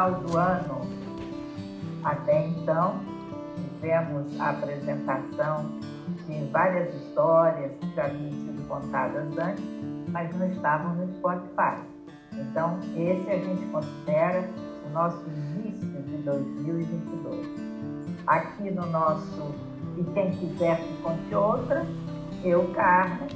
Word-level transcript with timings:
Original 0.00 0.12
do 0.14 0.36
ano. 0.36 0.80
Até 2.02 2.48
então, 2.48 3.00
fizemos 3.56 4.40
a 4.40 4.50
apresentação 4.50 5.66
de 6.26 6.44
várias 6.50 6.94
histórias 6.94 7.72
que 7.80 7.94
já 7.94 8.06
haviam 8.06 8.30
sido 8.30 8.68
contadas 8.68 9.38
antes, 9.38 9.64
mas 10.08 10.34
não 10.36 10.48
estavam 10.48 10.94
no 10.94 11.12
Spotify. 11.16 11.82
Então, 12.32 12.78
esse 12.96 13.30
a 13.30 13.38
gente 13.38 13.66
considera 13.66 14.48
o 14.88 14.92
nosso 14.92 15.22
início 15.28 16.02
de 16.02 16.16
2022. 16.18 17.46
Aqui 18.26 18.70
no 18.70 18.86
nosso 18.86 19.54
E 19.98 20.04
Quem 20.14 20.30
Quiser 20.30 20.78
Que 20.78 21.02
Conte 21.02 21.34
Outra, 21.34 21.84
eu, 22.44 22.72
Carla, 22.72 23.26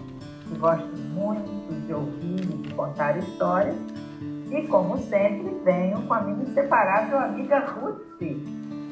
que 0.49 0.57
gosto 0.57 0.97
muito 1.13 1.87
de 1.87 1.93
ouvir 1.93 2.41
e 2.41 2.57
de 2.63 2.75
contar 2.75 3.19
histórias, 3.19 3.77
e 4.59 4.67
como 4.69 4.99
sempre, 4.99 5.57
venho 5.65 6.03
com 6.03 6.15
a 6.15 6.21
minha 6.21 6.45
inseparável 6.45 7.19
amiga 7.19 7.59
Ruth. 7.61 8.05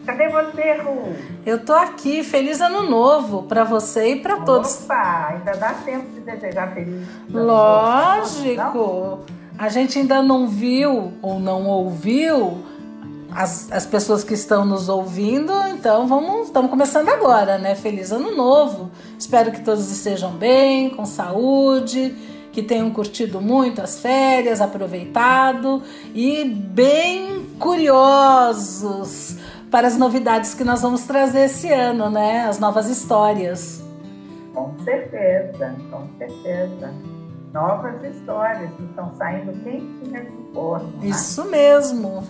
Cadê 0.05 0.29
você, 0.29 0.75
Ru? 0.83 1.15
Eu 1.47 1.65
tô 1.65 1.73
aqui, 1.73 2.25
feliz 2.25 2.61
ano 2.61 2.89
novo 2.91 3.45
para 3.45 3.63
você 3.63 4.15
e 4.15 4.21
para 4.21 4.41
todos. 4.41 4.83
Opa, 4.85 5.29
ainda 5.29 5.53
dá 5.53 5.75
tempo 5.75 6.11
de 6.11 6.21
desejar 6.21 6.75
feliz 6.75 7.09
ano 7.33 7.47
Lógico. 7.47 8.79
novo, 8.79 9.21
A 9.57 9.69
gente 9.69 10.01
ainda 10.01 10.21
não 10.21 10.49
viu 10.49 11.13
ou 11.23 11.39
não 11.39 11.69
ouviu 11.69 12.65
as, 13.33 13.71
as 13.71 13.87
pessoas 13.87 14.25
que 14.25 14.35
estão 14.35 14.65
nos 14.65 14.89
ouvindo, 14.89 15.53
então 15.69 16.07
vamos, 16.09 16.49
estamos 16.49 16.71
começando 16.71 17.09
agora, 17.09 17.57
né? 17.57 17.77
Feliz 17.77 18.11
ano 18.11 18.35
novo. 18.35 18.91
Espero 19.17 19.53
que 19.53 19.61
todos 19.61 19.89
estejam 19.91 20.33
bem, 20.33 20.91
com 20.91 21.07
saúde, 21.07 22.15
que 22.53 22.62
tenham 22.62 22.91
curtido 22.91 23.41
muito 23.41 23.81
as 23.81 23.98
férias, 23.98 24.61
aproveitado 24.61 25.83
e 26.14 26.45
bem 26.45 27.47
curiosos 27.58 29.36
para 29.70 29.89
as 29.89 29.97
novidades 29.97 30.53
que 30.53 30.62
nós 30.62 30.83
vamos 30.83 31.03
trazer 31.05 31.47
esse 31.47 31.73
ano, 31.73 32.11
né? 32.11 32.45
As 32.47 32.58
novas 32.58 32.89
histórias. 32.89 33.83
Com 34.55 34.75
certeza, 34.84 35.75
com 35.91 36.06
certeza. 36.19 36.92
Novas 37.55 38.03
histórias 38.05 38.70
que 38.77 38.83
estão 38.84 39.14
saindo 39.17 39.53
quentinhas 39.64 40.25
do 40.27 40.50
forno. 40.55 40.89
né? 41.00 41.06
Isso 41.08 41.45
mesmo. 41.47 42.23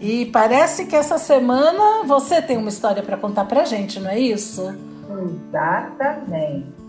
E 0.00 0.26
parece 0.26 0.86
que 0.86 0.96
essa 0.96 1.18
semana 1.18 2.04
você 2.06 2.40
tem 2.40 2.56
uma 2.56 2.68
história 2.68 3.02
para 3.02 3.16
contar 3.16 3.44
pra 3.46 3.64
gente, 3.64 4.00
não 4.00 4.10
é 4.10 4.18
isso? 4.18 4.74
Exatamente. 5.10 6.85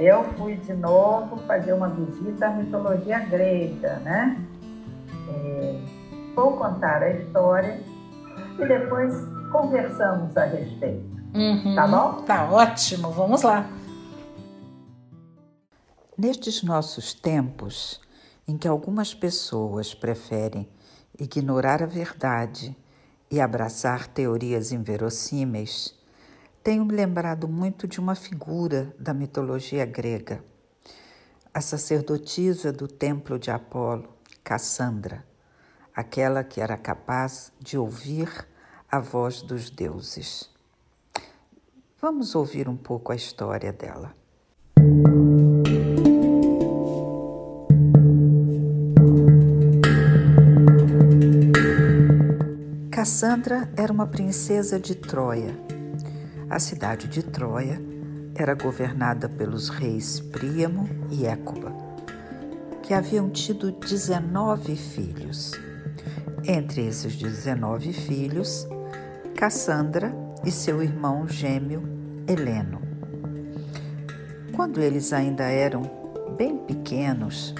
Eu 0.00 0.24
fui 0.32 0.56
de 0.56 0.72
novo 0.72 1.36
fazer 1.46 1.74
uma 1.74 1.90
visita 1.90 2.46
à 2.46 2.50
mitologia 2.54 3.18
grega, 3.18 3.98
né? 3.98 4.42
É, 5.28 5.78
vou 6.34 6.56
contar 6.56 7.02
a 7.02 7.10
história 7.10 7.78
e 8.58 8.66
depois 8.66 9.12
conversamos 9.52 10.34
a 10.38 10.46
respeito. 10.46 11.04
Uhum. 11.34 11.74
Tá 11.74 11.86
bom? 11.86 12.22
Tá 12.22 12.50
ótimo, 12.50 13.10
vamos 13.10 13.42
lá. 13.42 13.70
Nestes 16.16 16.62
nossos 16.62 17.12
tempos, 17.12 18.00
em 18.48 18.56
que 18.56 18.66
algumas 18.66 19.12
pessoas 19.12 19.92
preferem 19.92 20.66
ignorar 21.18 21.82
a 21.82 21.86
verdade 21.86 22.74
e 23.30 23.38
abraçar 23.38 24.06
teorias 24.06 24.72
inverossímeis, 24.72 25.94
tenho 26.62 26.84
me 26.84 26.94
lembrado 26.94 27.48
muito 27.48 27.88
de 27.88 27.98
uma 27.98 28.14
figura 28.14 28.94
da 28.98 29.14
mitologia 29.14 29.86
grega, 29.86 30.44
a 31.52 31.60
sacerdotisa 31.60 32.72
do 32.72 32.86
templo 32.86 33.38
de 33.38 33.50
Apolo, 33.50 34.08
Cassandra, 34.44 35.24
aquela 35.94 36.44
que 36.44 36.60
era 36.60 36.76
capaz 36.76 37.52
de 37.58 37.78
ouvir 37.78 38.46
a 38.90 38.98
voz 38.98 39.42
dos 39.42 39.70
deuses. 39.70 40.50
Vamos 42.00 42.34
ouvir 42.34 42.68
um 42.68 42.76
pouco 42.76 43.12
a 43.12 43.16
história 43.16 43.72
dela. 43.72 44.14
Cassandra 52.90 53.70
era 53.76 53.90
uma 53.90 54.06
princesa 54.06 54.78
de 54.78 54.94
Troia. 54.94 55.79
A 56.50 56.58
cidade 56.58 57.06
de 57.06 57.22
Troia 57.22 57.80
era 58.34 58.54
governada 58.54 59.28
pelos 59.28 59.68
reis 59.68 60.18
Príamo 60.18 60.88
e 61.08 61.24
Écuba, 61.24 61.72
que 62.82 62.92
haviam 62.92 63.30
tido 63.30 63.70
19 63.70 64.74
filhos. 64.74 65.52
Entre 66.44 66.84
esses 66.84 67.14
19 67.14 67.92
filhos, 67.92 68.66
Cassandra 69.36 70.12
e 70.44 70.50
seu 70.50 70.82
irmão 70.82 71.28
gêmeo 71.28 71.84
Heleno. 72.26 72.82
Quando 74.52 74.80
eles 74.80 75.12
ainda 75.12 75.44
eram 75.44 75.82
bem 76.36 76.58
pequenos, 76.58 77.54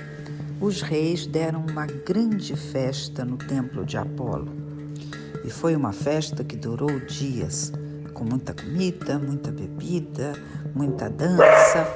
os 0.60 0.82
reis 0.82 1.28
deram 1.28 1.64
uma 1.64 1.86
grande 1.86 2.56
festa 2.56 3.24
no 3.24 3.36
templo 3.36 3.86
de 3.86 3.96
Apolo. 3.96 4.52
E 5.44 5.48
foi 5.48 5.76
uma 5.76 5.92
festa 5.92 6.42
que 6.42 6.56
durou 6.56 6.98
dias, 6.98 7.72
com 8.10 8.24
muita 8.24 8.52
comida, 8.52 9.18
muita 9.18 9.50
bebida, 9.50 10.32
muita 10.74 11.08
dança, 11.08 11.86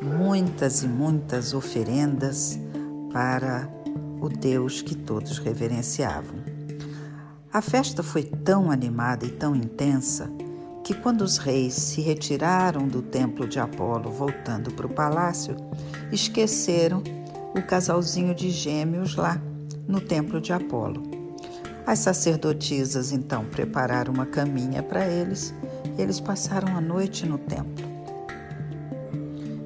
muitas 0.00 0.82
e 0.82 0.88
muitas 0.88 1.54
oferendas 1.54 2.58
para 3.12 3.68
o 4.20 4.28
Deus 4.28 4.82
que 4.82 4.94
todos 4.94 5.38
reverenciavam. 5.38 6.36
A 7.52 7.62
festa 7.62 8.02
foi 8.02 8.22
tão 8.22 8.70
animada 8.70 9.24
e 9.24 9.30
tão 9.30 9.56
intensa 9.56 10.30
que, 10.84 10.94
quando 10.94 11.22
os 11.22 11.38
reis 11.38 11.74
se 11.74 12.00
retiraram 12.00 12.86
do 12.86 13.02
templo 13.02 13.48
de 13.48 13.58
Apolo, 13.58 14.10
voltando 14.10 14.70
para 14.72 14.86
o 14.86 14.92
palácio, 14.92 15.56
esqueceram 16.12 17.02
o 17.56 17.62
casalzinho 17.62 18.34
de 18.34 18.50
gêmeos 18.50 19.16
lá 19.16 19.40
no 19.88 20.00
templo 20.00 20.40
de 20.40 20.52
Apolo. 20.52 21.15
As 21.86 22.00
sacerdotisas 22.00 23.12
então 23.12 23.44
prepararam 23.44 24.12
uma 24.12 24.26
caminha 24.26 24.82
para 24.82 25.06
eles 25.06 25.54
e 25.96 26.02
eles 26.02 26.18
passaram 26.18 26.76
a 26.76 26.80
noite 26.80 27.24
no 27.24 27.38
templo. 27.38 27.86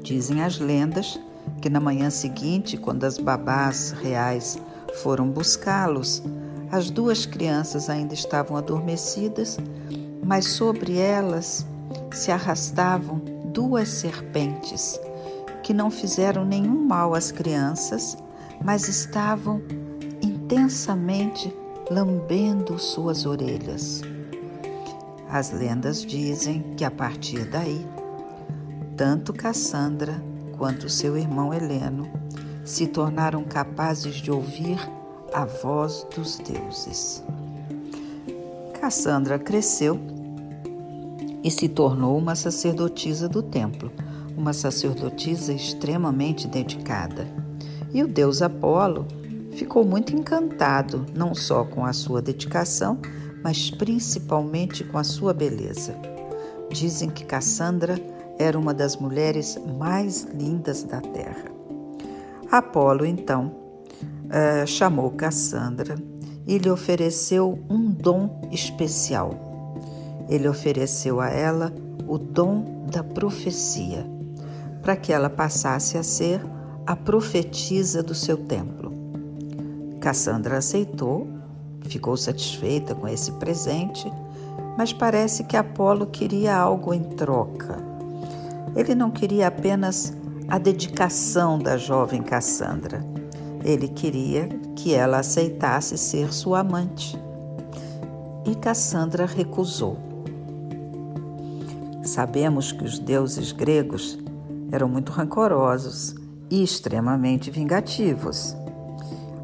Dizem 0.03 0.43
as 0.43 0.59
lendas 0.59 1.19
que 1.63 1.71
na 1.71 1.81
manhã 1.81 2.11
seguinte, 2.11 2.77
quando 2.77 3.05
as 3.05 3.17
babás 3.17 3.93
reais 3.93 4.59
foram 5.03 5.31
buscá-los, 5.31 6.23
as 6.71 6.91
duas 6.91 7.25
crianças 7.25 7.89
ainda 7.89 8.13
estavam 8.13 8.57
adormecidas, 8.57 9.57
mas 10.23 10.47
sobre 10.47 10.99
elas 10.99 11.67
se 12.13 12.31
arrastavam 12.31 13.19
duas 13.47 13.89
serpentes 13.89 15.01
que 15.63 15.73
não 15.73 15.91
fizeram 15.91 16.45
nenhum 16.45 16.87
mal 16.87 17.15
às 17.15 17.33
crianças, 17.33 18.19
mas 18.63 18.89
estavam 18.89 19.63
intensamente 20.23 21.53
lambendo 21.91 22.79
suas 22.79 23.27
orelhas. 23.27 24.01
As 25.29 25.51
lendas 25.51 26.07
dizem 26.07 26.63
que 26.77 26.85
a 26.85 26.91
partir 26.91 27.45
daí, 27.47 27.85
tanto 28.97 29.33
Cassandra 29.33 30.23
quanto 30.57 30.89
seu 30.89 31.19
irmão 31.19 31.53
Heleno 31.53 32.09
se 32.65 32.87
tornaram 32.87 33.43
capazes 33.43 34.15
de 34.15 34.31
ouvir 34.31 34.79
a 35.35 35.45
voz 35.45 36.07
dos 36.15 36.39
deuses. 36.39 37.25
Cassandra 38.81 39.37
cresceu 39.37 39.99
e 41.43 41.51
se 41.51 41.69
tornou 41.69 42.17
uma 42.17 42.37
sacerdotisa 42.37 43.29
do 43.29 43.43
templo, 43.43 43.91
uma 44.37 44.53
sacerdotisa 44.53 45.53
extremamente 45.53 46.47
dedicada. 46.47 47.27
E 47.93 48.01
o 48.01 48.07
deus 48.07 48.43
Apolo 48.43 49.07
ficou 49.61 49.85
muito 49.85 50.17
encantado 50.17 51.05
não 51.15 51.35
só 51.35 51.65
com 51.65 51.85
a 51.85 51.93
sua 51.93 52.23
dedicação, 52.23 52.99
mas 53.45 53.71
principalmente 53.71 54.83
com 54.83 54.97
a 54.97 55.05
sua 55.05 55.35
beleza. 55.35 55.95
Dizem 56.71 57.11
que 57.11 57.27
Cassandra 57.27 58.01
era 58.39 58.59
uma 58.59 58.73
das 58.73 58.97
mulheres 58.97 59.59
mais 59.79 60.23
lindas 60.33 60.83
da 60.83 61.03
terra. 61.03 61.45
Apolo, 62.51 63.05
então, 63.05 63.55
uh, 64.25 64.67
chamou 64.67 65.11
Cassandra 65.11 65.95
e 66.47 66.57
lhe 66.57 66.71
ofereceu 66.71 67.59
um 67.69 67.91
dom 67.91 68.41
especial. 68.51 69.85
Ele 70.27 70.49
ofereceu 70.49 71.21
a 71.21 71.29
ela 71.29 71.71
o 72.09 72.17
dom 72.17 72.87
da 72.91 73.05
profecia, 73.05 74.07
para 74.81 74.97
que 74.97 75.13
ela 75.13 75.29
passasse 75.29 75.99
a 75.99 76.03
ser 76.03 76.41
a 76.87 76.97
profetisa 76.97 78.03
do 78.03 78.15
seu 78.15 78.39
templo. 78.39 79.00
Cassandra 80.01 80.59
aceitou, 80.59 81.29
ficou 81.83 82.17
satisfeita 82.17 82.95
com 82.95 83.07
esse 83.07 83.33
presente, 83.33 84.11
mas 84.77 84.93
parece 84.93 85.45
que 85.45 85.57
Apolo 85.57 86.07
queria 86.07 86.57
algo 86.57 86.95
em 86.95 87.03
troca. 87.03 87.77
Ele 88.75 88.95
não 88.95 89.11
queria 89.11 89.49
apenas 89.49 90.17
a 90.49 90.59
dedicação 90.59 91.59
da 91.59 91.77
jovem 91.77 92.23
Cassandra. 92.23 93.05
Ele 93.63 93.89
queria 93.89 94.49
que 94.75 94.95
ela 94.95 95.19
aceitasse 95.19 95.99
ser 95.99 96.33
sua 96.33 96.61
amante. 96.61 97.19
E 98.47 98.55
Cassandra 98.55 99.27
recusou. 99.27 99.99
Sabemos 102.03 102.73
que 102.73 102.85
os 102.85 102.99
deuses 102.99 103.53
gregos 103.53 104.19
eram 104.73 104.89
muito 104.89 105.13
rancorosos 105.13 106.15
e 106.49 106.63
extremamente 106.63 107.51
vingativos. 107.51 108.57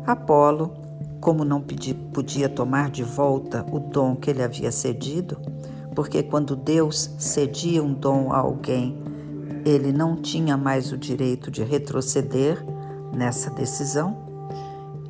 Apolo, 0.06 0.73
como 1.20 1.44
não 1.44 1.61
podia 1.61 2.49
tomar 2.49 2.91
de 2.91 3.03
volta 3.03 3.67
o 3.73 3.81
dom 3.81 4.14
que 4.14 4.31
ele 4.31 4.43
havia 4.43 4.70
cedido, 4.70 5.37
porque 5.97 6.23
quando 6.23 6.55
Deus 6.55 7.11
cedia 7.19 7.82
um 7.82 7.93
dom 7.93 8.32
a 8.32 8.38
alguém, 8.38 8.97
ele 9.64 9.93
não 9.93 10.14
tinha 10.14 10.56
mais 10.56 10.93
o 10.93 10.97
direito 10.97 11.50
de 11.50 11.64
retroceder 11.64 12.64
nessa 13.12 13.50
decisão, 13.50 14.17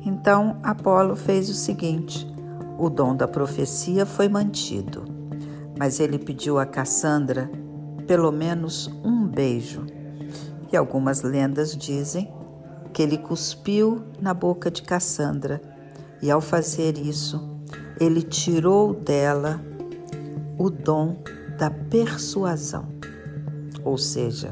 então 0.03 0.57
Apolo 0.63 1.15
fez 1.15 1.47
o 1.49 1.53
seguinte: 1.53 2.27
o 2.79 2.89
dom 2.89 3.15
da 3.15 3.27
profecia 3.27 4.05
foi 4.05 4.27
mantido, 4.27 5.03
mas 5.77 5.99
ele 5.99 6.17
pediu 6.17 6.57
a 6.57 6.65
Cassandra 6.65 7.51
pelo 8.07 8.31
menos 8.31 8.89
um 9.03 9.27
beijo. 9.27 9.85
E 10.71 10.75
algumas 10.75 11.21
lendas 11.21 11.75
dizem 11.75 12.31
que 12.97 13.03
ele 13.03 13.19
cuspiu 13.19 14.01
na 14.19 14.33
boca 14.33 14.71
de 14.71 14.81
Cassandra, 14.81 15.61
e 16.19 16.31
ao 16.31 16.41
fazer 16.41 16.97
isso, 16.97 17.61
ele 17.99 18.23
tirou 18.23 18.91
dela 18.91 19.61
o 20.57 20.67
dom 20.71 21.21
da 21.59 21.69
persuasão. 21.69 22.87
Ou 23.83 23.99
seja, 23.99 24.49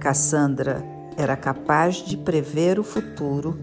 Cassandra 0.00 0.82
era 1.14 1.36
capaz 1.36 1.96
de 1.96 2.16
prever 2.16 2.78
o 2.78 2.82
futuro 2.82 3.58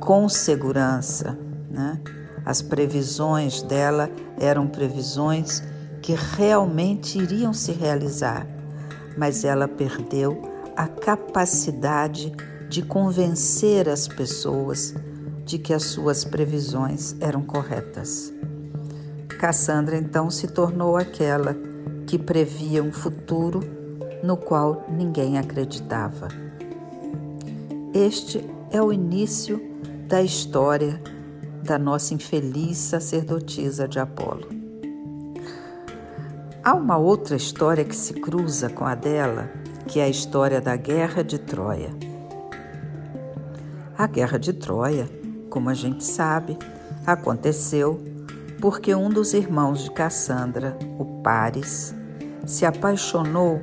com 0.00 0.30
segurança. 0.30 1.38
Né? 1.70 2.00
As 2.42 2.62
previsões 2.62 3.60
dela 3.60 4.08
eram 4.40 4.66
previsões 4.66 5.62
que 6.00 6.14
realmente 6.14 7.18
iriam 7.18 7.52
se 7.52 7.72
realizar, 7.72 8.46
mas 9.14 9.44
ela 9.44 9.68
perdeu 9.68 10.40
a 10.74 10.88
capacidade 10.88 12.32
de 12.68 12.82
convencer 12.82 13.88
as 13.88 14.08
pessoas 14.08 14.94
de 15.44 15.58
que 15.58 15.72
as 15.72 15.84
suas 15.84 16.24
previsões 16.24 17.14
eram 17.20 17.42
corretas. 17.42 18.32
Cassandra 19.38 19.96
então 19.96 20.30
se 20.30 20.48
tornou 20.48 20.96
aquela 20.96 21.56
que 22.06 22.18
previa 22.18 22.82
um 22.82 22.92
futuro 22.92 23.60
no 24.22 24.36
qual 24.36 24.84
ninguém 24.88 25.38
acreditava. 25.38 26.28
Este 27.94 28.44
é 28.70 28.82
o 28.82 28.92
início 28.92 29.60
da 30.08 30.22
história 30.22 31.00
da 31.62 31.78
nossa 31.78 32.14
infeliz 32.14 32.78
sacerdotisa 32.78 33.86
de 33.86 33.98
Apolo. 33.98 34.48
Há 36.62 36.74
uma 36.74 36.96
outra 36.96 37.36
história 37.36 37.84
que 37.84 37.94
se 37.94 38.14
cruza 38.14 38.68
com 38.68 38.84
a 38.84 38.94
dela, 38.94 39.50
que 39.86 40.00
é 40.00 40.04
a 40.04 40.08
história 40.08 40.60
da 40.60 40.74
Guerra 40.76 41.22
de 41.22 41.38
Troia. 41.38 42.05
A 43.98 44.06
Guerra 44.06 44.38
de 44.38 44.52
Troia, 44.52 45.08
como 45.48 45.70
a 45.70 45.74
gente 45.74 46.04
sabe, 46.04 46.58
aconteceu 47.06 47.98
porque 48.60 48.94
um 48.94 49.08
dos 49.08 49.32
irmãos 49.32 49.84
de 49.84 49.90
Cassandra, 49.90 50.76
o 50.98 51.22
Paris, 51.22 51.94
se 52.44 52.66
apaixonou 52.66 53.58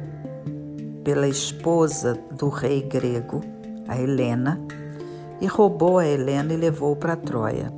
pela 1.04 1.28
esposa 1.28 2.20
do 2.32 2.50
rei 2.50 2.82
grego, 2.82 3.42
a 3.88 4.02
Helena, 4.02 4.60
e 5.40 5.46
roubou 5.46 6.00
a 6.00 6.08
Helena 6.08 6.52
e 6.52 6.58
levou 6.58 6.96
para 6.96 7.16
Troia. 7.16 7.72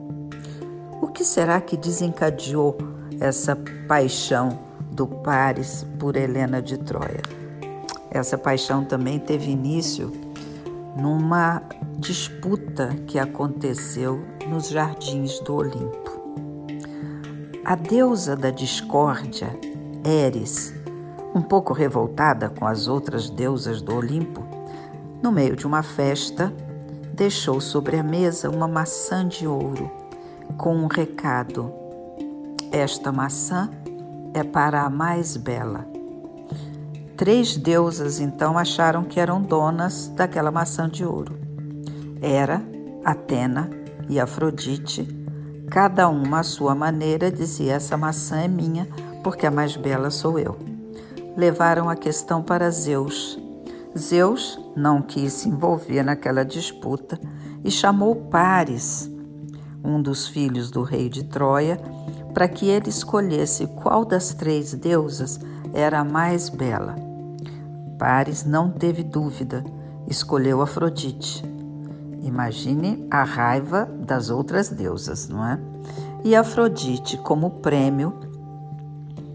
O 1.01 1.07
que 1.07 1.25
será 1.25 1.59
que 1.59 1.75
desencadeou 1.75 2.77
essa 3.19 3.57
paixão 3.85 4.59
do 4.91 5.05
Paris 5.05 5.85
por 5.99 6.15
Helena 6.15 6.61
de 6.61 6.77
Troia? 6.77 7.21
Essa 8.09 8.37
paixão 8.37 8.85
também 8.85 9.19
teve 9.19 9.51
início 9.51 10.25
numa 10.95 11.62
disputa 11.97 12.95
que 13.06 13.19
aconteceu 13.19 14.24
nos 14.47 14.69
jardins 14.69 15.39
do 15.39 15.56
Olimpo. 15.56 16.15
A 17.63 17.75
deusa 17.75 18.36
da 18.36 18.50
discórdia, 18.51 19.50
Eris, 20.03 20.74
um 21.33 21.42
pouco 21.42 21.74
revoltada 21.74 22.50
com 22.50 22.65
as 22.65 22.88
outras 22.88 23.30
deusas 23.30 23.81
do 23.81 23.95
Olimpo, 23.95 24.44
no 25.21 25.31
meio 25.31 25.56
de 25.56 25.65
uma 25.65 25.83
festa, 25.83 26.53
deixou 27.13 27.59
sobre 27.59 27.98
a 27.98 28.03
mesa 28.03 28.50
uma 28.50 28.68
maçã 28.68 29.27
de 29.27 29.48
ouro 29.48 29.91
com 30.57 30.75
um 30.75 30.88
recado: 30.88 31.74
Esta 32.71 33.12
maçã 33.12 33.69
é 34.33 34.44
para 34.44 34.83
a 34.83 34.89
mais 34.89 35.36
bela. 35.36 35.94
Três 37.17 37.56
deusas 37.57 38.19
então 38.19 38.57
acharam 38.57 39.03
que 39.03 39.19
eram 39.19 39.41
donas 39.41 40.09
daquela 40.09 40.51
maçã 40.51 40.89
de 40.89 41.06
ouro. 41.06 41.38
Era 42.21 42.62
Atena 43.03 43.69
e 44.09 44.19
Afrodite, 44.19 45.07
cada 45.69 46.07
uma 46.09 46.39
à 46.39 46.44
sua 46.44 46.75
maneira 46.75 47.31
dizia: 47.31 47.73
Essa 47.73 47.95
maçã 47.95 48.38
é 48.38 48.47
minha, 48.47 48.88
porque 49.23 49.45
a 49.45 49.51
mais 49.51 49.75
bela 49.75 50.09
sou 50.09 50.38
eu 50.38 50.75
levaram 51.36 51.89
a 51.89 51.95
questão 51.95 52.41
para 52.41 52.69
Zeus. 52.69 53.38
Zeus 53.98 54.60
não 54.75 55.01
quis 55.01 55.34
se 55.34 55.50
envolver 55.50 56.03
naquela 56.03 56.43
disputa 56.43 57.19
e 57.63 57.72
chamou 57.72 58.15
Paris, 58.15 59.10
um 59.84 60.01
dos 60.01 60.27
filhos 60.27 60.72
do 60.72 60.81
rei 60.81 61.10
de 61.10 61.24
Troia, 61.24 61.77
para 62.34 62.48
que 62.48 62.67
ele 62.67 62.89
escolhesse 62.89 63.67
qual 63.67 64.03
das 64.03 64.34
três 64.34 64.74
deusas 64.74 65.39
era 65.74 66.00
a 66.00 66.03
mais 66.03 66.50
bela. 66.50 67.04
Paris 67.97 68.43
não 68.45 68.71
teve 68.71 69.03
dúvida, 69.03 69.63
escolheu 70.07 70.61
Afrodite. 70.61 71.43
Imagine 72.21 73.07
a 73.09 73.23
raiva 73.23 73.85
das 73.85 74.29
outras 74.29 74.69
deusas, 74.69 75.29
não 75.29 75.45
é? 75.45 75.59
E 76.23 76.35
Afrodite, 76.35 77.17
como 77.17 77.51
prêmio, 77.61 78.13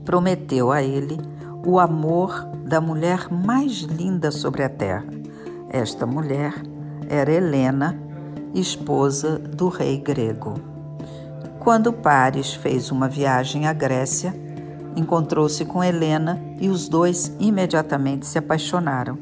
prometeu 0.05 0.73
a 0.73 0.83
ele 0.83 1.19
o 1.65 1.79
amor 1.79 2.45
da 2.65 2.81
mulher 2.81 3.29
mais 3.31 3.83
linda 3.83 4.31
sobre 4.31 4.63
a 4.63 4.69
terra. 4.69 5.07
Esta 5.69 6.05
mulher 6.05 6.55
era 7.09 7.31
Helena, 7.31 7.97
esposa 8.55 9.39
do 9.39 9.69
rei 9.69 9.99
grego. 9.99 10.55
Quando 11.61 11.93
Paris 11.93 12.55
fez 12.55 12.91
uma 12.91 13.09
viagem 13.09 13.67
à 13.67 13.73
Grécia, 13.73 14.35
encontrou-se 14.97 15.65
com 15.65 15.83
Helena 15.83 16.41
e 16.61 16.69
os 16.69 16.89
dois 16.89 17.33
imediatamente 17.39 18.27
se 18.27 18.39
apaixonaram. 18.39 19.19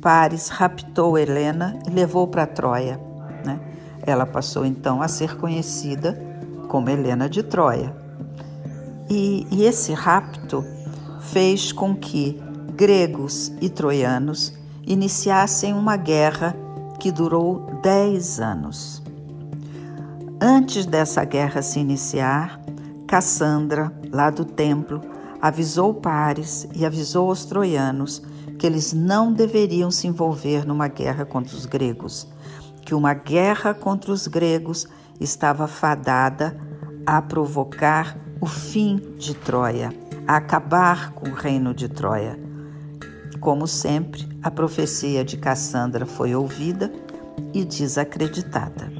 Paris 0.00 0.48
raptou 0.48 1.18
Helena 1.18 1.78
e 1.86 1.90
levou 1.90 2.26
para 2.28 2.46
Troia. 2.46 3.00
Né? 3.44 3.60
Ela 4.02 4.24
passou 4.24 4.64
então 4.64 5.02
a 5.02 5.08
ser 5.08 5.36
conhecida 5.36 6.18
como 6.68 6.88
Helena 6.88 7.28
de 7.28 7.42
Troia. 7.42 7.94
E, 9.10 9.46
e 9.50 9.64
esse 9.64 9.92
rapto 9.92 10.64
fez 11.20 11.72
com 11.72 11.94
que 11.94 12.40
gregos 12.74 13.52
e 13.60 13.68
troianos 13.68 14.52
iniciassem 14.86 15.74
uma 15.74 15.96
guerra 15.96 16.54
que 16.98 17.10
durou 17.10 17.66
dez 17.82 18.38
anos. 18.40 19.02
Antes 20.40 20.86
dessa 20.86 21.24
guerra 21.24 21.62
se 21.62 21.80
iniciar, 21.80 22.60
Cassandra, 23.08 23.90
lá 24.12 24.28
do 24.28 24.44
templo, 24.44 25.00
avisou 25.40 25.94
Paris 25.94 26.68
e 26.74 26.84
avisou 26.84 27.30
os 27.30 27.46
troianos 27.46 28.22
que 28.58 28.66
eles 28.66 28.92
não 28.92 29.32
deveriam 29.32 29.90
se 29.90 30.06
envolver 30.06 30.66
numa 30.66 30.88
guerra 30.88 31.24
contra 31.24 31.56
os 31.56 31.64
gregos, 31.64 32.28
que 32.84 32.94
uma 32.94 33.14
guerra 33.14 33.72
contra 33.72 34.12
os 34.12 34.26
gregos 34.26 34.86
estava 35.18 35.66
fadada 35.66 36.60
a 37.06 37.22
provocar 37.22 38.18
o 38.42 38.46
fim 38.46 38.96
de 39.16 39.32
Troia, 39.32 39.90
a 40.26 40.36
acabar 40.36 41.12
com 41.12 41.30
o 41.30 41.34
reino 41.34 41.72
de 41.72 41.88
Troia. 41.88 42.38
Como 43.40 43.66
sempre, 43.66 44.28
a 44.42 44.50
profecia 44.50 45.24
de 45.24 45.38
Cassandra 45.38 46.04
foi 46.04 46.34
ouvida 46.34 46.92
e 47.54 47.64
desacreditada. 47.64 48.92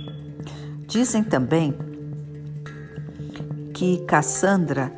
Dizem 0.87 1.23
também 1.23 1.77
que 3.79 3.99
Cassandra 3.99 4.93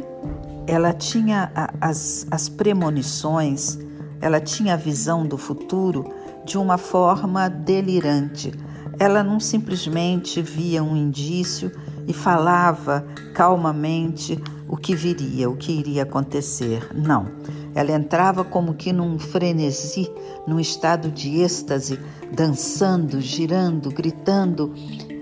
ela 0.67 0.95
tinha 0.95 1.53
as, 1.83 2.27
as 2.31 2.49
premonições, 2.49 3.79
ela 4.23 4.41
tinha 4.41 4.73
a 4.73 4.77
visão 4.77 5.27
do 5.27 5.37
futuro 5.37 6.11
de 6.47 6.57
uma 6.57 6.79
forma 6.79 7.47
delirante. 7.51 8.55
Ela 8.99 9.23
não 9.23 9.39
simplesmente 9.39 10.41
via 10.41 10.83
um 10.83 10.97
indício 10.97 11.71
e 12.09 12.15
falava 12.15 13.07
calmamente 13.35 14.43
o 14.67 14.79
que 14.79 14.95
viria, 14.95 15.51
o 15.51 15.57
que 15.59 15.73
iria 15.73 16.05
acontecer. 16.05 16.89
Não. 16.95 17.27
Ela 17.75 17.93
entrava 17.93 18.45
como 18.45 18.73
que 18.73 18.95
num 18.95 19.19
frenesi, 19.19 20.11
num 20.47 20.59
estado 20.59 21.11
de 21.11 21.43
êxtase, 21.43 22.01
dançando, 22.33 23.21
girando, 23.21 23.91
gritando 23.91 24.73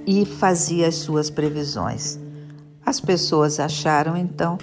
e 0.07 0.25
fazia 0.25 0.87
as 0.87 0.95
suas 0.95 1.29
previsões. 1.29 2.21
As 2.89 3.01
pessoas 3.01 3.61
acharam 3.61 4.17
então 4.17 4.57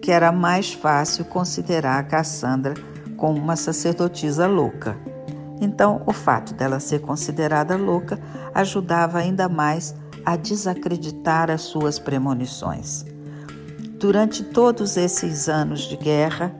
que 0.00 0.10
era 0.10 0.32
mais 0.32 0.72
fácil 0.72 1.26
considerar 1.26 1.98
a 1.98 2.02
Cassandra 2.02 2.72
como 3.14 3.38
uma 3.38 3.56
sacerdotisa 3.56 4.46
louca. 4.46 4.96
Então, 5.60 6.00
o 6.06 6.12
fato 6.14 6.54
dela 6.54 6.80
ser 6.80 7.00
considerada 7.00 7.76
louca 7.76 8.18
ajudava 8.54 9.18
ainda 9.18 9.50
mais 9.50 9.94
a 10.24 10.34
desacreditar 10.34 11.50
as 11.50 11.60
suas 11.60 11.98
premonições. 11.98 13.04
Durante 14.00 14.42
todos 14.44 14.96
esses 14.96 15.46
anos 15.46 15.80
de 15.80 15.98
guerra, 15.98 16.50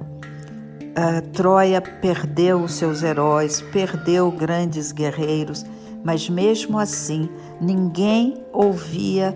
Troia 1.33 1.81
perdeu 1.81 2.61
os 2.61 2.75
seus 2.75 3.03
heróis, 3.03 3.63
perdeu 3.73 4.31
grandes 4.31 4.93
guerreiros, 4.93 5.65
mas 6.05 6.29
mesmo 6.29 6.79
assim 6.79 7.31
ninguém 7.63 8.45
ouvia 8.53 9.35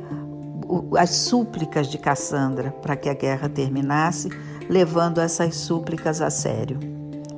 as 0.98 1.10
súplicas 1.10 1.88
de 1.88 1.98
Cassandra 1.98 2.70
para 2.82 2.96
que 2.96 3.08
a 3.08 3.14
guerra 3.14 3.48
terminasse, 3.48 4.30
levando 4.68 5.20
essas 5.20 5.56
súplicas 5.56 6.20
a 6.20 6.30
sério. 6.30 6.78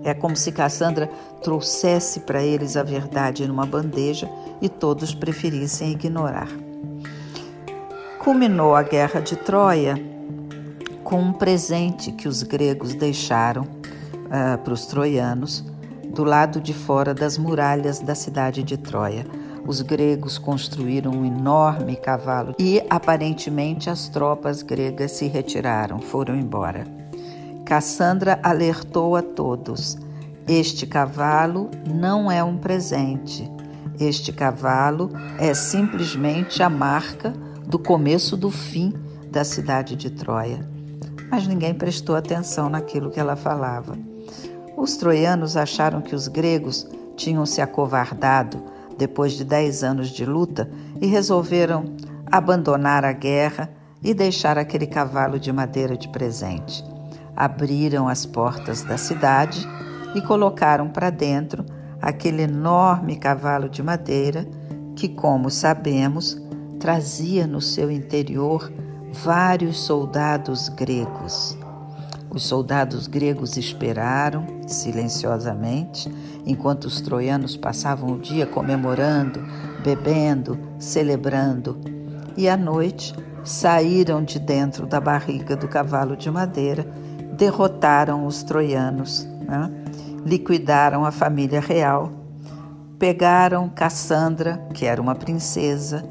É 0.04 0.12
como 0.12 0.36
se 0.36 0.52
Cassandra 0.52 1.08
trouxesse 1.42 2.20
para 2.20 2.42
eles 2.42 2.76
a 2.76 2.82
verdade 2.82 3.48
numa 3.48 3.64
bandeja 3.64 4.28
e 4.60 4.68
todos 4.68 5.14
preferissem 5.14 5.92
ignorar. 5.92 6.48
Culminou 8.22 8.74
a 8.74 8.82
guerra 8.82 9.20
de 9.20 9.34
Troia 9.36 9.94
com 11.02 11.20
um 11.20 11.32
presente 11.32 12.12
que 12.12 12.28
os 12.28 12.42
gregos 12.42 12.94
deixaram 12.94 13.62
uh, 13.62 14.58
para 14.62 14.72
os 14.72 14.86
troianos 14.86 15.64
do 16.14 16.22
lado 16.22 16.60
de 16.60 16.72
fora 16.72 17.12
das 17.12 17.36
muralhas 17.36 17.98
da 17.98 18.14
cidade 18.14 18.62
de 18.62 18.76
Troia. 18.76 19.26
Os 19.66 19.80
gregos 19.80 20.36
construíram 20.36 21.12
um 21.12 21.24
enorme 21.24 21.96
cavalo 21.96 22.54
e 22.58 22.82
aparentemente 22.90 23.88
as 23.88 24.08
tropas 24.08 24.62
gregas 24.62 25.12
se 25.12 25.26
retiraram, 25.26 26.00
foram 26.00 26.36
embora. 26.36 26.86
Cassandra 27.64 28.38
alertou 28.42 29.16
a 29.16 29.22
todos: 29.22 29.96
este 30.46 30.86
cavalo 30.86 31.70
não 31.86 32.30
é 32.30 32.44
um 32.44 32.58
presente. 32.58 33.50
Este 33.98 34.30
cavalo 34.30 35.10
é 35.38 35.54
simplesmente 35.54 36.62
a 36.62 36.68
marca 36.68 37.32
do 37.66 37.78
começo 37.78 38.36
do 38.36 38.50
fim 38.50 38.92
da 39.30 39.44
cidade 39.44 39.96
de 39.96 40.10
Troia. 40.10 40.68
Mas 41.30 41.46
ninguém 41.46 41.72
prestou 41.72 42.14
atenção 42.14 42.68
naquilo 42.68 43.10
que 43.10 43.18
ela 43.18 43.36
falava. 43.36 43.96
Os 44.76 44.98
troianos 44.98 45.56
acharam 45.56 46.02
que 46.02 46.14
os 46.14 46.28
gregos 46.28 46.86
tinham 47.16 47.46
se 47.46 47.62
acovardado 47.62 48.73
depois 48.96 49.32
de 49.32 49.44
dez 49.44 49.82
anos 49.82 50.08
de 50.10 50.24
luta 50.24 50.70
e 51.00 51.06
resolveram 51.06 51.84
abandonar 52.30 53.04
a 53.04 53.12
guerra 53.12 53.70
e 54.02 54.12
deixar 54.12 54.58
aquele 54.58 54.86
cavalo 54.86 55.38
de 55.38 55.52
madeira 55.52 55.96
de 55.96 56.08
presente. 56.08 56.84
Abriram 57.36 58.08
as 58.08 58.26
portas 58.26 58.82
da 58.82 58.96
cidade 58.96 59.66
e 60.14 60.20
colocaram 60.20 60.88
para 60.88 61.10
dentro 61.10 61.64
aquele 62.00 62.42
enorme 62.42 63.16
cavalo 63.16 63.68
de 63.68 63.82
madeira 63.82 64.46
que, 64.94 65.08
como 65.08 65.50
sabemos, 65.50 66.40
trazia 66.78 67.46
no 67.46 67.60
seu 67.60 67.90
interior 67.90 68.70
vários 69.12 69.78
soldados 69.78 70.68
gregos. 70.68 71.56
Os 72.34 72.46
soldados 72.46 73.06
gregos 73.06 73.56
esperaram 73.56 74.44
silenciosamente 74.66 76.12
enquanto 76.44 76.86
os 76.86 77.00
troianos 77.00 77.56
passavam 77.56 78.10
o 78.10 78.18
dia 78.18 78.44
comemorando, 78.44 79.40
bebendo, 79.84 80.58
celebrando. 80.76 81.78
E 82.36 82.48
à 82.48 82.56
noite 82.56 83.14
saíram 83.44 84.24
de 84.24 84.40
dentro 84.40 84.84
da 84.84 85.00
barriga 85.00 85.54
do 85.54 85.68
cavalo 85.68 86.16
de 86.16 86.28
madeira, 86.28 86.84
derrotaram 87.36 88.26
os 88.26 88.42
troianos, 88.42 89.24
né? 89.46 89.70
liquidaram 90.26 91.04
a 91.04 91.12
família 91.12 91.60
real, 91.60 92.10
pegaram 92.98 93.68
Cassandra, 93.68 94.56
que 94.74 94.86
era 94.86 95.00
uma 95.00 95.14
princesa, 95.14 96.02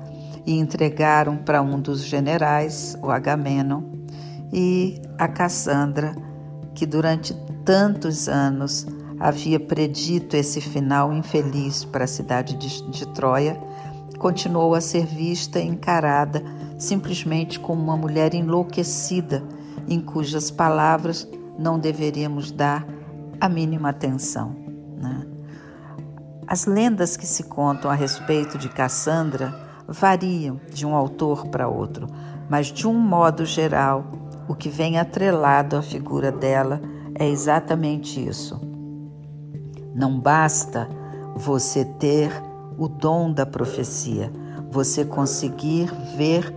e 0.46 0.58
entregaram 0.58 1.36
para 1.36 1.62
um 1.62 1.80
dos 1.80 2.02
generais, 2.02 2.98
o 3.02 3.10
Agamenon, 3.10 4.03
e 4.54 5.02
a 5.18 5.28
Cassandra, 5.28 6.16
que 6.76 6.86
durante 6.86 7.34
tantos 7.66 8.30
anos 8.30 8.86
havia 9.20 9.60
predito 9.60 10.38
esse 10.38 10.62
final 10.62 11.12
infeliz 11.12 11.84
para 11.84 12.04
a 12.04 12.08
cidade 12.08 12.56
de, 12.56 12.84
de 12.92 13.08
Troia, 13.08 13.60
continuou 14.20 14.76
a 14.76 14.82
ser 14.82 15.06
vista 15.06 15.60
e 15.60 15.68
encarada 15.68 16.44
simplesmente 16.78 17.60
como 17.60 17.82
uma 17.82 17.98
mulher 17.98 18.34
enlouquecida, 18.34 19.44
em 19.88 20.00
cujas 20.00 20.52
palavras 20.52 21.28
não 21.58 21.80
deveríamos 21.80 22.52
dar 22.52 22.86
a 23.40 23.50
mínima 23.50 23.90
atenção. 23.90 24.56
Né? 24.98 25.26
As 26.48 26.66
lendas 26.66 27.18
que 27.18 27.26
se 27.26 27.44
contam 27.44 27.90
a 27.90 27.96
respeito 27.96 28.58
de 28.58 28.70
Cassandra 28.70 29.54
variam 29.88 30.60
de 30.72 30.86
um 30.86 30.96
autor 30.96 31.48
para 31.48 31.68
outro, 31.68 32.08
mas 32.50 32.68
de 32.68 32.88
um 32.88 32.94
modo 32.94 33.46
geral, 33.46 34.06
o 34.48 34.56
que 34.56 34.70
vem 34.70 35.00
atrelado 35.00 35.78
à 35.78 35.82
figura 35.82 36.32
dela 36.32 36.82
é 37.16 37.28
exatamente 37.28 38.26
isso. 38.26 38.60
Não 39.94 40.20
basta 40.20 40.88
você 41.36 41.86
ter 41.86 42.32
o 42.78 42.88
dom 42.88 43.32
da 43.32 43.46
profecia, 43.46 44.32
você 44.72 45.06
conseguir 45.06 45.92
ver 46.18 46.54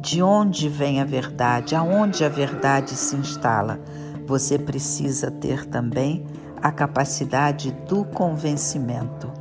de 0.00 0.22
onde 0.22 0.68
vem 0.68 1.00
a 1.00 1.04
verdade, 1.04 1.74
aonde 1.74 2.24
a 2.24 2.28
verdade 2.28 2.90
se 2.90 3.16
instala. 3.16 3.80
Você 4.26 4.58
precisa 4.58 5.30
ter 5.30 5.66
também 5.66 6.24
a 6.62 6.70
capacidade 6.70 7.72
do 7.88 8.04
convencimento, 8.04 9.32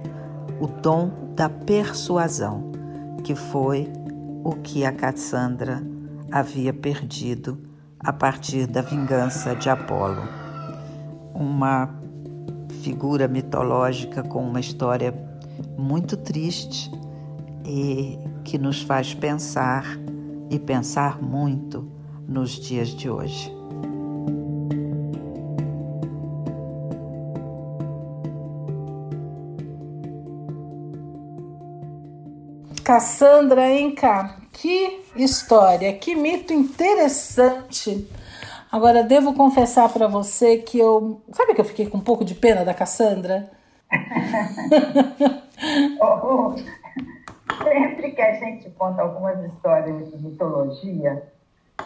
o 0.60 0.68
dom 0.68 1.12
da 1.36 1.50
persuasão, 1.50 2.72
que 3.24 3.36
foi 3.36 3.92
o 4.44 4.54
que 4.54 4.84
a 4.86 4.92
Cassandra 4.92 5.84
havia 6.32 6.74
perdido 6.74 7.67
a 8.00 8.14
partir 8.14 8.68
da 8.68 8.82
vingança 8.82 9.56
de 9.56 9.70
Apolo. 9.70 10.24
Uma 11.34 11.90
figura 12.82 13.28
mitológica 13.28 14.24
com 14.24 14.48
uma 14.48 14.60
história 14.60 15.14
muito 15.78 16.16
triste 16.18 16.92
e 17.66 18.18
que 18.44 18.58
nos 18.58 18.82
faz 18.82 19.14
pensar 19.14 19.86
e 20.50 20.58
pensar 20.58 21.22
muito 21.22 21.92
nos 22.28 22.52
dias 22.52 22.90
de 22.90 23.10
hoje. 23.10 23.58
Cassandra 32.88 33.70
Enca, 33.70 34.38
que 34.54 35.02
história, 35.24 35.94
que 35.94 36.16
mito 36.16 36.54
interessante. 36.54 38.08
Agora, 38.72 39.04
devo 39.04 39.34
confessar 39.34 39.90
para 39.90 40.08
você 40.08 40.58
que 40.58 40.78
eu. 40.78 41.22
Sabe 41.32 41.54
que 41.54 41.62
eu 41.62 41.66
fiquei 41.66 41.88
com 41.88 41.98
um 41.98 42.04
pouco 42.04 42.26
de 42.26 42.36
pena 42.36 42.66
da 42.66 42.74
Cassandra? 42.74 43.50
oh, 46.02 46.54
sempre 47.64 48.12
que 48.12 48.22
a 48.22 48.34
gente 48.34 48.70
conta 48.72 49.02
algumas 49.02 49.44
histórias 49.46 50.12
de 50.12 50.24
mitologia, 50.24 51.24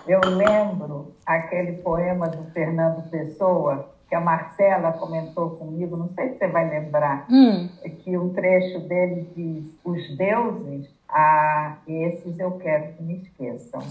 eu 0.07 0.19
lembro 0.25 1.15
aquele 1.25 1.73
poema 1.73 2.27
do 2.27 2.51
Fernando 2.51 3.07
Pessoa, 3.09 3.90
que 4.12 4.15
a 4.15 4.20
Marcela 4.20 4.91
comentou 4.91 5.51
comigo, 5.51 5.96
não 5.96 6.10
sei 6.10 6.32
se 6.34 6.39
você 6.39 6.48
vai 6.50 6.70
lembrar, 6.70 7.25
hum. 7.30 7.70
que 8.03 8.18
um 8.18 8.34
trecho 8.34 8.82
dele 8.82 9.25
diz: 9.34 9.63
Os 9.86 10.18
deuses, 10.18 10.89
ah, 11.08 11.77
esses 11.88 12.38
eu 12.38 12.51
quero 12.58 12.91
que 12.91 13.03
me 13.03 13.22
esqueçam. 13.22 13.80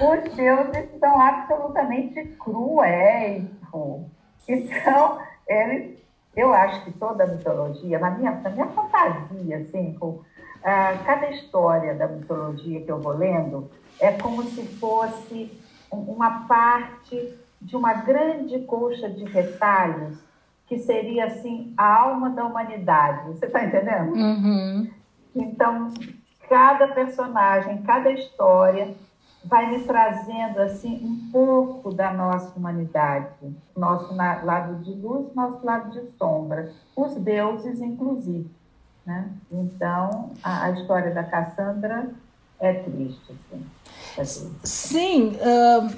Os 0.00 0.34
deuses 0.34 0.88
são 0.98 1.20
absolutamente 1.20 2.24
cruéis. 2.38 3.44
Então, 4.48 5.18
eles, 5.46 5.98
eu 6.34 6.54
acho 6.54 6.82
que 6.86 6.92
toda 6.92 7.24
a 7.24 7.26
mitologia, 7.26 7.98
na 7.98 8.12
minha, 8.12 8.30
na 8.36 8.48
minha 8.48 8.68
fantasia, 8.68 9.58
assim, 9.58 9.92
com, 10.00 10.22
ah, 10.64 10.94
cada 11.04 11.28
história 11.28 11.94
da 11.94 12.08
mitologia 12.08 12.80
que 12.80 12.90
eu 12.90 13.02
vou 13.02 13.12
lendo 13.12 13.70
é 14.00 14.12
como 14.12 14.42
se 14.44 14.62
fosse 14.78 15.65
uma 15.90 16.46
parte 16.46 17.36
de 17.60 17.76
uma 17.76 17.94
grande 17.94 18.58
colcha 18.60 19.08
de 19.08 19.24
retalhos 19.24 20.18
que 20.66 20.78
seria 20.78 21.26
assim 21.26 21.72
a 21.76 22.02
alma 22.02 22.30
da 22.30 22.44
humanidade. 22.44 23.28
Você 23.28 23.46
está 23.46 23.64
entendendo? 23.64 24.14
Uhum. 24.14 24.90
Então, 25.34 25.92
cada 26.48 26.88
personagem, 26.88 27.82
cada 27.82 28.10
história 28.10 28.94
vai 29.44 29.70
me 29.70 29.84
trazendo 29.84 30.60
assim 30.60 31.00
um 31.04 31.30
pouco 31.30 31.94
da 31.94 32.12
nossa 32.12 32.52
humanidade, 32.56 33.28
nosso 33.76 34.14
lado 34.14 34.82
de 34.82 34.92
luz, 34.92 35.32
nosso 35.34 35.64
lado 35.64 35.90
de 35.90 36.10
sombra, 36.18 36.72
os 36.96 37.14
deuses 37.14 37.80
inclusive, 37.80 38.50
né? 39.04 39.30
Então, 39.50 40.30
a, 40.42 40.64
a 40.64 40.70
história 40.72 41.14
da 41.14 41.22
Cassandra 41.22 42.10
é 42.58 42.72
triste, 42.72 43.32
assim. 43.32 43.64
Sim, 44.62 45.36
uh, 45.36 45.90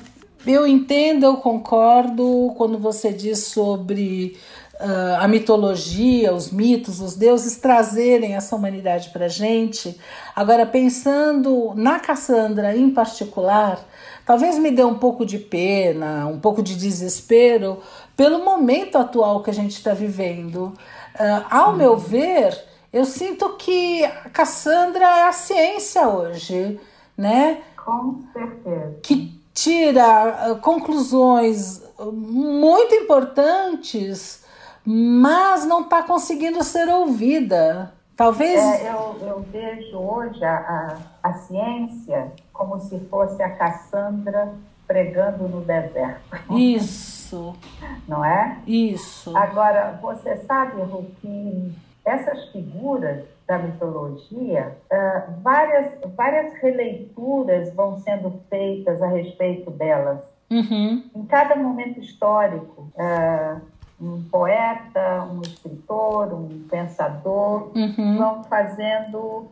eu 0.47 0.67
entendo, 0.67 1.25
eu 1.25 1.37
concordo 1.37 2.53
quando 2.57 2.79
você 2.79 3.13
diz 3.13 3.45
sobre 3.45 4.37
uh, 4.81 5.21
a 5.21 5.29
mitologia, 5.29 6.33
os 6.33 6.51
mitos, 6.51 7.01
os 7.01 7.15
deuses 7.15 7.57
trazerem 7.57 8.35
essa 8.35 8.57
humanidade 8.57 9.11
para 9.11 9.29
gente. 9.29 9.99
Agora, 10.35 10.65
pensando 10.65 11.73
na 11.75 11.99
Cassandra 12.01 12.77
em 12.77 12.91
particular, 12.91 13.79
talvez 14.25 14.59
me 14.59 14.71
dê 14.71 14.85
um 14.85 14.99
pouco 14.99 15.27
de 15.27 15.39
pena, 15.39 16.27
um 16.27 16.41
pouco 16.41 16.63
de 16.63 16.77
desespero 16.77 17.81
pelo 18.17 18.45
momento 18.45 18.97
atual 18.99 19.43
que 19.43 19.51
a 19.51 19.55
gente 19.55 19.73
está 19.73 19.93
vivendo. 19.93 20.73
Uh, 21.15 21.45
ao 21.51 21.77
meu 21.77 21.97
ver, 21.97 22.57
eu 22.93 23.05
sinto 23.05 23.51
que 23.57 24.05
a 24.05 24.31
Cassandra 24.31 25.05
é 25.05 25.29
a 25.29 25.33
ciência 25.33 26.09
hoje, 26.09 26.81
né? 27.17 27.59
Com 27.88 28.21
certeza. 28.35 28.99
Que 29.02 29.40
tira 29.54 30.52
uh, 30.52 30.57
conclusões 30.57 31.83
muito 32.12 32.95
importantes, 32.95 34.45
mas 34.85 35.64
não 35.64 35.80
está 35.80 36.02
conseguindo 36.02 36.62
ser 36.62 36.87
ouvida. 36.90 37.95
Talvez. 38.14 38.61
É, 38.61 38.90
eu, 38.90 39.16
eu, 39.26 39.40
vejo 39.40 39.97
hoje 39.97 40.45
a, 40.45 40.99
a, 41.23 41.30
a 41.30 41.33
ciência 41.35 42.30
como 42.52 42.78
se 42.78 43.00
fosse 43.07 43.42
a 43.42 43.57
Cassandra 43.57 44.52
pregando 44.87 45.49
no 45.49 45.62
deserto. 45.62 46.37
Isso. 46.50 47.57
Não 48.07 48.23
é? 48.23 48.59
Isso. 48.66 49.35
Agora, 49.35 49.99
você 50.02 50.37
sabe, 50.45 50.83
Ru, 50.83 51.07
que 51.23 51.73
essas 52.04 52.50
figuras 52.50 53.25
da 53.49 53.59
mitologia, 53.59 54.76
uh, 54.93 55.40
várias, 55.43 55.93
várias 56.14 56.52
releituras 56.61 57.73
vão 57.73 57.99
sendo 58.00 58.43
feitas 58.50 59.00
a 59.00 59.07
respeito 59.07 59.71
delas. 59.71 60.19
Uhum. 60.50 61.02
Em 61.14 61.25
cada 61.25 61.57
momento 61.57 61.99
histórico, 61.99 62.93
uh, 62.95 63.61
um 63.99 64.23
poeta, 64.31 65.26
um 65.33 65.40
escritor, 65.40 66.35
um 66.35 66.67
pensador 66.71 67.73
uhum. 67.75 68.19
vão 68.19 68.45
fazendo 68.45 69.19
uh, 69.19 69.49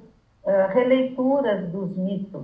releituras 0.75 1.67
dos 1.71 1.97
mitos. 1.97 2.43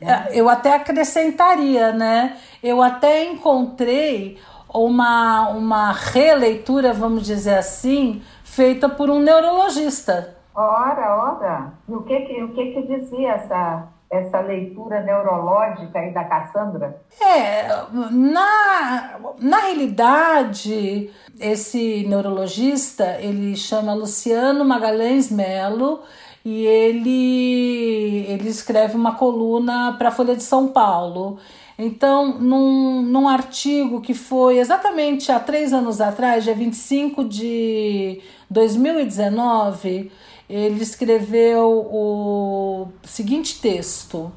Né? 0.00 0.28
Eu 0.30 0.48
até 0.48 0.76
acrescentaria, 0.76 1.92
né? 1.92 2.38
Eu 2.62 2.80
até 2.80 3.24
encontrei 3.24 4.38
uma, 4.72 5.48
uma 5.48 5.90
releitura, 5.90 6.92
vamos 6.92 7.26
dizer 7.26 7.58
assim, 7.58 8.22
feita 8.44 8.88
por 8.88 9.10
um 9.10 9.18
neurologista. 9.18 10.40
Ora, 10.54 11.16
ora. 11.16 11.72
E 11.88 11.92
o 11.92 12.02
que 12.02 12.20
que, 12.20 12.42
o 12.42 12.48
que, 12.52 12.72
que 12.72 12.82
dizia 12.82 13.32
essa, 13.32 13.88
essa 14.10 14.40
leitura 14.40 15.02
neurológica 15.02 15.98
aí 15.98 16.12
da 16.12 16.24
Cassandra? 16.24 17.00
É, 17.20 17.66
na, 18.10 19.18
na 19.38 19.58
realidade, 19.58 21.10
esse 21.40 22.06
neurologista, 22.06 23.18
ele 23.20 23.56
chama 23.56 23.94
Luciano 23.94 24.64
Magalhães 24.64 25.30
Melo 25.30 26.02
e 26.44 26.66
ele, 26.66 28.26
ele 28.28 28.48
escreve 28.48 28.96
uma 28.96 29.14
coluna 29.14 29.94
para 29.96 30.08
a 30.08 30.12
Folha 30.12 30.36
de 30.36 30.42
São 30.42 30.68
Paulo. 30.68 31.38
Então, 31.78 32.38
num, 32.38 33.02
num 33.02 33.26
artigo 33.26 34.00
que 34.00 34.12
foi 34.12 34.58
exatamente 34.58 35.32
há 35.32 35.40
três 35.40 35.72
anos 35.72 36.00
atrás, 36.00 36.44
dia 36.44 36.54
25 36.54 37.24
de 37.24 38.20
2019, 38.50 40.12
ele 40.54 40.82
escreveu 40.82 41.88
o 41.90 42.88
seguinte 43.02 43.60
texto. 43.60 44.30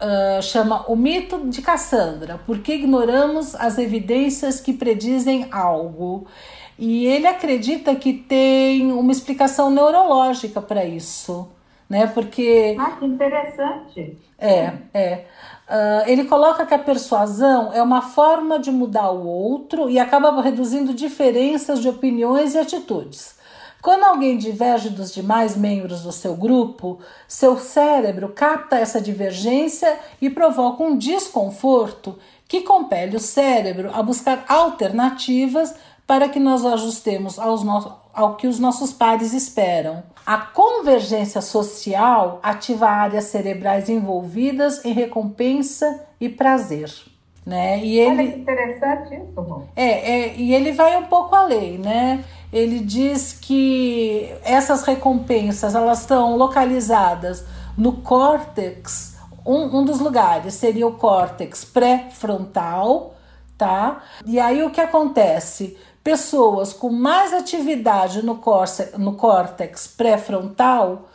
Uh, 0.00 0.42
chama 0.42 0.84
O 0.88 0.96
Mito 0.96 1.48
de 1.48 1.62
Cassandra, 1.62 2.40
porque 2.46 2.74
ignoramos 2.74 3.54
as 3.54 3.78
evidências 3.78 4.60
que 4.60 4.72
predizem 4.72 5.46
algo. 5.50 6.26
E 6.78 7.06
ele 7.06 7.26
acredita 7.26 7.94
que 7.94 8.12
tem 8.12 8.90
uma 8.90 9.12
explicação 9.12 9.70
neurológica 9.70 10.60
para 10.60 10.84
isso, 10.84 11.48
né? 11.88 12.06
Porque. 12.06 12.76
Ah, 12.78 12.96
que 12.98 13.04
interessante! 13.04 14.18
É, 14.38 14.72
é. 14.92 15.24
Uh, 15.68 16.08
ele 16.08 16.24
coloca 16.24 16.66
que 16.66 16.74
a 16.74 16.78
persuasão 16.78 17.72
é 17.72 17.82
uma 17.82 18.02
forma 18.02 18.58
de 18.58 18.70
mudar 18.70 19.10
o 19.10 19.26
outro 19.26 19.88
e 19.88 19.98
acaba 19.98 20.42
reduzindo 20.42 20.92
diferenças 20.92 21.80
de 21.80 21.88
opiniões 21.88 22.54
e 22.54 22.58
atitudes. 22.58 23.38
Quando 23.84 24.04
alguém 24.04 24.38
diverge 24.38 24.88
dos 24.88 25.12
demais 25.12 25.58
membros 25.58 26.04
do 26.04 26.10
seu 26.10 26.34
grupo, 26.34 27.00
seu 27.28 27.58
cérebro 27.58 28.30
capta 28.30 28.78
essa 28.78 28.98
divergência 28.98 29.98
e 30.22 30.30
provoca 30.30 30.82
um 30.82 30.96
desconforto 30.96 32.18
que 32.48 32.62
compele 32.62 33.14
o 33.14 33.20
cérebro 33.20 33.90
a 33.92 34.02
buscar 34.02 34.42
alternativas 34.48 35.74
para 36.06 36.30
que 36.30 36.40
nós 36.40 36.64
ajustemos 36.64 37.36
no 37.36 37.98
ao 38.14 38.36
que 38.36 38.46
os 38.46 38.58
nossos 38.58 38.90
pares 38.90 39.34
esperam. 39.34 40.02
A 40.24 40.38
convergência 40.38 41.42
social 41.42 42.40
ativa 42.42 42.88
áreas 42.88 43.24
cerebrais 43.24 43.90
envolvidas 43.90 44.82
em 44.82 44.94
recompensa 44.94 46.06
e 46.18 46.30
prazer. 46.30 47.13
Né? 47.44 47.78
E 47.84 47.98
ele, 47.98 48.22
Olha 48.22 48.32
que 48.32 48.38
interessante 48.38 49.14
isso, 49.14 49.62
é, 49.76 49.84
é, 49.84 50.34
e 50.34 50.54
ele 50.54 50.72
vai 50.72 50.96
um 50.96 51.04
pouco 51.04 51.34
além, 51.34 51.76
né? 51.76 52.24
ele 52.54 52.78
diz 52.78 53.32
que 53.32 54.32
essas 54.44 54.84
recompensas 54.84 55.74
elas 55.74 56.02
estão 56.02 56.36
localizadas 56.36 57.44
no 57.76 57.94
córtex. 57.94 59.16
Um, 59.44 59.80
um 59.80 59.84
dos 59.84 59.98
lugares 59.98 60.54
seria 60.54 60.86
o 60.86 60.92
córtex 60.92 61.64
pré-frontal, 61.64 63.16
tá? 63.58 64.04
E 64.24 64.38
aí 64.38 64.62
o 64.62 64.70
que 64.70 64.80
acontece? 64.80 65.76
Pessoas 66.04 66.72
com 66.72 66.90
mais 66.90 67.32
atividade 67.32 68.24
no, 68.24 68.36
córtex, 68.36 68.96
no 68.96 69.14
córtex 69.16 69.88
pré-frontal 69.88 71.08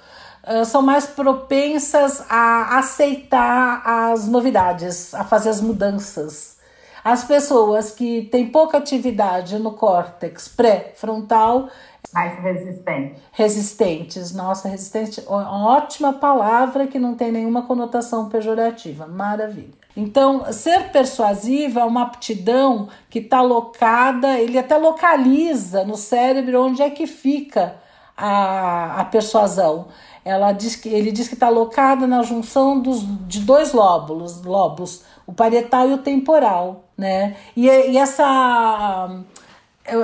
são 0.66 0.82
mais 0.82 1.06
propensas 1.06 2.24
a 2.30 2.80
aceitar 2.80 3.82
as 3.86 4.28
novidades, 4.28 5.14
a 5.14 5.24
fazer 5.24 5.50
as 5.50 5.62
mudanças. 5.62 6.58
As 7.04 7.24
pessoas 7.24 7.92
que 7.92 8.24
têm 8.24 8.48
pouca 8.48 8.78
atividade 8.78 9.58
no 9.58 9.72
córtex 9.72 10.48
pré-frontal. 10.48 11.70
Mais 12.14 12.42
resistentes. 12.42 13.22
Resistentes. 13.32 14.32
Nossa, 14.34 14.68
resistente, 14.68 15.24
uma 15.28 15.68
ótima 15.68 16.14
palavra 16.14 16.88
que 16.88 17.00
não 17.00 17.16
tem 17.16 17.32
nenhuma 17.32 17.64
conotação 17.64 18.28
pejorativa. 18.28 19.08
Maravilha. 19.08 19.80
Então, 19.96 20.52
ser 20.52 20.92
persuasiva 20.92 21.82
é 21.82 21.84
uma 21.84 22.04
aptidão 22.04 22.90
que 23.10 23.20
está 23.20 23.42
locada, 23.42 24.40
ele 24.40 24.58
até 24.58 24.78
localiza 24.78 25.84
no 25.84 25.98
cérebro 25.98 26.64
onde 26.64 26.82
é 26.82 26.90
que 26.90 27.06
fica 27.06 27.76
a, 28.16 29.02
a 29.02 29.06
persuasão. 29.06 29.88
Ela 30.30 30.52
diz 30.52 30.76
que, 30.76 30.90
ele 30.90 31.12
diz 31.12 31.28
que 31.28 31.34
está 31.34 31.50
locada 31.50 32.06
na 32.06 32.22
junção 32.22 32.80
dos, 32.80 33.02
de 33.28 33.40
dois 33.42 33.74
lóbulos, 33.74 34.44
lobos, 34.44 35.04
o 35.26 35.34
parietal 35.34 35.90
e 35.90 35.94
o 35.94 35.98
temporal 35.98 36.90
né? 37.00 37.38
E, 37.56 37.68
e 37.68 37.98
essa 37.98 39.24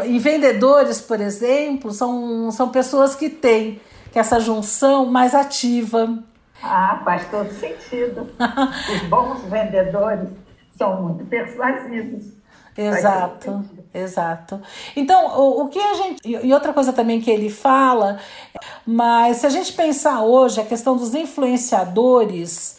e 0.06 0.18
vendedores, 0.18 1.02
por 1.02 1.20
exemplo, 1.20 1.92
são, 1.92 2.50
são 2.52 2.70
pessoas 2.70 3.14
que 3.14 3.30
têm 3.30 3.80
que 4.12 4.18
essa 4.18 4.40
junção 4.40 5.06
mais 5.06 5.36
ativa. 5.36 6.24
Ah, 6.64 7.02
faz 7.04 7.30
todo 7.30 7.52
sentido. 7.52 8.28
Os 8.96 9.02
bons 9.10 9.42
vendedores 9.44 10.30
são 10.78 11.04
muito 11.04 11.26
persuasivos. 11.26 12.34
Exato, 12.78 13.64
exato. 14.02 14.62
Então, 14.96 15.40
o, 15.40 15.64
o 15.64 15.68
que 15.70 15.80
a 15.80 15.94
gente. 15.96 16.22
E 16.26 16.54
outra 16.54 16.74
coisa 16.74 16.94
também 16.94 17.22
que 17.22 17.32
ele 17.32 17.50
fala, 17.50 18.20
mas 18.86 19.38
se 19.38 19.46
a 19.46 19.50
gente 19.50 19.74
pensar 19.74 20.22
hoje 20.24 20.62
a 20.62 20.66
questão 20.66 20.96
dos 20.96 21.14
influenciadores 21.16 22.78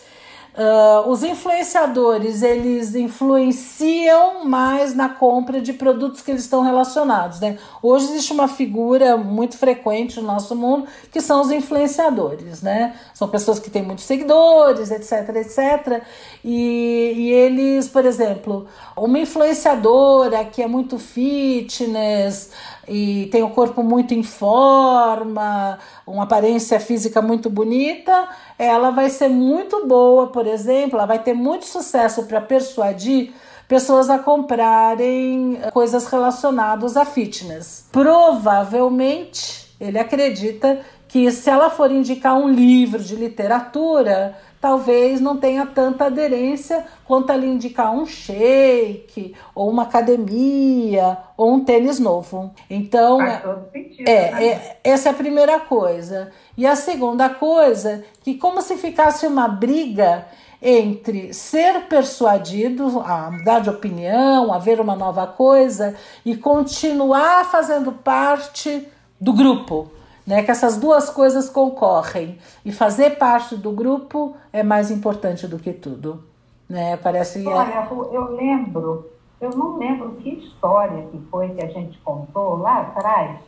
Uh, 0.56 1.10
os 1.10 1.22
influenciadores 1.22 2.40
eles 2.40 2.94
influenciam 2.94 4.42
mais 4.46 4.94
na 4.94 5.06
compra 5.06 5.60
de 5.60 5.74
produtos 5.74 6.22
que 6.22 6.30
eles 6.30 6.44
estão 6.44 6.62
relacionados. 6.62 7.40
Né? 7.40 7.58
Hoje 7.82 8.06
existe 8.06 8.32
uma 8.32 8.48
figura 8.48 9.18
muito 9.18 9.58
frequente 9.58 10.18
no 10.18 10.26
nosso 10.26 10.56
mundo 10.56 10.86
que 11.12 11.20
são 11.20 11.42
os 11.42 11.50
influenciadores. 11.50 12.62
Né? 12.62 12.96
São 13.12 13.28
pessoas 13.28 13.58
que 13.58 13.68
têm 13.68 13.82
muitos 13.82 14.04
seguidores, 14.04 14.90
etc, 14.90 15.28
etc. 15.36 16.02
E, 16.42 17.12
e 17.14 17.32
eles, 17.32 17.86
por 17.86 18.06
exemplo, 18.06 18.66
uma 18.96 19.18
influenciadora 19.18 20.42
que 20.42 20.62
é 20.62 20.66
muito 20.66 20.98
fitness, 20.98 22.50
e 22.88 23.26
tem 23.32 23.42
o 23.42 23.50
corpo 23.50 23.82
muito 23.82 24.14
em 24.14 24.22
forma, 24.22 25.78
uma 26.06 26.22
aparência 26.24 26.78
física 26.78 27.20
muito 27.20 27.50
bonita, 27.50 28.28
ela 28.58 28.90
vai 28.90 29.10
ser 29.10 29.28
muito 29.28 29.86
boa, 29.86 30.28
por 30.28 30.46
exemplo, 30.46 30.96
ela 30.96 31.06
vai 31.06 31.18
ter 31.18 31.34
muito 31.34 31.66
sucesso 31.66 32.24
para 32.24 32.40
persuadir 32.40 33.32
pessoas 33.66 34.08
a 34.08 34.18
comprarem 34.18 35.58
coisas 35.72 36.06
relacionadas 36.06 36.96
a 36.96 37.04
fitness. 37.04 37.88
Provavelmente, 37.90 39.66
ele 39.80 39.98
acredita 39.98 40.80
que 41.08 41.30
se 41.30 41.48
ela 41.48 41.70
for 41.70 41.90
indicar 41.90 42.36
um 42.36 42.48
livro 42.48 43.02
de 43.02 43.16
literatura, 43.16 44.36
talvez 44.60 45.20
não 45.20 45.36
tenha 45.36 45.66
tanta 45.66 46.06
aderência 46.06 46.84
quanto 47.04 47.30
ela 47.30 47.44
indicar 47.44 47.92
um 47.92 48.06
shake, 48.06 49.34
ou 49.54 49.70
uma 49.70 49.84
academia, 49.84 51.18
ou 51.36 51.54
um 51.54 51.64
tênis 51.64 51.98
novo. 51.98 52.50
Então, 52.68 53.18
Faz 53.18 53.42
todo 53.42 53.70
sentido, 53.72 54.08
é, 54.08 54.30
né? 54.30 54.44
é, 54.44 54.76
essa 54.84 55.08
é 55.08 55.12
a 55.12 55.14
primeira 55.14 55.60
coisa. 55.60 56.32
E 56.56 56.66
a 56.66 56.74
segunda 56.74 57.28
coisa, 57.28 58.04
que 58.22 58.34
como 58.34 58.62
se 58.62 58.76
ficasse 58.76 59.26
uma 59.26 59.48
briga 59.48 60.26
entre 60.60 61.32
ser 61.34 61.82
persuadido 61.82 63.00
a 63.00 63.30
mudar 63.30 63.60
de 63.60 63.70
opinião, 63.70 64.52
a 64.52 64.58
ver 64.58 64.80
uma 64.80 64.96
nova 64.96 65.26
coisa 65.26 65.94
e 66.24 66.36
continuar 66.36 67.44
fazendo 67.50 67.92
parte 67.92 68.88
do 69.20 69.32
grupo 69.32 69.90
né? 70.26 70.42
Que 70.42 70.50
essas 70.50 70.76
duas 70.76 71.08
coisas 71.08 71.48
concorrem 71.48 72.38
e 72.64 72.72
fazer 72.72 73.16
parte 73.16 73.56
do 73.56 73.70
grupo 73.70 74.36
é 74.52 74.62
mais 74.62 74.90
importante 74.90 75.46
do 75.46 75.58
que 75.58 75.72
tudo, 75.72 76.24
né? 76.68 76.96
Parece. 76.96 77.46
Olha, 77.46 77.88
eu 78.12 78.34
lembro, 78.34 79.10
eu 79.40 79.50
não 79.50 79.76
lembro 79.76 80.12
que 80.16 80.30
história 80.30 81.06
que 81.12 81.18
foi 81.30 81.50
que 81.50 81.62
a 81.62 81.68
gente 81.68 81.98
contou 81.98 82.56
lá 82.56 82.80
atrás 82.80 83.38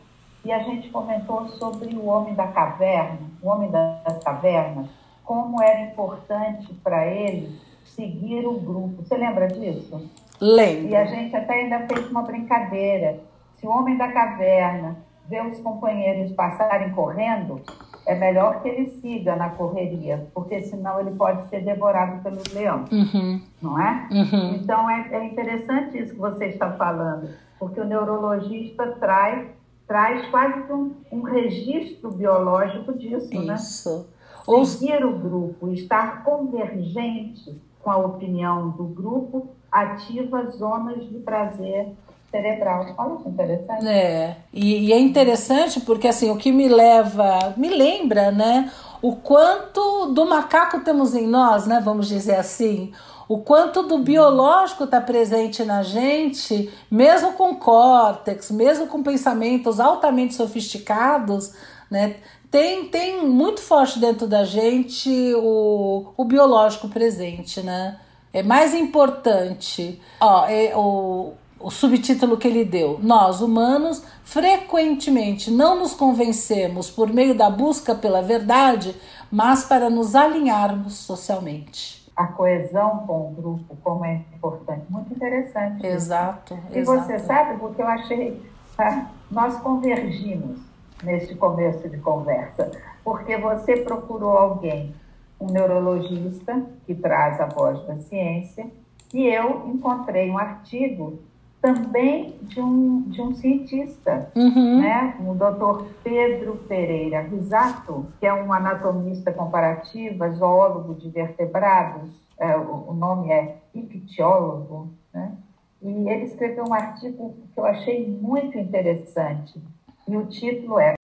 e 0.45 0.51
a 0.51 0.59
gente 0.59 0.89
comentou 0.89 1.47
sobre 1.49 1.93
o 1.95 2.05
homem 2.05 2.33
da 2.33 2.47
caverna, 2.47 3.19
o 3.41 3.49
homem 3.49 3.69
das 3.69 4.23
cavernas, 4.23 4.87
como 5.25 5.61
era 5.61 5.81
importante 5.81 6.73
para 6.81 7.05
ele 7.07 7.59
seguir 7.83 8.47
o 8.47 8.53
grupo. 8.53 9.03
Você 9.03 9.17
lembra 9.17 9.47
disso? 9.47 10.09
Lembro. 10.39 10.89
E 10.89 10.95
a 10.95 11.05
gente 11.05 11.35
até 11.35 11.53
ainda 11.55 11.85
fez 11.87 12.09
uma 12.09 12.21
brincadeira. 12.21 13.19
Se 13.55 13.67
o 13.67 13.69
homem 13.69 13.97
da 13.97 14.07
caverna 14.07 14.95
ver 15.29 15.45
os 15.45 15.59
companheiros 15.59 16.31
passarem 16.31 16.91
correndo, 16.91 17.61
é 18.05 18.15
melhor 18.15 18.61
que 18.61 18.67
ele 18.67 18.87
siga 18.87 19.35
na 19.35 19.49
correria, 19.49 20.27
porque 20.33 20.61
senão 20.63 20.99
ele 20.99 21.11
pode 21.11 21.47
ser 21.49 21.63
devorado 21.63 22.23
pelos 22.23 22.43
leões, 22.51 22.91
uhum. 22.91 23.39
não 23.61 23.79
é? 23.79 24.07
Uhum. 24.11 24.55
Então 24.55 24.89
é, 24.89 25.09
é, 25.11 25.25
interessante 25.25 25.99
isso 25.99 26.13
que 26.13 26.19
você 26.19 26.45
está 26.47 26.71
falando, 26.71 27.29
porque 27.59 27.79
o 27.79 27.85
neurologista 27.85 28.87
traz, 28.99 29.47
traz 29.87 30.25
quase 30.29 30.63
que 30.63 30.73
um, 30.73 30.95
um 31.11 31.21
registro 31.21 32.09
biológico 32.11 32.97
disso, 32.97 33.29
né? 33.45 33.53
isso. 33.53 34.09
né? 34.47 34.65
Seguir 34.65 35.05
o 35.05 35.15
grupo, 35.15 35.69
estar 35.69 36.23
convergente 36.23 37.61
com 37.83 37.91
a 37.91 37.97
opinião 37.97 38.69
do 38.71 38.85
grupo, 38.85 39.49
ativa 39.71 40.47
zonas 40.47 41.07
de 41.07 41.19
prazer 41.19 41.93
cerebral. 42.31 42.93
Olha 42.97 43.17
que 43.17 43.29
interessante. 43.29 43.87
É, 43.87 44.37
e, 44.53 44.87
e, 44.87 44.93
é 44.93 44.99
interessante 44.99 45.79
porque 45.81 46.07
assim, 46.07 46.29
o 46.31 46.37
que 46.37 46.51
me 46.51 46.67
leva, 46.67 47.53
me 47.57 47.69
lembra, 47.69 48.31
né, 48.31 48.71
o 49.01 49.15
quanto 49.15 50.07
do 50.07 50.25
macaco 50.25 50.79
temos 50.81 51.15
em 51.15 51.27
nós, 51.27 51.65
né, 51.65 51.81
vamos 51.83 52.07
dizer 52.07 52.35
assim, 52.35 52.91
o 53.27 53.39
quanto 53.39 53.83
do 53.83 53.99
biológico 53.99 54.85
está 54.85 54.99
presente 54.99 55.63
na 55.63 55.83
gente, 55.83 56.71
mesmo 56.89 57.33
com 57.33 57.55
córtex, 57.55 58.51
mesmo 58.51 58.87
com 58.87 59.03
pensamentos 59.03 59.79
altamente 59.79 60.33
sofisticados, 60.33 61.53
né, 61.89 62.15
tem, 62.51 62.87
tem 62.87 63.27
muito 63.27 63.61
forte 63.61 63.99
dentro 63.99 64.27
da 64.27 64.43
gente 64.43 65.09
o, 65.35 66.07
o 66.17 66.23
biológico 66.25 66.89
presente, 66.89 67.61
né? 67.61 67.99
É 68.33 68.41
mais 68.41 68.73
importante. 68.73 70.01
Ó, 70.19 70.45
é, 70.47 70.75
o, 70.75 71.33
o 71.59 71.69
subtítulo 71.69 72.37
que 72.37 72.47
ele 72.47 72.63
deu: 72.63 72.99
Nós, 73.01 73.41
humanos, 73.41 74.03
frequentemente 74.23 75.51
não 75.51 75.79
nos 75.79 75.93
convencemos 75.93 76.89
por 76.89 77.11
meio 77.11 77.35
da 77.35 77.49
busca 77.49 77.93
pela 77.93 78.21
verdade, 78.21 78.95
mas 79.31 79.63
para 79.63 79.89
nos 79.89 80.15
alinharmos 80.15 80.93
socialmente. 80.95 81.99
A 82.15 82.27
coesão 82.27 83.05
com 83.07 83.29
o 83.29 83.31
grupo, 83.31 83.77
como 83.83 84.03
é 84.03 84.21
importante, 84.33 84.85
muito 84.89 85.13
interessante. 85.13 85.85
Exato. 85.85 86.59
E 86.71 86.79
exato. 86.79 87.01
você 87.01 87.19
sabe, 87.19 87.59
porque 87.59 87.81
eu 87.81 87.87
achei, 87.87 88.41
tá? 88.75 89.09
nós 89.31 89.57
convergimos 89.59 90.59
neste 91.01 91.33
começo 91.35 91.87
de 91.87 91.97
conversa, 91.97 92.71
porque 93.03 93.37
você 93.37 93.77
procurou 93.77 94.37
alguém, 94.37 94.93
um 95.39 95.47
neurologista 95.47 96.61
que 96.85 96.93
traz 96.93 97.39
a 97.39 97.45
voz 97.45 97.81
da 97.87 97.97
ciência, 97.99 98.67
e 99.13 99.25
eu 99.25 99.69
encontrei 99.69 100.29
um 100.29 100.37
artigo 100.37 101.19
também 101.61 102.37
de 102.41 102.61
um, 102.61 103.01
de 103.01 103.21
um 103.21 103.33
cientista, 103.35 104.31
uhum. 104.35 104.81
né? 104.81 105.17
o 105.19 105.33
doutor 105.33 105.87
Pedro 106.03 106.55
Pereira 106.67 107.21
Risato, 107.21 108.07
que 108.19 108.25
é 108.25 108.33
um 108.33 108.51
anatomista 108.53 109.31
comparativa, 109.31 110.29
zoólogo 110.31 110.95
de 110.95 111.09
vertebrados, 111.09 112.09
é, 112.37 112.55
o, 112.55 112.89
o, 112.89 112.93
nome 112.93 113.31
é 113.31 113.57
ictiólogo, 113.75 114.89
né? 115.13 115.33
e 115.81 116.09
ele 116.09 116.23
escreveu 116.23 116.63
um 116.65 116.73
artigo 116.73 117.35
que 117.53 117.59
eu 117.59 117.65
achei 117.65 118.07
muito 118.07 118.57
interessante, 118.57 119.61
e 120.07 120.15
o 120.15 120.25
título 120.27 120.79
é 120.79 120.95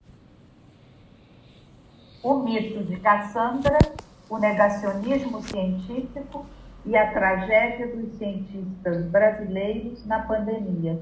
O 2.22 2.38
mito 2.38 2.82
de 2.82 2.96
Cassandra, 2.96 3.78
o 4.28 4.38
negacionismo 4.38 5.42
científico 5.42 6.46
e 6.86 6.96
a 6.96 7.12
tragédia 7.12 7.88
dos 7.88 8.16
cientistas 8.16 9.04
brasileiros 9.06 10.06
na 10.06 10.20
pandemia. 10.20 11.00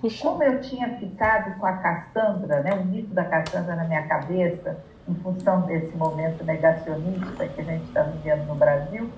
Puxa. 0.00 0.22
Como 0.26 0.42
eu 0.42 0.60
tinha 0.60 0.96
ficado 0.96 1.58
com 1.58 1.66
a 1.66 1.72
Cassandra, 1.74 2.62
né, 2.62 2.72
o 2.72 2.84
mito 2.84 3.12
da 3.12 3.24
Cassandra 3.24 3.76
na 3.76 3.84
minha 3.84 4.06
cabeça, 4.06 4.82
em 5.06 5.14
função 5.16 5.62
desse 5.62 5.94
momento 5.96 6.44
negacionista 6.44 7.46
que 7.48 7.60
a 7.60 7.64
gente 7.64 7.84
está 7.84 8.02
vivendo 8.02 8.46
no 8.46 8.54
Brasil, 8.54 9.10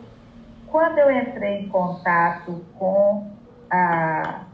quando 0.67 0.99
eu 0.99 1.11
entrei 1.11 1.65
em 1.65 1.69
contato 1.69 2.65
com 2.79 3.31
a. 3.71 4.45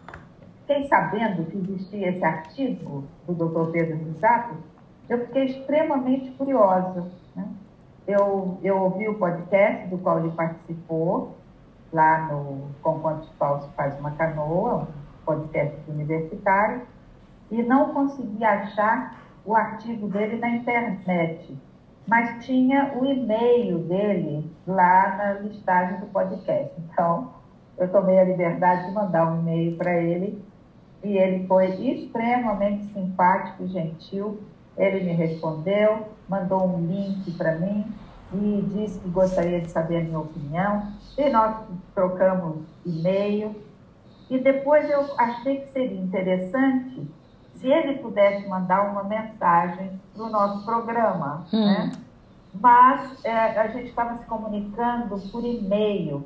Fiquei 0.67 0.89
sabendo 0.89 1.45
que 1.45 1.59
existia 1.59 2.09
esse 2.09 2.25
artigo 2.25 3.05
do 3.25 3.33
Dr. 3.33 3.71
Pedro 3.71 3.99
Risato, 3.99 4.57
eu 5.09 5.25
fiquei 5.27 5.45
extremamente 5.45 6.33
curiosa. 6.33 7.07
Né? 7.37 7.47
Eu, 8.07 8.59
eu 8.63 8.77
ouvi 8.79 9.09
o 9.09 9.19
podcast 9.19 9.87
do 9.89 9.99
qual 9.99 10.21
ele 10.21 10.31
participou, 10.31 11.37
lá 11.93 12.29
no 12.29 12.71
Com 12.83 13.01
Quantos 13.01 13.29
Paus 13.31 13.67
Faz 13.77 13.99
Uma 13.99 14.13
Canoa, 14.13 14.83
um 14.83 15.25
podcast 15.25 15.79
universitário, 15.89 16.83
e 17.51 17.63
não 17.63 17.93
consegui 17.93 18.45
achar 18.45 19.17
o 19.45 19.55
artigo 19.55 20.09
dele 20.09 20.39
na 20.39 20.51
internet, 20.51 21.57
mas 22.07 22.45
tinha 22.45 22.93
o 22.97 23.05
e-mail 23.05 23.79
dele 23.79 24.51
lá 24.67 25.17
na 25.17 25.33
listagem 25.35 25.99
do 26.01 26.07
podcast. 26.07 26.73
Então, 26.79 27.31
eu 27.79 27.91
tomei 27.91 28.19
a 28.19 28.25
liberdade 28.25 28.87
de 28.87 28.93
mandar 28.93 29.33
um 29.33 29.41
e-mail 29.41 29.77
para 29.77 29.97
ele 29.97 30.43
e 31.03 31.17
ele 31.17 31.47
foi 31.47 31.67
extremamente 31.67 32.85
simpático 32.87 33.67
gentil. 33.69 34.41
Ele 34.77 35.05
me 35.05 35.13
respondeu, 35.13 36.09
mandou 36.29 36.67
um 36.67 36.87
link 36.87 37.31
para 37.33 37.57
mim 37.57 37.87
e 38.33 38.63
disse 38.75 38.99
que 38.99 39.09
gostaria 39.09 39.61
de 39.61 39.71
saber 39.71 39.99
a 39.99 40.05
minha 40.05 40.19
opinião. 40.19 40.93
E 41.17 41.31
nós 41.31 41.57
trocamos 41.95 42.59
e-mail. 42.85 43.55
E 44.29 44.39
depois 44.39 44.91
eu 44.91 45.07
achei 45.19 45.61
que 45.61 45.69
seria 45.69 46.01
interessante 46.01 47.09
se 47.55 47.69
ele 47.69 47.99
pudesse 47.99 48.47
mandar 48.49 48.91
uma 48.91 49.05
mensagem 49.05 49.99
para 50.15 50.25
o 50.25 50.29
nosso 50.29 50.65
programa. 50.65 51.47
Hum. 51.53 51.65
Né? 51.65 51.93
Mas 52.61 53.25
é, 53.25 53.33
a 53.33 53.69
gente 53.69 53.89
estava 53.89 54.17
se 54.17 54.27
comunicando 54.27 55.19
por 55.31 55.45
e-mail. 55.45 56.25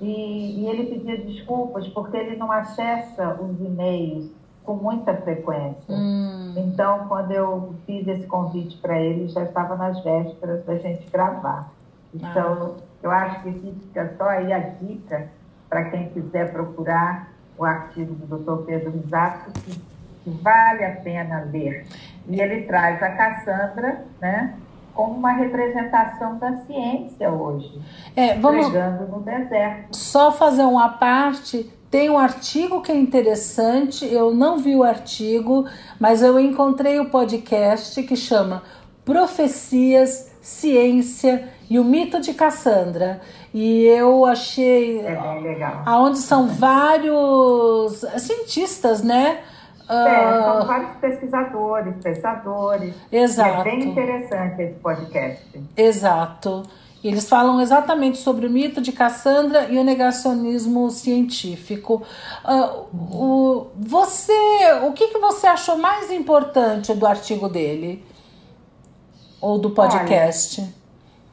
e, 0.00 0.60
e 0.60 0.66
ele 0.66 0.86
pedia 0.86 1.18
desculpas 1.18 1.86
porque 1.88 2.16
ele 2.16 2.36
não 2.36 2.50
acessa 2.50 3.38
os 3.40 3.60
e-mails 3.60 4.30
com 4.64 4.74
muita 4.74 5.14
frequência. 5.16 5.94
Hum. 5.94 6.54
Então, 6.56 7.06
quando 7.08 7.30
eu 7.32 7.74
fiz 7.86 8.06
esse 8.06 8.26
convite 8.26 8.76
para 8.78 8.98
ele, 8.98 9.28
já 9.28 9.42
estava 9.42 9.76
nas 9.76 10.02
vésperas 10.04 10.64
da 10.64 10.76
gente 10.76 11.08
gravar. 11.10 11.70
Então, 12.14 12.76
Ah. 12.78 12.82
eu 13.02 13.10
acho 13.10 13.42
que 13.42 13.52
fica 13.52 14.14
só 14.16 14.24
aí 14.28 14.52
a 14.52 14.58
dica 14.58 15.28
para 15.68 15.84
quem 15.90 16.08
quiser 16.10 16.52
procurar 16.52 17.28
o 17.58 17.64
artigo 17.64 18.14
do 18.14 18.38
Dr. 18.38 18.64
Pedro 18.64 18.90
Risato, 18.92 19.50
que, 19.52 19.80
que 20.24 20.30
vale 20.42 20.84
a 20.84 20.96
pena 20.96 21.40
ler. 21.50 21.86
E 22.28 22.40
ele 22.40 22.62
traz 22.62 23.02
a 23.02 23.10
Cassandra, 23.10 24.04
né, 24.20 24.54
como 24.94 25.12
uma 25.14 25.32
representação 25.32 26.36
da 26.38 26.54
ciência 26.58 27.30
hoje, 27.30 27.80
É, 28.14 28.34
vamos 28.38 28.66
no 29.08 29.20
deserto. 29.20 29.96
só 29.96 30.30
fazer 30.30 30.64
uma 30.64 30.90
parte. 30.90 31.72
Tem 31.92 32.08
um 32.08 32.18
artigo 32.18 32.80
que 32.80 32.90
é 32.90 32.96
interessante. 32.96 34.06
Eu 34.10 34.34
não 34.34 34.56
vi 34.56 34.74
o 34.74 34.82
artigo, 34.82 35.66
mas 36.00 36.22
eu 36.22 36.40
encontrei 36.40 36.98
o 36.98 37.10
podcast 37.10 38.02
que 38.02 38.16
chama 38.16 38.62
Profecias, 39.04 40.32
Ciência 40.40 41.50
e 41.68 41.78
o 41.78 41.84
Mito 41.84 42.18
de 42.18 42.32
Cassandra. 42.32 43.20
E 43.52 43.84
eu 43.84 44.24
achei 44.24 45.00
É 45.00 45.14
bem 45.16 45.42
legal. 45.42 45.82
aonde 45.84 46.16
são 46.16 46.48
vários 46.48 48.04
cientistas, 48.16 49.02
né? 49.02 49.40
É, 49.86 49.92
Ah, 49.94 50.58
são 50.60 50.66
vários 50.66 50.92
pesquisadores, 50.96 51.94
pensadores. 52.02 52.94
Exato. 53.12 53.60
É 53.60 53.64
bem 53.64 53.84
interessante 53.84 54.62
esse 54.62 54.74
podcast. 54.80 55.42
Exato. 55.76 56.62
E 57.02 57.08
Eles 57.08 57.28
falam 57.28 57.60
exatamente 57.60 58.18
sobre 58.18 58.46
o 58.46 58.50
mito 58.50 58.80
de 58.80 58.92
Cassandra 58.92 59.64
e 59.68 59.76
o 59.76 59.82
negacionismo 59.82 60.88
científico. 60.88 62.02
Ah, 62.44 62.84
o, 62.92 63.66
você, 63.76 64.32
o 64.84 64.92
que, 64.92 65.08
que 65.08 65.18
você 65.18 65.48
achou 65.48 65.76
mais 65.76 66.12
importante 66.12 66.94
do 66.94 67.04
artigo 67.04 67.48
dele? 67.48 68.04
Ou 69.40 69.58
do 69.58 69.70
podcast? 69.70 70.72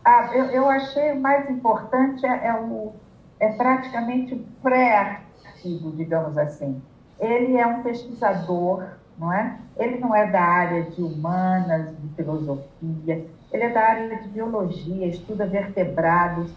Ah, 0.04 0.32
eu, 0.34 0.46
eu 0.46 0.68
achei 0.68 1.12
o 1.12 1.20
mais 1.22 1.48
importante 1.52 2.26
é, 2.26 2.48
é 2.48 2.54
o, 2.56 2.94
é 3.40 3.50
praticamente 3.50 4.34
o 4.34 4.44
pré-artigo, 4.64 5.92
digamos 5.92 6.36
assim. 6.36 6.82
Ele 7.20 7.58
é 7.58 7.68
um 7.68 7.84
pesquisador, 7.84 8.86
não 9.20 9.32
é? 9.32 9.60
Ele 9.78 10.00
não 10.00 10.16
é 10.16 10.26
da 10.26 10.42
área 10.42 10.84
de 10.84 11.04
humanas, 11.04 11.92
de 12.00 12.16
filosofia, 12.16 13.28
ele 13.52 13.64
é 13.64 13.70
da 13.70 13.82
área 13.82 14.18
de 14.18 14.28
biologia, 14.30 15.08
estuda 15.08 15.46
vertebrados. 15.46 16.52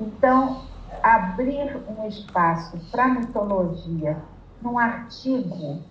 Então, 0.00 0.62
abrir 1.02 1.76
um 1.88 2.06
espaço 2.06 2.78
para 2.90 3.08
mitologia 3.08 4.16
num 4.60 4.78
artigo 4.78 5.82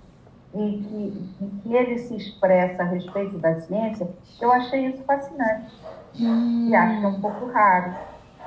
em 0.54 0.84
que, 0.84 1.30
em 1.42 1.50
que 1.60 1.74
ele 1.74 1.98
se 1.98 2.16
expressa 2.16 2.84
a 2.84 2.86
respeito 2.86 3.38
da 3.40 3.56
ciência, 3.62 4.08
eu 4.40 4.52
achei 4.52 4.88
isso 4.88 5.04
fascinante. 5.04 5.74
E 6.16 6.76
acho 6.76 7.00
que 7.00 7.06
é 7.06 7.08
um 7.08 7.22
pouco 7.22 7.48
raro, 7.48 7.94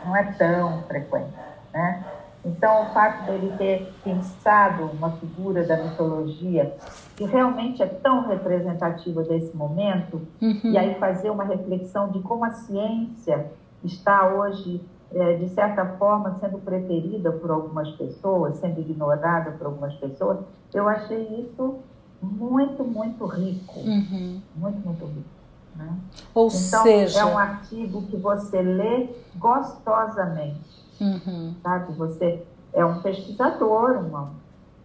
não 0.05 0.17
é 0.17 0.23
tão 0.33 0.83
frequente. 0.85 1.35
Né? 1.73 2.05
Então, 2.47 2.83
o 2.85 2.87
fato 2.95 3.27
dele 3.27 3.53
ter 3.59 3.93
pensado 4.05 4.85
uma 4.85 5.11
figura 5.13 5.65
da 5.67 5.77
mitologia 5.83 6.77
que 7.17 7.25
realmente 7.25 7.83
é 7.83 7.87
tão 7.87 8.29
representativa 8.29 9.23
desse 9.25 9.55
momento, 9.57 10.21
Uhum. 10.41 10.61
e 10.65 10.79
aí 10.79 10.95
fazer 10.95 11.31
uma 11.31 11.45
reflexão 11.45 12.09
de 12.11 12.21
como 12.21 12.45
a 12.45 12.51
ciência 12.53 13.51
está 13.83 14.29
hoje, 14.29 14.81
eh, 15.13 15.35
de 15.35 15.49
certa 15.51 15.85
forma, 15.99 16.37
sendo 16.41 16.59
preterida 16.59 17.33
por 17.33 17.51
algumas 17.51 17.91
pessoas, 17.93 18.57
sendo 18.59 18.81
ignorada 18.81 19.51
por 19.53 19.67
algumas 19.67 19.95
pessoas, 19.95 20.39
eu 20.73 20.89
achei 20.89 21.23
isso 21.41 21.77
muito, 22.23 22.85
muito 22.85 23.25
rico. 23.27 23.81
Uhum. 23.81 24.41
Muito, 24.57 24.87
muito 24.87 25.05
rico. 25.05 25.37
Né? 25.75 25.89
Ou 26.35 26.47
Então, 26.47 26.83
seja, 26.85 27.21
é 27.21 27.25
um 27.25 27.37
artigo 27.39 28.03
que 28.03 28.17
você 28.17 28.63
lê 28.63 29.11
gostosamente, 29.37 30.86
uhum. 31.01 31.55
sabe? 31.63 31.93
Você 31.95 32.43
é 32.73 32.85
um 32.85 33.01
pesquisador, 33.01 33.99
uma, 33.99 34.31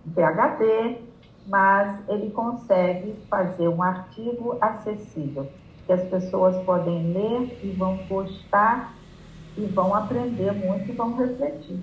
um 0.06 0.12
PhD, 0.12 0.97
mas 1.47 2.00
ele 2.08 2.32
consegue 2.32 3.15
fazer 3.30 3.67
um 3.67 3.82
artigo 3.82 4.58
acessível, 4.62 5.47
que 5.86 5.93
as 5.93 6.04
pessoas 6.10 6.56
podem 6.63 7.12
ler 7.13 7.60
e 7.63 7.71
vão 7.71 7.97
gostar 8.08 8.93
e 9.58 9.65
vão 9.65 9.93
aprender 9.93 10.52
muito 10.54 10.89
e 10.89 10.93
vão 10.93 11.15
refletir. 11.17 11.80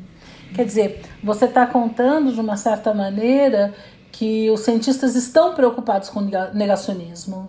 Quer 0.55 0.64
dizer, 0.64 1.03
você 1.23 1.45
está 1.45 1.67
contando 1.67 2.33
de 2.33 2.41
uma 2.41 2.57
certa 2.57 2.95
maneira 2.95 3.75
que 4.11 4.51
os 4.51 4.61
cientistas 4.61 5.14
estão 5.14 5.55
preocupados 5.55 6.09
com 6.09 6.21
negacionismo. 6.55 7.49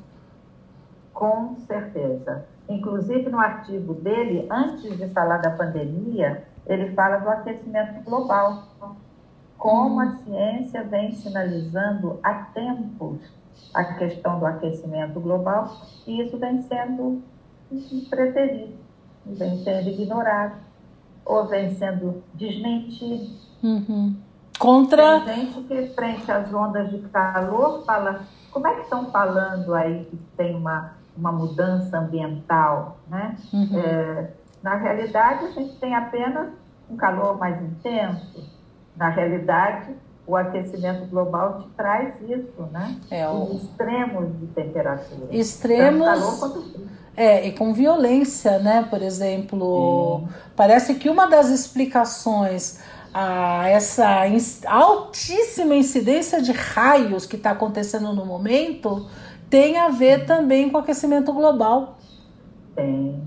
Com 1.13 1.55
certeza. 1.65 2.45
Inclusive, 2.67 3.29
no 3.29 3.39
artigo 3.39 3.93
dele, 3.95 4.45
antes 4.49 4.95
de 4.97 5.07
falar 5.09 5.37
da 5.37 5.49
pandemia, 5.51 6.43
ele 6.69 6.93
fala 6.93 7.17
do 7.17 7.29
aquecimento 7.29 8.03
global. 8.03 8.63
Como 9.57 9.99
a 9.99 10.17
ciência 10.17 10.83
vem 10.83 11.11
sinalizando 11.13 12.19
há 12.23 12.33
tempos 12.33 13.19
a 13.73 13.83
questão 13.83 14.39
do 14.39 14.45
aquecimento 14.45 15.19
global, 15.19 15.75
e 16.07 16.21
isso 16.21 16.37
vem 16.37 16.61
sendo 16.61 17.21
preterido, 18.09 18.73
vem 19.25 19.63
sendo 19.63 19.89
ignorado, 19.89 20.55
ou 21.25 21.45
vem 21.47 21.75
sendo 21.75 22.23
desmentido. 22.33 23.31
Uhum. 23.61 24.15
Contra. 24.57 25.21
Tem 25.21 25.45
gente 25.45 25.61
que, 25.63 25.87
frente 25.93 26.31
às 26.31 26.53
ondas 26.53 26.89
de 26.89 26.99
calor, 27.09 27.83
fala: 27.85 28.21
como 28.51 28.67
é 28.67 28.75
que 28.75 28.81
estão 28.81 29.11
falando 29.11 29.73
aí 29.73 30.05
que 30.05 30.17
tem 30.37 30.55
uma, 30.55 30.93
uma 31.15 31.31
mudança 31.31 31.99
ambiental? 31.99 32.97
Né? 33.07 33.35
Uhum. 33.53 33.79
É, 33.79 34.31
na 34.63 34.75
realidade, 34.75 35.45
a 35.45 35.51
gente 35.51 35.75
tem 35.77 35.95
apenas 35.95 36.49
um 36.89 36.95
calor 36.97 37.37
mais 37.37 37.61
intenso. 37.61 38.43
Na 38.95 39.09
realidade, 39.09 39.93
o 40.27 40.35
aquecimento 40.35 41.05
global 41.07 41.61
te 41.61 41.69
traz 41.75 42.13
isso, 42.27 42.61
né? 42.71 42.95
É, 43.09 43.27
o- 43.27 43.43
Os 43.55 43.63
extremos 43.63 44.39
de 44.39 44.47
temperatura. 44.47 45.27
Extremos. 45.31 46.05
Tanto 46.05 46.19
calor 46.19 46.39
quanto 46.39 46.61
frio. 46.71 46.87
É, 47.17 47.47
e 47.47 47.51
com 47.51 47.73
violência, 47.73 48.59
né? 48.59 48.85
Por 48.89 49.01
exemplo, 49.01 50.23
parece 50.55 50.95
que 50.95 51.09
uma 51.09 51.25
das 51.27 51.49
explicações 51.49 52.79
a 53.13 53.67
essa 53.67 54.23
altíssima 54.67 55.75
incidência 55.75 56.41
de 56.41 56.51
raios 56.51 57.25
que 57.25 57.35
está 57.35 57.51
acontecendo 57.51 58.13
no 58.13 58.25
momento 58.25 59.07
tem 59.49 59.77
a 59.77 59.89
ver 59.89 60.25
também 60.25 60.69
com 60.69 60.77
o 60.77 60.79
aquecimento 60.79 61.33
global. 61.33 61.97
Tem. 62.75 63.19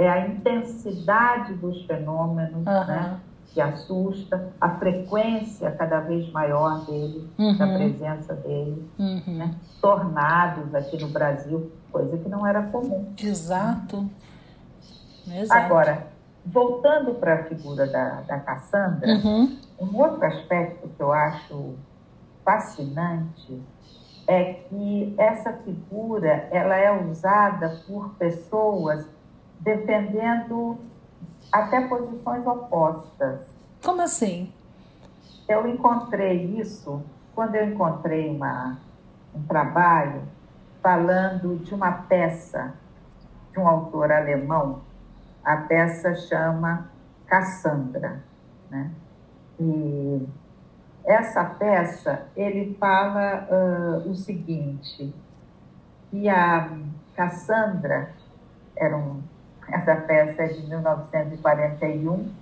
É 0.00 0.08
a 0.08 0.26
intensidade 0.28 1.52
dos 1.54 1.84
fenômenos, 1.84 2.66
Aham. 2.66 2.86
né? 2.86 3.20
Que 3.52 3.60
assusta, 3.60 4.48
a 4.60 4.70
frequência 4.76 5.70
cada 5.72 6.00
vez 6.00 6.30
maior 6.32 6.86
dele, 6.86 7.28
da 7.58 7.66
Uhum, 7.66 7.74
presença 7.74 8.32
dele. 8.34 8.90
uhum. 8.98 9.22
né? 9.36 9.54
Tornados 9.82 10.74
aqui 10.74 10.96
no 10.98 11.08
Brasil, 11.08 11.70
coisa 11.92 12.16
que 12.16 12.28
não 12.30 12.46
era 12.46 12.62
comum. 12.62 13.12
Exato. 13.22 14.08
Exato. 15.26 15.64
Agora, 15.66 16.06
voltando 16.46 17.14
para 17.16 17.34
a 17.34 17.44
figura 17.44 17.86
da, 17.86 18.22
da 18.22 18.38
Cassandra, 18.40 19.12
Uhum, 19.16 19.58
um 19.80 19.96
outro 19.98 20.24
aspecto 20.24 20.88
que 20.88 21.02
eu 21.02 21.12
acho 21.12 21.74
fascinante 22.44 23.62
é 24.26 24.44
que 24.54 25.14
essa 25.18 25.52
figura 25.52 26.48
ela 26.50 26.76
é 26.76 26.90
usada 27.04 27.80
por 27.86 28.14
pessoas 28.14 29.04
defendendo 29.60 30.78
até 31.52 31.86
posições 31.86 32.46
opostas. 32.46 33.46
Como 33.82 34.02
assim? 34.02 34.52
Eu 35.48 35.66
encontrei 35.66 36.58
isso 36.58 37.02
quando 37.34 37.54
eu 37.54 37.68
encontrei 37.68 38.28
uma, 38.28 38.78
um 39.34 39.42
trabalho 39.42 40.22
falando 40.82 41.62
de 41.62 41.74
uma 41.74 41.92
peça 41.92 42.74
de 43.52 43.58
um 43.58 43.68
autor 43.68 44.12
alemão. 44.12 44.82
A 45.44 45.56
peça 45.56 46.14
chama 46.14 46.90
Cassandra. 47.26 48.22
Né? 48.70 48.90
E 49.58 50.28
essa 51.04 51.44
peça, 51.44 52.26
ele 52.36 52.74
fala 52.78 53.48
ah, 53.50 54.02
o 54.06 54.14
seguinte, 54.14 55.12
que 56.10 56.28
a 56.28 56.70
Cassandra, 57.14 58.12
era 58.76 58.96
um, 58.96 59.22
essa 59.72 59.96
peça 59.96 60.42
é 60.42 60.46
de 60.48 60.66
1941, 60.66 62.32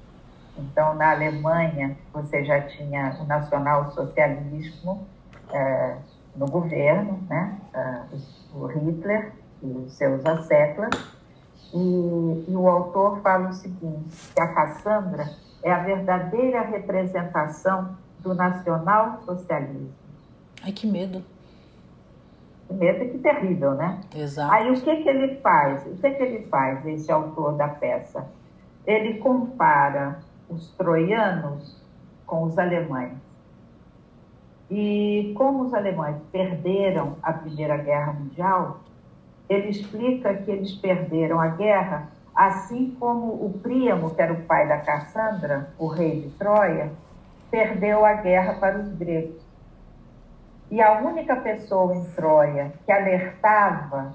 então, 0.59 0.95
na 0.95 1.13
Alemanha, 1.13 1.97
você 2.13 2.45
já 2.45 2.61
tinha 2.63 3.17
o 3.21 3.25
nacionalsocialismo 3.25 5.07
eh, 5.53 5.97
no 6.35 6.47
governo, 6.47 7.21
né? 7.29 7.57
Ah, 7.73 8.05
o 8.55 8.67
Hitler 8.67 9.33
e 9.63 9.67
os 9.67 9.93
seus 9.93 10.25
asseclas. 10.27 10.91
E, 11.73 12.45
e 12.49 12.57
o 12.57 12.67
autor 12.67 13.21
fala 13.21 13.51
o 13.51 13.53
seguinte, 13.53 14.33
que 14.35 14.41
a 14.41 14.49
Cassandra 14.55 15.29
é 15.63 15.71
a 15.71 15.79
verdadeira 15.79 16.63
representação 16.63 17.97
do 18.21 18.35
nacional-socialismo. 18.35 19.93
Ai, 20.63 20.73
que 20.73 20.87
medo. 20.87 21.23
Medo 22.71 23.05
e 23.05 23.09
que 23.09 23.19
terrível, 23.19 23.75
né? 23.75 24.01
Exato. 24.15 24.53
Aí 24.53 24.71
o 24.71 24.81
que, 24.81 24.97
que 25.03 25.09
ele 25.09 25.37
faz? 25.37 25.87
O 25.87 25.97
que, 25.97 26.11
que 26.11 26.23
ele 26.23 26.47
faz, 26.47 26.85
esse 26.87 27.11
autor 27.11 27.55
da 27.57 27.69
peça? 27.69 28.27
Ele 28.87 29.19
compara 29.19 30.19
os 30.49 30.71
troianos 30.73 31.83
com 32.27 32.45
os 32.45 32.59
alemães. 32.59 33.13
E 34.71 35.33
como 35.37 35.65
os 35.65 35.75
alemães 35.75 36.17
perderam 36.31 37.17
a 37.23 37.33
Primeira 37.33 37.79
Guerra 37.79 38.13
Mundial, 38.13 38.81
ele 39.49 39.69
explica 39.69 40.35
que 40.35 40.51
eles 40.51 40.75
perderam 40.75 41.41
a 41.41 41.49
guerra 41.49 42.09
assim 42.39 42.95
como 43.01 43.33
o 43.33 43.59
Príamo, 43.61 44.15
que 44.15 44.23
era 44.23 44.33
o 44.33 44.43
pai 44.43 44.69
da 44.69 44.79
Cassandra, 44.79 45.71
o 45.77 45.89
rei 45.89 46.21
de 46.21 46.31
Troia, 46.31 46.93
perdeu 47.51 48.05
a 48.05 48.13
guerra 48.13 48.55
para 48.61 48.79
os 48.79 48.95
gregos. 48.95 49.48
E 50.71 50.83
a 50.83 51.01
única 51.01 51.37
pessoa 51.37 51.95
em 51.95 52.05
Troia 52.11 52.73
que 52.85 52.93
alertava 52.93 54.15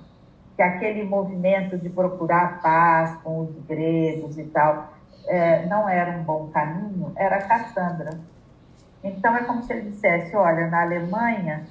que 0.56 0.62
aquele 0.62 1.04
movimento 1.04 1.78
de 1.78 1.90
procurar 1.90 2.62
paz 2.62 3.16
com 3.24 3.42
os 3.42 3.66
gregos 3.66 4.38
e 4.38 4.44
tal 4.46 4.94
é, 5.28 5.66
não 5.66 5.90
era 5.90 6.12
um 6.12 6.24
bom 6.24 6.50
caminho 6.50 7.12
era 7.16 7.42
Cassandra. 7.42 8.20
Então 9.04 9.36
é 9.36 9.44
como 9.44 9.64
se 9.64 9.74
ele 9.74 9.90
dissesse: 9.90 10.36
olha, 10.36 10.68
na 10.68 10.82
Alemanha 10.82 11.66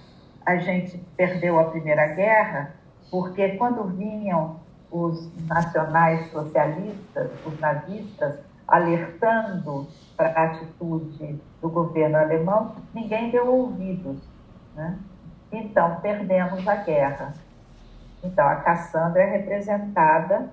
a 0.44 0.56
gente 0.56 0.98
perdeu 1.16 1.58
a 1.58 1.64
Primeira 1.64 2.08
Guerra 2.08 2.74
porque 3.10 3.50
quando 3.50 3.84
vinham 3.84 4.60
os 4.90 5.30
nacionais 5.46 6.30
socialistas, 6.30 7.30
os 7.46 7.58
nazistas, 7.60 8.38
alertando 8.66 9.86
para 10.16 10.28
a 10.28 10.44
atitude 10.44 11.40
do 11.60 11.68
governo 11.68 12.16
alemão, 12.16 12.74
ninguém 12.94 13.30
deu 13.30 13.46
ouvidos. 13.46 14.31
Né? 14.74 14.98
Então, 15.50 15.96
perdemos 16.00 16.66
a 16.66 16.76
guerra. 16.76 17.34
Então, 18.22 18.46
a 18.46 18.56
Cassandra 18.56 19.22
é 19.22 19.26
representada 19.26 20.50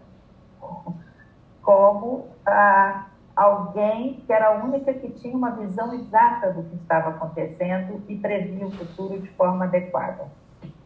como 1.61 2.27
a, 2.45 3.05
alguém 3.35 4.21
que 4.25 4.33
era 4.33 4.47
a 4.47 4.63
única 4.63 4.93
que 4.93 5.09
tinha 5.11 5.37
uma 5.37 5.51
visão 5.51 5.93
exata 5.93 6.51
do 6.51 6.63
que 6.63 6.75
estava 6.75 7.09
acontecendo 7.09 8.03
e 8.07 8.15
previa 8.17 8.65
o 8.65 8.71
futuro 8.71 9.19
de 9.19 9.29
forma 9.29 9.65
adequada. 9.65 10.27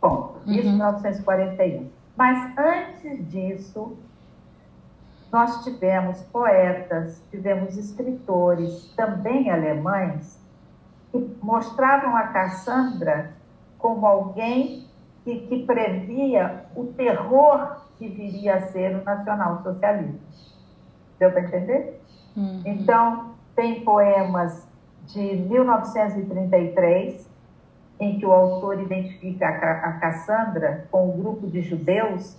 Bom, 0.02 0.36
isso 0.46 0.68
em 0.68 0.74
1941. 0.74 1.90
Mas 2.16 2.58
antes 2.58 3.28
disso, 3.32 3.98
nós 5.32 5.64
tivemos 5.64 6.22
poetas, 6.24 7.24
tivemos 7.32 7.76
escritores, 7.78 8.94
também 8.96 9.50
alemães, 9.50 10.40
que 11.14 11.38
mostravam 11.44 12.16
a 12.18 12.24
Cassandra 12.30 13.34
como 13.78 14.06
alguém 14.08 14.88
que, 15.24 15.42
que 15.42 15.64
previa 15.64 16.66
o 16.76 16.86
terror 16.86 17.78
que 18.00 18.08
viria 18.08 18.56
a 18.56 18.62
ser 18.62 18.96
o 18.96 19.04
nacionalsocialismo. 19.04 20.20
Deu 21.20 21.32
para 21.32 21.42
entender? 21.42 22.02
Uhum. 22.36 22.62
Então, 22.66 23.36
tem 23.56 23.82
poemas 23.82 24.68
de 25.06 25.36
1933, 25.36 27.30
em 28.00 28.18
que 28.18 28.26
o 28.26 28.32
autor 28.32 28.82
identifica 28.82 29.48
a 29.48 29.94
Cassandra 29.94 30.88
com 30.90 31.10
um 31.10 31.22
grupo 31.22 31.46
de 31.48 31.62
judeus 31.62 32.36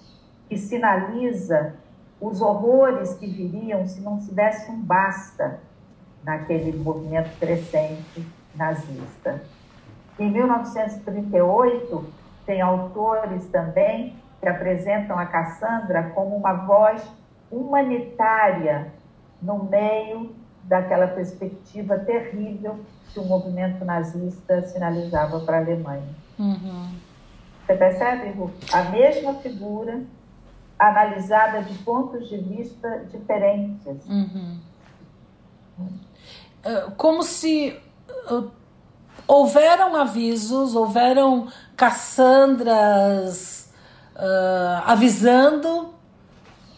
que 0.49 0.59
sinaliza 0.59 1.77
os 2.21 2.41
horrores 2.41 3.15
que 3.15 3.27
viriam 3.27 3.87
se 3.87 4.01
não 4.01 4.21
se 4.21 4.35
desse 4.35 4.69
um 4.71 4.81
basta 4.81 5.61
naquele 6.25 6.77
movimento 6.77 7.39
crescente 7.39 8.27
nazista. 8.57 9.43
Em 10.19 10.31
1938, 10.31 12.05
tem 12.47 12.61
autores 12.61 13.47
também 13.49 14.17
que 14.41 14.49
apresentam 14.49 15.19
a 15.19 15.27
Cassandra 15.27 16.11
como 16.15 16.37
uma 16.37 16.53
voz 16.53 17.03
humanitária 17.51 18.93
no 19.41 19.65
meio 19.65 20.35
daquela 20.63 21.07
perspectiva 21.07 21.99
terrível 21.99 22.81
que 23.13 23.21
o 23.21 23.25
movimento 23.25 23.85
nazista 23.85 24.63
sinalizava 24.63 25.41
para 25.41 25.59
a 25.59 25.61
Alemanha. 25.61 26.15
Uhum. 26.39 26.95
Você 27.65 27.75
percebe, 27.75 28.31
Ru? 28.31 28.51
A 28.73 28.83
mesma 28.85 29.35
figura 29.35 30.03
analisada 30.79 31.63
de 31.63 31.79
pontos 31.79 32.29
de 32.29 32.37
vista 32.37 33.05
diferentes. 33.11 34.07
Uhum. 34.07 34.59
É, 36.65 36.91
como 36.97 37.23
se 37.23 37.79
houveram 39.27 39.97
avisos, 39.97 40.75
houveram 40.75 41.49
Cassandras 41.77 43.73
uh, 44.15 44.83
avisando. 44.87 45.95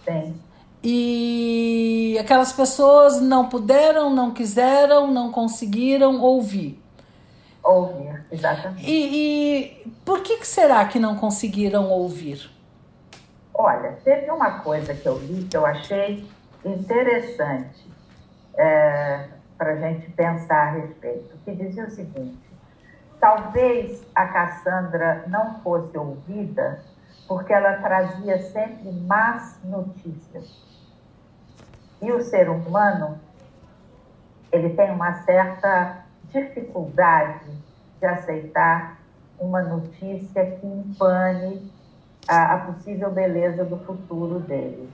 Sim. 0.05 0.41
E 0.83 2.17
aquelas 2.21 2.53
pessoas 2.53 3.21
não 3.21 3.49
puderam, 3.49 4.09
não 4.11 4.31
quiseram, 4.31 5.11
não 5.11 5.33
conseguiram 5.33 6.21
ouvir. 6.21 6.81
Ouvir, 7.63 8.25
exatamente. 8.31 8.89
E, 8.89 9.17
e 9.17 9.93
por 10.05 10.21
que, 10.21 10.37
que 10.37 10.47
será 10.47 10.85
que 10.85 11.01
não 11.01 11.17
conseguiram 11.17 11.91
ouvir? 11.91 12.49
Olha, 13.53 13.99
teve 14.05 14.31
uma 14.31 14.61
coisa 14.61 14.95
que 14.95 15.09
eu 15.09 15.19
li 15.19 15.45
que 15.45 15.57
eu 15.57 15.67
achei 15.67 16.25
interessante 16.65 17.85
é, 18.57 19.29
para 19.57 19.73
a 19.73 19.77
gente 19.77 20.11
pensar 20.13 20.69
a 20.69 20.71
respeito, 20.73 21.37
que 21.45 21.55
dizia 21.55 21.85
o 21.85 21.91
seguinte: 21.91 22.47
talvez 23.21 24.07
a 24.15 24.27
Cassandra 24.27 25.25
não 25.29 25.61
fosse 25.61 25.97
ouvida 25.97 26.81
porque 27.27 27.53
ela 27.53 27.75
trazia 27.79 28.41
sempre 28.51 28.93
más 28.93 29.59
notícias. 29.65 30.65
E 32.01 32.13
o 32.13 32.23
ser 32.23 32.49
humano, 32.49 33.19
ele 34.53 34.71
tem 34.71 34.91
uma 34.91 35.13
certa 35.25 36.05
dificuldade 36.31 37.51
de 37.99 38.07
aceitar 38.07 38.99
uma 39.39 39.63
notícia 39.63 40.45
que 40.57 40.67
empane 40.67 41.71
a, 42.29 42.55
a 42.55 42.59
possível 42.59 43.11
beleza 43.11 43.65
do 43.65 43.79
futuro 43.79 44.41
dele. 44.41 44.89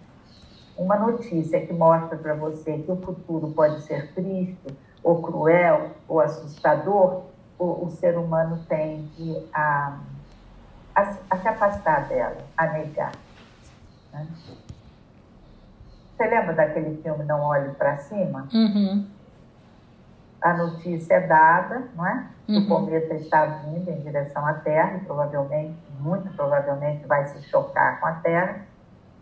Uma 0.83 0.97
notícia 0.97 1.65
que 1.65 1.73
mostra 1.73 2.19
para 2.19 2.35
você 2.35 2.79
que 2.79 2.91
o 2.91 2.97
futuro 2.97 3.53
pode 3.53 3.83
ser 3.83 4.13
triste, 4.15 4.77
ou 5.01 5.23
cruel, 5.23 5.93
ou 6.09 6.21
assustador, 6.21 7.23
o, 7.57 7.87
o 7.87 7.91
ser 7.91 8.19
humano 8.19 8.65
tende 8.69 9.47
a, 9.55 9.97
a, 10.93 11.15
a, 11.31 11.37
se 11.37 11.47
afastar 11.47 12.09
dela, 12.09 12.39
a 12.57 12.67
negar. 12.67 13.13
Né? 14.13 14.27
Você 16.17 16.27
lembra 16.27 16.53
daquele 16.53 17.01
filme 17.01 17.25
Não 17.25 17.43
Olhe 17.43 17.71
para 17.75 17.99
Cima? 17.99 18.49
Uhum. 18.53 19.07
A 20.41 20.55
notícia 20.55 21.15
é 21.15 21.27
dada, 21.29 21.85
não 21.95 22.05
é? 22.05 22.27
Uhum. 22.49 22.59
O 22.59 22.67
cometa 22.67 23.15
está 23.15 23.47
vindo 23.47 23.89
em 23.89 24.01
direção 24.01 24.45
à 24.45 24.55
Terra 24.55 24.97
e 24.97 25.05
provavelmente, 25.05 25.79
muito 26.01 26.29
provavelmente, 26.35 27.07
vai 27.07 27.25
se 27.29 27.41
chocar 27.45 28.01
com 28.01 28.07
a 28.07 28.15
Terra. 28.15 28.67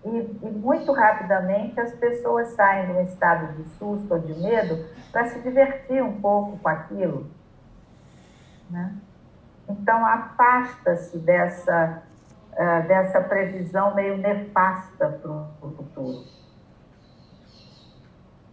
E, 0.05 0.09
e 0.09 0.51
muito 0.51 0.93
rapidamente 0.93 1.79
as 1.79 1.93
pessoas 1.93 2.49
saem 2.49 2.87
de 2.87 2.93
um 2.93 3.03
estado 3.03 3.55
de 3.55 3.69
susto 3.71 4.15
ou 4.15 4.19
de 4.19 4.35
medo 4.35 4.87
para 5.13 5.27
se 5.27 5.41
divertir 5.41 6.03
um 6.03 6.21
pouco 6.21 6.59
com 6.59 6.69
aquilo. 6.69 7.31
Né? 8.71 8.95
Então, 9.69 10.05
afasta-se 10.07 11.19
dessa, 11.19 12.03
uh, 12.53 12.89
dessa 12.89 13.21
previsão 13.21 13.95
meio 13.95 14.17
nefasta 14.17 15.09
para 15.09 15.31
o 15.31 15.71
futuro. 15.77 16.25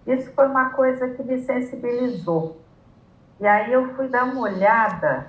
Isso 0.06 0.32
foi 0.34 0.48
uma 0.48 0.70
coisa 0.70 1.10
que 1.10 1.24
me 1.24 1.40
sensibilizou. 1.40 2.62
E 3.40 3.46
aí 3.46 3.72
eu 3.72 3.94
fui 3.96 4.08
dar 4.08 4.24
uma 4.24 4.42
olhada 4.42 5.28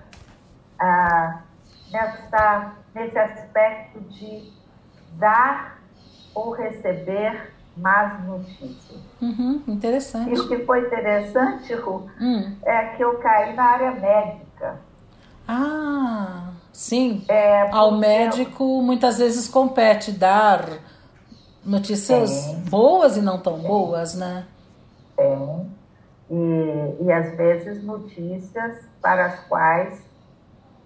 ah, 0.78 1.42
nessa, 1.90 2.72
nesse 2.94 3.18
aspecto 3.18 4.00
de 4.00 4.52
dar 5.14 5.77
ou 6.34 6.50
receber 6.50 7.52
más 7.76 8.24
notícias. 8.24 9.00
Uhum, 9.20 9.62
interessante. 9.68 10.30
E 10.30 10.38
o 10.38 10.48
que 10.48 10.64
foi 10.64 10.86
interessante, 10.86 11.74
Ru, 11.74 12.06
hum. 12.20 12.56
é 12.64 12.86
que 12.96 13.02
eu 13.02 13.18
caí 13.18 13.54
na 13.54 13.64
área 13.64 13.90
médica. 13.92 14.80
Ah, 15.46 16.50
sim. 16.72 17.24
É, 17.28 17.68
Ao 17.70 17.92
médico 17.92 18.62
eu... 18.62 18.82
muitas 18.82 19.18
vezes 19.18 19.48
compete 19.48 20.12
dar 20.12 20.64
notícias 21.64 22.30
sim. 22.30 22.62
boas 22.68 23.16
e 23.16 23.22
não 23.22 23.38
tão 23.38 23.60
sim. 23.60 23.66
boas, 23.66 24.14
né? 24.14 24.46
tem, 25.18 25.70
e, 26.30 27.04
e 27.04 27.12
às 27.12 27.36
vezes 27.36 27.82
notícias 27.82 28.84
para 29.02 29.26
as 29.26 29.40
quais, 29.48 30.00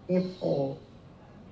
tipo, 0.06 0.78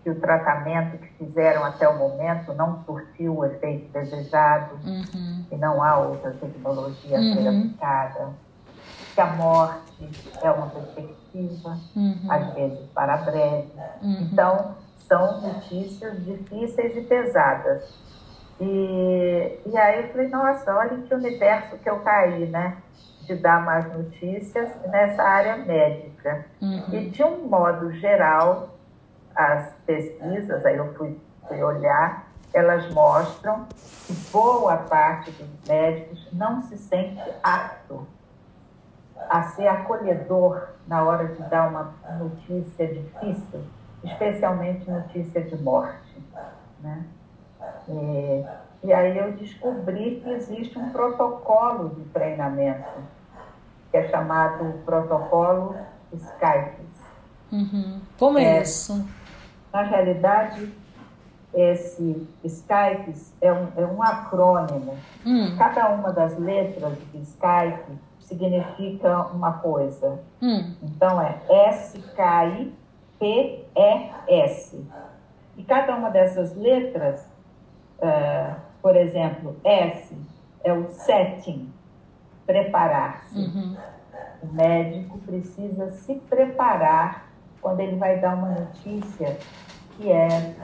que 0.02 0.10
o 0.10 0.18
tratamento 0.18 0.98
que 0.98 1.08
fizeram 1.24 1.64
até 1.64 1.88
o 1.88 1.98
momento 1.98 2.54
não 2.54 2.82
surtiu 2.84 3.36
o 3.36 3.44
efeito 3.44 3.92
desejado 3.92 4.76
uhum. 4.84 5.44
e 5.50 5.56
não 5.56 5.82
há 5.82 5.98
outra 5.98 6.30
tecnologia 6.32 7.18
a 7.18 7.20
ser 7.20 7.38
uhum. 7.40 7.58
aplicada. 7.58 8.28
que 9.14 9.20
a 9.20 9.26
morte 9.26 10.10
é 10.42 10.50
uma 10.50 10.68
perspectiva, 10.68 11.78
uhum. 11.94 12.26
às 12.30 12.54
vezes 12.54 12.88
para 12.94 13.16
breve. 13.18 13.72
Uhum. 14.02 14.28
Então, 14.32 14.74
são 15.06 15.40
notícias 15.42 16.24
difíceis 16.24 16.96
e 16.96 17.02
pesadas. 17.02 18.10
E, 18.60 19.58
e 19.66 19.76
aí 19.76 20.02
eu 20.02 20.08
falei, 20.08 20.28
nossa, 20.28 20.74
olha 20.74 20.98
que 20.98 21.14
universo 21.14 21.76
que 21.78 21.90
eu 21.90 21.98
caí, 22.00 22.46
né? 22.46 22.76
De 23.26 23.34
dar 23.34 23.64
mais 23.64 23.92
notícias 23.92 24.70
nessa 24.88 25.22
área 25.22 25.56
médica. 25.58 26.46
Uhum. 26.60 26.84
E 26.92 27.10
de 27.10 27.22
um 27.22 27.48
modo 27.48 27.92
geral, 27.92 28.79
as 29.34 29.72
pesquisas, 29.86 30.64
aí 30.64 30.76
eu 30.76 30.92
fui, 30.94 31.18
fui 31.48 31.62
olhar, 31.62 32.28
elas 32.52 32.92
mostram 32.92 33.66
que 34.06 34.12
boa 34.32 34.76
parte 34.76 35.30
dos 35.30 35.48
médicos 35.68 36.28
não 36.32 36.62
se 36.62 36.76
sente 36.76 37.22
apto 37.42 38.06
a 39.28 39.42
ser 39.42 39.68
acolhedor 39.68 40.68
na 40.86 41.04
hora 41.04 41.28
de 41.28 41.42
dar 41.44 41.68
uma 41.68 41.94
notícia 42.18 42.86
difícil, 42.86 43.60
especialmente 44.02 44.90
notícia 44.90 45.42
de 45.42 45.56
morte. 45.62 46.20
Né? 46.80 47.04
E, 47.88 48.44
e 48.82 48.92
aí 48.92 49.16
eu 49.16 49.32
descobri 49.32 50.20
que 50.20 50.30
existe 50.30 50.78
um 50.78 50.90
protocolo 50.90 51.90
de 51.90 52.02
treinamento, 52.06 52.88
que 53.90 53.96
é 53.96 54.08
chamado 54.08 54.80
protocolo 54.84 55.76
Skype. 56.12 56.90
Uhum. 57.52 58.00
Como 58.18 58.38
é, 58.38 58.58
é 58.58 58.62
isso? 58.62 59.06
Na 59.72 59.82
realidade, 59.82 60.72
esse 61.54 62.26
Skype 62.44 63.14
é 63.40 63.52
um, 63.52 63.68
é 63.76 63.84
um 63.86 64.02
acrônimo. 64.02 64.96
Hum. 65.26 65.56
Cada 65.56 65.88
uma 65.90 66.12
das 66.12 66.38
letras 66.38 66.98
de 67.12 67.18
Skype 67.22 67.98
significa 68.20 69.26
uma 69.26 69.54
coisa. 69.54 70.20
Hum. 70.40 70.74
Então 70.82 71.20
é 71.20 71.40
S-K-I-P-E-S. 71.48 72.80
E 75.56 75.62
cada 75.64 75.96
uma 75.96 76.10
dessas 76.10 76.56
letras, 76.56 77.28
uh, 77.98 78.54
por 78.80 78.96
exemplo, 78.96 79.56
S 79.64 80.16
é 80.62 80.72
o 80.72 80.88
setting, 80.90 81.72
preparar-se. 82.46 83.38
Uhum. 83.38 83.76
O 84.42 84.46
médico 84.54 85.18
precisa 85.18 85.90
se 85.90 86.14
preparar 86.14 87.29
quando 87.60 87.80
ele 87.80 87.96
vai 87.96 88.18
dar 88.18 88.34
uma 88.34 88.48
notícia 88.48 89.38
que 89.96 90.10
é 90.10 90.54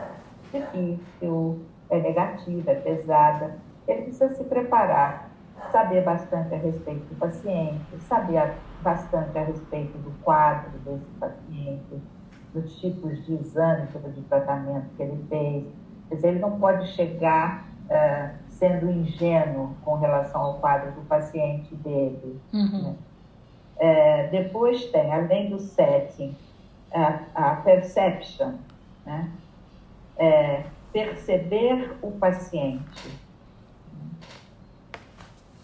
difícil, 0.53 1.61
é 1.91 2.01
negativa, 2.01 2.71
é 2.71 2.75
pesada. 2.75 3.59
Ele 3.87 4.03
precisa 4.03 4.29
se 4.31 4.45
preparar, 4.45 5.31
saber 5.71 6.03
bastante 6.03 6.55
a 6.55 6.59
respeito 6.59 7.07
do 7.07 7.17
paciente, 7.17 7.85
saber 8.09 8.55
bastante 8.83 9.39
a 9.39 9.45
respeito 9.45 9.97
do 9.99 10.11
quadro 10.23 10.71
desse 10.81 11.11
paciente, 11.21 12.03
dos 12.53 12.79
tipos 12.81 13.25
de 13.25 13.35
exames 13.35 13.95
ou 13.95 14.11
de 14.11 14.23
tratamento 14.23 14.87
que 14.97 15.03
ele 15.03 15.25
fez. 15.29 15.65
Quer 16.09 16.15
dizer, 16.15 16.29
ele 16.29 16.39
não 16.39 16.59
pode 16.59 16.87
chegar 16.89 17.69
uh, 17.87 18.35
sendo 18.49 18.91
ingênuo 18.91 19.75
com 19.85 19.97
relação 19.97 20.41
ao 20.41 20.55
quadro 20.55 20.93
do 20.93 21.03
paciente 21.03 21.75
dele. 21.75 22.41
Uhum. 22.53 22.83
Né? 22.83 22.97
É, 23.79 24.29
depois 24.29 24.87
tem, 24.87 25.13
além 25.13 25.51
do 25.51 25.59
setting, 25.59 26.35
a, 26.97 27.21
a 27.35 27.57
perception, 27.57 28.55
né? 29.05 29.31
é, 30.17 30.65
perceber 30.93 31.97
o 32.03 32.11
paciente. 32.13 33.11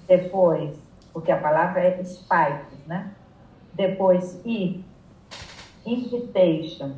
Depois, 0.06 0.76
porque 1.12 1.32
a 1.32 1.38
palavra 1.38 1.80
é 1.80 2.04
spikes, 2.04 2.86
né? 2.86 3.12
Depois, 3.72 4.40
I, 4.44 4.84
invitation, 5.86 6.96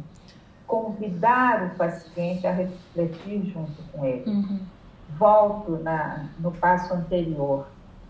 convidar 0.66 1.66
o 1.66 1.76
paciente 1.76 2.46
a 2.46 2.50
refletir 2.50 3.44
junto 3.44 3.82
com 3.92 4.04
ele. 4.04 4.28
Uhum. 4.28 4.60
Volto 5.10 5.78
na, 5.78 6.30
no 6.40 6.50
passo 6.50 6.92
anterior. 6.92 7.68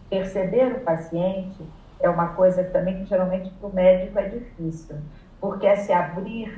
Perceber 0.08 0.76
o 0.76 0.80
paciente 0.80 1.62
é 2.00 2.08
uma 2.08 2.28
coisa 2.28 2.64
também 2.64 3.00
que 3.00 3.04
geralmente 3.06 3.50
para 3.50 3.68
o 3.68 3.74
médico 3.74 4.18
é 4.18 4.28
difícil, 4.28 4.96
porque 5.44 5.66
é 5.66 5.76
se 5.76 5.92
abrir 5.92 6.48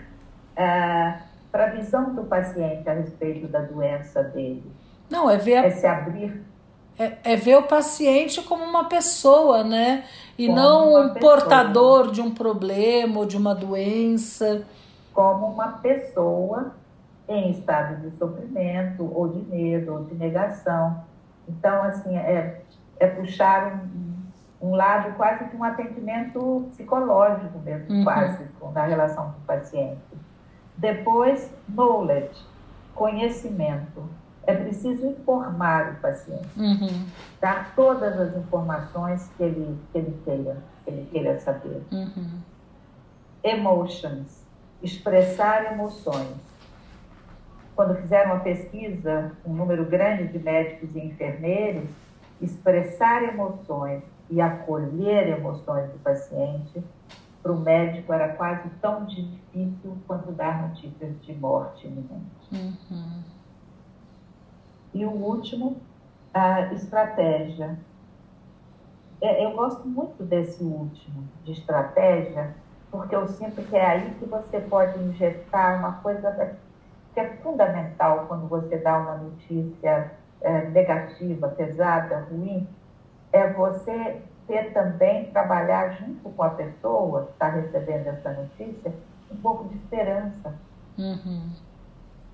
uh, 0.52 1.20
para 1.50 1.64
a 1.66 1.70
visão 1.70 2.14
do 2.14 2.22
paciente 2.22 2.88
a 2.88 2.92
respeito 2.92 3.48
da 3.48 3.62
doença 3.62 4.22
dele. 4.22 4.62
Não, 5.10 5.28
é 5.28 5.36
ver 5.36 5.56
a... 5.56 5.66
é 5.66 5.70
se 5.70 5.84
abrir 5.84 6.40
é, 6.96 7.18
é, 7.24 7.36
ver 7.36 7.56
o 7.56 7.64
paciente 7.64 8.40
como 8.42 8.64
uma 8.64 8.84
pessoa, 8.84 9.64
né? 9.64 10.04
E 10.38 10.46
como 10.46 10.58
não 10.58 10.94
um 10.94 11.12
pessoa. 11.12 11.36
portador 11.36 12.12
de 12.12 12.22
um 12.22 12.30
problema 12.30 13.18
ou 13.18 13.26
de 13.26 13.36
uma 13.36 13.56
doença. 13.56 14.64
Como 15.12 15.46
uma 15.46 15.72
pessoa 15.72 16.72
em 17.28 17.50
estado 17.50 18.00
de 18.00 18.16
sofrimento, 18.16 19.10
ou 19.12 19.28
de 19.28 19.40
medo, 19.50 19.94
ou 19.94 20.04
de 20.04 20.14
negação. 20.14 21.04
Então, 21.48 21.82
assim, 21.82 22.16
é, 22.16 22.62
é 23.00 23.06
puxar 23.08 23.74
um, 23.74 24.05
um 24.60 24.74
lado 24.74 25.14
quase 25.16 25.44
que 25.44 25.56
um 25.56 25.64
atendimento 25.64 26.68
psicológico 26.70 27.58
mesmo, 27.58 27.94
uhum. 27.94 28.04
quase, 28.04 28.44
na 28.72 28.84
relação 28.84 29.32
com 29.32 29.38
o 29.38 29.44
paciente. 29.46 30.00
Depois, 30.76 31.50
knowledge, 31.68 32.44
conhecimento. 32.94 34.08
É 34.46 34.54
preciso 34.54 35.06
informar 35.06 35.94
o 35.94 35.94
paciente, 35.96 36.48
uhum. 36.56 37.04
dar 37.40 37.74
todas 37.74 38.18
as 38.18 38.36
informações 38.36 39.28
que 39.36 39.42
ele, 39.42 39.76
que 39.90 39.98
ele 39.98 40.20
queira, 40.24 40.56
que 40.84 40.90
ele 40.90 41.08
queira 41.10 41.40
saber. 41.40 41.82
Uhum. 41.90 42.38
Emotions, 43.42 44.44
expressar 44.80 45.72
emoções. 45.72 46.36
Quando 47.74 47.96
fizeram 47.96 48.34
uma 48.34 48.40
pesquisa, 48.40 49.32
um 49.44 49.52
número 49.52 49.84
grande 49.84 50.28
de 50.28 50.38
médicos 50.38 50.94
e 50.94 51.00
enfermeiros, 51.00 51.88
expressar 52.40 53.24
emoções 53.24 54.04
e 54.28 54.40
acolher 54.40 55.38
emoções 55.38 55.90
do 55.90 55.98
paciente 55.98 56.82
para 57.42 57.52
o 57.52 57.60
médico 57.60 58.12
era 58.12 58.30
quase 58.30 58.68
tão 58.80 59.04
difícil 59.04 59.96
quanto 60.06 60.32
dar 60.32 60.68
notícias 60.68 61.14
de 61.22 61.32
morte 61.34 61.86
iminente. 61.86 62.48
Uhum. 62.52 63.22
E 64.92 65.04
o 65.04 65.10
último, 65.10 65.76
a 66.34 66.72
estratégia. 66.72 67.78
É, 69.20 69.44
eu 69.44 69.52
gosto 69.52 69.86
muito 69.86 70.22
desse 70.24 70.62
último, 70.62 71.24
de 71.44 71.52
estratégia, 71.52 72.54
porque 72.90 73.14
eu 73.14 73.26
sinto 73.28 73.62
que 73.62 73.76
é 73.76 73.86
aí 73.86 74.14
que 74.18 74.24
você 74.24 74.60
pode 74.60 74.98
injetar 75.02 75.78
uma 75.78 75.92
coisa 75.92 76.56
que 77.14 77.20
é 77.20 77.28
fundamental 77.36 78.26
quando 78.26 78.46
você 78.48 78.76
dá 78.76 78.98
uma 78.98 79.16
notícia 79.16 80.12
é, 80.40 80.68
negativa, 80.68 81.48
pesada, 81.48 82.26
ruim, 82.30 82.68
é 83.36 83.52
você 83.52 84.22
ter 84.46 84.72
também, 84.72 85.30
trabalhar 85.30 85.90
junto 85.98 86.30
com 86.30 86.42
a 86.42 86.50
pessoa 86.50 87.26
que 87.26 87.32
está 87.32 87.48
recebendo 87.48 88.06
essa 88.06 88.32
notícia, 88.32 88.94
um 89.30 89.36
pouco 89.36 89.68
de 89.68 89.76
esperança. 89.76 90.54
Uhum. 90.98 91.50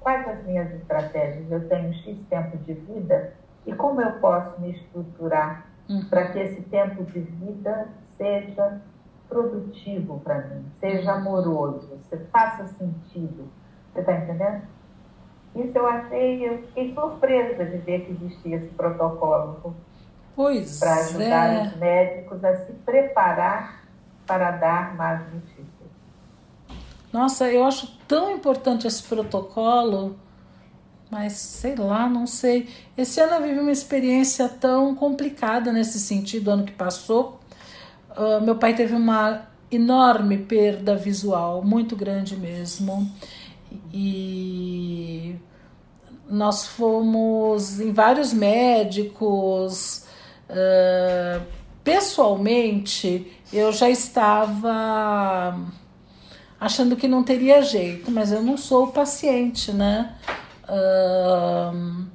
Quais 0.00 0.28
as 0.28 0.44
minhas 0.44 0.70
estratégias? 0.72 1.50
Eu 1.50 1.68
tenho 1.68 1.92
X 1.94 2.18
tempo 2.28 2.56
de 2.58 2.74
vida 2.74 3.34
e 3.66 3.72
como 3.74 4.00
eu 4.00 4.12
posso 4.20 4.60
me 4.60 4.72
estruturar 4.72 5.66
uhum. 5.88 6.04
para 6.08 6.28
que 6.28 6.38
esse 6.38 6.62
tempo 6.62 7.04
de 7.04 7.20
vida 7.20 7.88
seja 8.16 8.80
produtivo 9.28 10.20
para 10.20 10.46
mim, 10.46 10.66
seja 10.78 11.14
uhum. 11.14 11.20
amoroso, 11.20 11.98
se 11.98 12.16
faça 12.26 12.66
sentido. 12.66 13.48
Você 13.92 14.00
está 14.00 14.14
entendendo? 14.14 14.62
Isso 15.54 15.76
eu 15.76 15.86
achei, 15.86 16.48
eu 16.48 16.58
fiquei 16.62 16.94
surpresa 16.94 17.64
de 17.64 17.78
ver 17.78 18.06
que 18.06 18.12
existia 18.12 18.56
esse 18.56 18.68
protocolo 18.68 19.74
Pois 20.34 20.78
Para 20.78 20.94
ajudar 20.94 21.52
é. 21.52 21.62
os 21.66 21.76
médicos 21.76 22.44
a 22.44 22.56
se 22.64 22.72
preparar 22.84 23.84
para 24.26 24.52
dar 24.52 24.96
mais 24.96 25.20
notícias. 25.32 25.66
Nossa, 27.12 27.50
eu 27.50 27.64
acho 27.64 27.98
tão 28.08 28.30
importante 28.30 28.86
esse 28.86 29.02
protocolo, 29.02 30.16
mas 31.10 31.34
sei 31.34 31.76
lá, 31.76 32.08
não 32.08 32.26
sei. 32.26 32.70
Esse 32.96 33.20
ano 33.20 33.34
eu 33.34 33.42
vivi 33.42 33.60
uma 33.60 33.70
experiência 33.70 34.48
tão 34.48 34.94
complicada 34.94 35.70
nesse 35.70 36.00
sentido, 36.00 36.50
ano 36.50 36.64
que 36.64 36.72
passou. 36.72 37.38
Uh, 38.16 38.42
meu 38.42 38.56
pai 38.56 38.74
teve 38.74 38.94
uma 38.94 39.46
enorme 39.70 40.38
perda 40.38 40.96
visual, 40.96 41.62
muito 41.62 41.94
grande 41.94 42.34
mesmo. 42.36 43.10
E 43.92 45.36
nós 46.28 46.66
fomos 46.66 47.78
em 47.78 47.92
vários 47.92 48.32
médicos, 48.32 50.01
Uh, 50.52 51.42
pessoalmente, 51.82 53.32
eu 53.50 53.72
já 53.72 53.88
estava 53.88 55.56
achando 56.60 56.94
que 56.94 57.08
não 57.08 57.24
teria 57.24 57.62
jeito, 57.62 58.10
mas 58.10 58.30
eu 58.30 58.42
não 58.42 58.56
sou 58.56 58.88
paciente, 58.88 59.72
né? 59.72 60.14
Uh, 60.68 62.06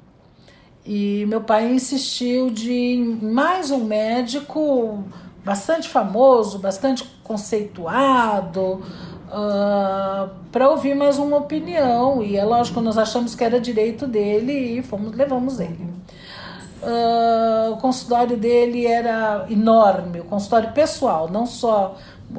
e 0.86 1.26
meu 1.26 1.42
pai 1.42 1.70
insistiu 1.70 2.48
de 2.48 3.18
mais 3.20 3.70
um 3.70 3.84
médico 3.84 5.04
bastante 5.44 5.88
famoso, 5.88 6.58
bastante 6.58 7.04
conceituado, 7.22 8.60
uh, 8.70 8.82
ah, 9.30 10.30
para 10.50 10.70
ouvir 10.70 10.94
mais 10.94 11.18
uma 11.18 11.36
opinião. 11.36 12.22
E 12.22 12.36
é 12.36 12.44
lógico, 12.44 12.80
nós 12.80 12.96
achamos 12.96 13.34
que 13.34 13.44
era 13.44 13.60
direito 13.60 14.06
dele 14.06 14.78
e 14.78 14.82
fomos, 14.82 15.14
levamos 15.14 15.60
ele. 15.60 15.97
Uh, 16.88 17.72
o 17.72 17.76
consultório 17.76 18.34
dele 18.34 18.86
era 18.86 19.44
enorme, 19.50 20.20
o 20.20 20.24
consultório 20.24 20.72
pessoal, 20.72 21.28
não 21.28 21.44
só 21.44 21.98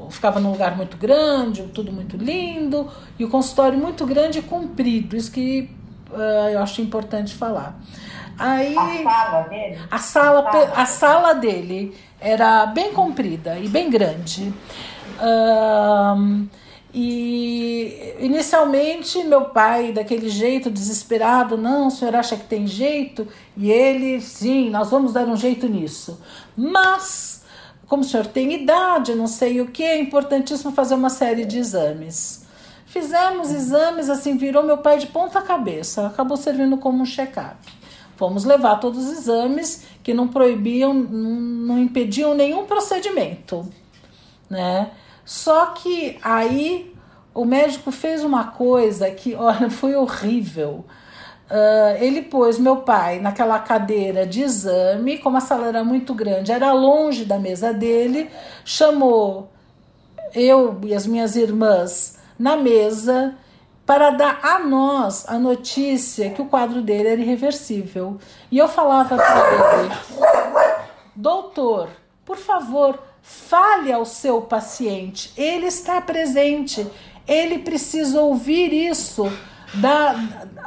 ficava 0.09 0.39
num 0.39 0.51
lugar 0.51 0.75
muito 0.75 0.97
grande, 0.97 1.61
tudo 1.71 1.91
muito 1.91 2.17
lindo, 2.17 2.89
e 3.19 3.23
o 3.23 3.29
consultório 3.29 3.77
muito 3.77 4.07
grande 4.07 4.39
e 4.39 4.41
comprido, 4.41 5.15
isso 5.15 5.31
que 5.31 5.69
uh, 6.09 6.49
eu 6.49 6.63
acho 6.63 6.81
importante 6.81 7.35
falar. 7.35 7.79
Aí, 8.39 8.75
a 8.75 9.03
sala 9.03 9.41
dele? 9.43 9.77
A 9.91 9.97
sala, 9.99 10.49
a 10.75 10.85
sala 10.85 11.33
dele 11.33 11.95
era 12.19 12.65
bem 12.65 12.91
comprida 12.91 13.59
e 13.59 13.67
bem 13.67 13.87
grande. 13.87 14.51
Uh, 15.21 16.47
e 16.93 18.15
inicialmente 18.19 19.23
meu 19.23 19.45
pai, 19.45 19.91
daquele 19.91 20.27
jeito 20.27 20.71
desesperado, 20.71 21.55
não, 21.55 21.87
o 21.87 21.91
senhor 21.91 22.15
acha 22.15 22.35
que 22.35 22.45
tem 22.45 22.65
jeito? 22.65 23.27
E 23.55 23.71
ele, 23.71 24.19
sim, 24.21 24.69
nós 24.69 24.89
vamos 24.89 25.13
dar 25.13 25.27
um 25.27 25.35
jeito 25.35 25.67
nisso. 25.67 26.19
Mas, 26.57 27.43
como 27.87 28.01
o 28.01 28.05
senhor 28.05 28.25
tem 28.25 28.53
idade, 28.53 29.13
não 29.13 29.27
sei 29.27 29.61
o 29.61 29.67
que, 29.67 29.83
é 29.83 29.99
importantíssimo 29.99 30.71
fazer 30.71 30.95
uma 30.95 31.09
série 31.09 31.45
de 31.45 31.59
exames. 31.59 32.47
Fizemos 32.87 33.51
exames, 33.51 34.09
assim, 34.09 34.35
virou 34.35 34.63
meu 34.63 34.79
pai 34.79 34.97
de 34.97 35.07
ponta 35.07 35.41
cabeça, 35.43 36.07
acabou 36.07 36.35
servindo 36.35 36.75
como 36.77 37.03
um 37.03 37.05
check-up. 37.05 37.57
Fomos 38.17 38.43
levar 38.45 38.77
todos 38.77 39.05
os 39.05 39.19
exames 39.19 39.83
que 40.01 40.11
não 40.11 40.27
proibiam, 40.27 40.91
não 40.93 41.77
impediam 41.77 42.33
nenhum 42.33 42.65
procedimento, 42.65 43.65
né? 44.49 44.89
Só 45.29 45.67
que 45.67 46.17
aí 46.23 46.91
o 47.35 47.45
médico 47.45 47.91
fez 47.91 48.23
uma 48.23 48.45
coisa 48.45 49.11
que, 49.11 49.35
olha, 49.35 49.69
foi 49.69 49.93
horrível. 49.93 50.83
Uh, 51.51 52.01
ele 52.01 52.23
pôs 52.23 52.57
meu 52.57 52.77
pai 52.77 53.19
naquela 53.19 53.59
cadeira 53.59 54.25
de 54.25 54.41
exame, 54.41 55.19
como 55.19 55.37
a 55.37 55.39
sala 55.39 55.67
era 55.67 55.83
muito 55.83 56.15
grande, 56.15 56.51
era 56.51 56.73
longe 56.73 57.25
da 57.25 57.37
mesa 57.37 57.71
dele, 57.71 58.27
chamou 58.65 59.51
eu 60.33 60.79
e 60.83 60.95
as 60.95 61.05
minhas 61.05 61.35
irmãs 61.35 62.17
na 62.37 62.57
mesa 62.57 63.35
para 63.85 64.09
dar 64.09 64.39
a 64.41 64.57
nós 64.57 65.29
a 65.29 65.37
notícia 65.37 66.31
que 66.31 66.41
o 66.41 66.45
quadro 66.45 66.81
dele 66.81 67.07
era 67.07 67.21
irreversível. 67.21 68.17
E 68.49 68.57
eu 68.57 68.67
falava 68.67 69.15
para 69.15 69.79
ele: 69.79 69.93
Doutor, 71.15 71.89
por 72.25 72.37
favor, 72.37 73.08
Fale 73.21 73.91
ao 73.91 74.05
seu 74.05 74.41
paciente, 74.41 75.31
ele 75.37 75.67
está 75.67 76.01
presente, 76.01 76.85
ele 77.27 77.59
precisa 77.59 78.21
ouvir 78.21 78.73
isso 78.73 79.31
da, 79.73 80.15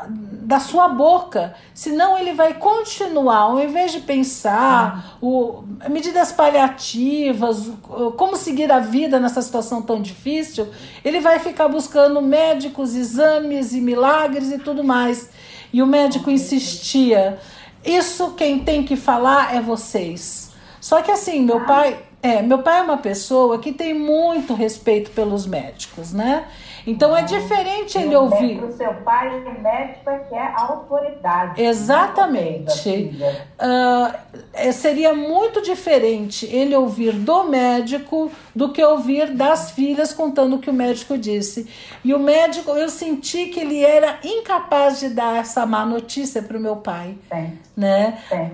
da 0.08 0.60
sua 0.60 0.88
boca, 0.88 1.54
senão 1.74 2.16
ele 2.16 2.32
vai 2.32 2.54
continuar, 2.54 3.38
ao 3.38 3.60
invés 3.60 3.90
de 3.90 4.00
pensar 4.00 5.16
o, 5.20 5.64
medidas 5.88 6.30
paliativas, 6.30 7.70
como 8.16 8.36
seguir 8.36 8.70
a 8.70 8.78
vida 8.78 9.18
nessa 9.18 9.42
situação 9.42 9.82
tão 9.82 10.00
difícil, 10.00 10.68
ele 11.04 11.20
vai 11.20 11.38
ficar 11.38 11.68
buscando 11.68 12.22
médicos, 12.22 12.94
exames 12.94 13.72
e 13.72 13.80
milagres 13.80 14.52
e 14.52 14.58
tudo 14.58 14.84
mais. 14.84 15.30
E 15.72 15.82
o 15.82 15.86
médico 15.86 16.30
insistia: 16.30 17.38
Isso 17.84 18.32
quem 18.32 18.60
tem 18.60 18.84
que 18.84 18.94
falar 18.94 19.54
é 19.54 19.60
vocês. 19.60 20.52
Só 20.80 21.00
que 21.00 21.10
assim, 21.10 21.40
meu 21.42 21.64
pai 21.64 21.98
é, 22.22 22.40
meu 22.40 22.58
pai 22.60 22.78
é 22.78 22.82
uma 22.82 22.98
pessoa 22.98 23.58
que 23.58 23.72
tem 23.72 23.92
muito 23.92 24.54
respeito 24.54 25.10
pelos 25.10 25.44
médicos, 25.44 26.12
né? 26.12 26.46
Então 26.86 27.16
é 27.16 27.22
diferente 27.22 27.98
ele 27.98 28.14
ouvir. 28.14 28.62
O 28.62 28.72
seu 28.72 28.92
pai 28.94 29.28
é 29.28 29.60
médico 29.60 30.10
é 30.10 30.18
que 30.18 30.34
é 30.34 30.42
a 30.42 30.62
autoridade. 30.62 31.62
Exatamente. 31.62 33.16
Uh, 33.58 34.72
seria 34.72 35.14
muito 35.14 35.62
diferente 35.62 36.46
ele 36.46 36.74
ouvir 36.74 37.12
do 37.12 37.44
médico 37.44 38.30
do 38.54 38.70
que 38.70 38.82
ouvir 38.84 39.34
das 39.34 39.70
filhas 39.70 40.12
contando 40.12 40.56
o 40.56 40.58
que 40.58 40.70
o 40.70 40.72
médico 40.72 41.16
disse. 41.16 41.66
E 42.04 42.12
o 42.12 42.18
médico, 42.18 42.70
eu 42.72 42.88
senti 42.88 43.46
que 43.46 43.60
ele 43.60 43.82
era 43.82 44.18
incapaz 44.22 45.00
de 45.00 45.08
dar 45.08 45.36
essa 45.36 45.64
má 45.64 45.84
notícia 45.86 46.42
para 46.42 46.56
o 46.56 46.60
meu 46.60 46.76
pai. 46.76 47.16
Sim. 47.32 47.58
Né? 47.76 48.18
Sim. 48.28 48.50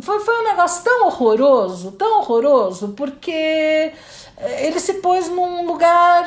Foi, 0.00 0.20
foi 0.20 0.40
um 0.40 0.44
negócio 0.44 0.82
tão 0.82 1.06
horroroso, 1.06 1.92
tão 1.92 2.20
horroroso, 2.20 2.88
porque 2.96 3.92
ele 4.60 4.80
se 4.80 4.94
pôs 4.94 5.28
num 5.28 5.66
lugar 5.66 6.24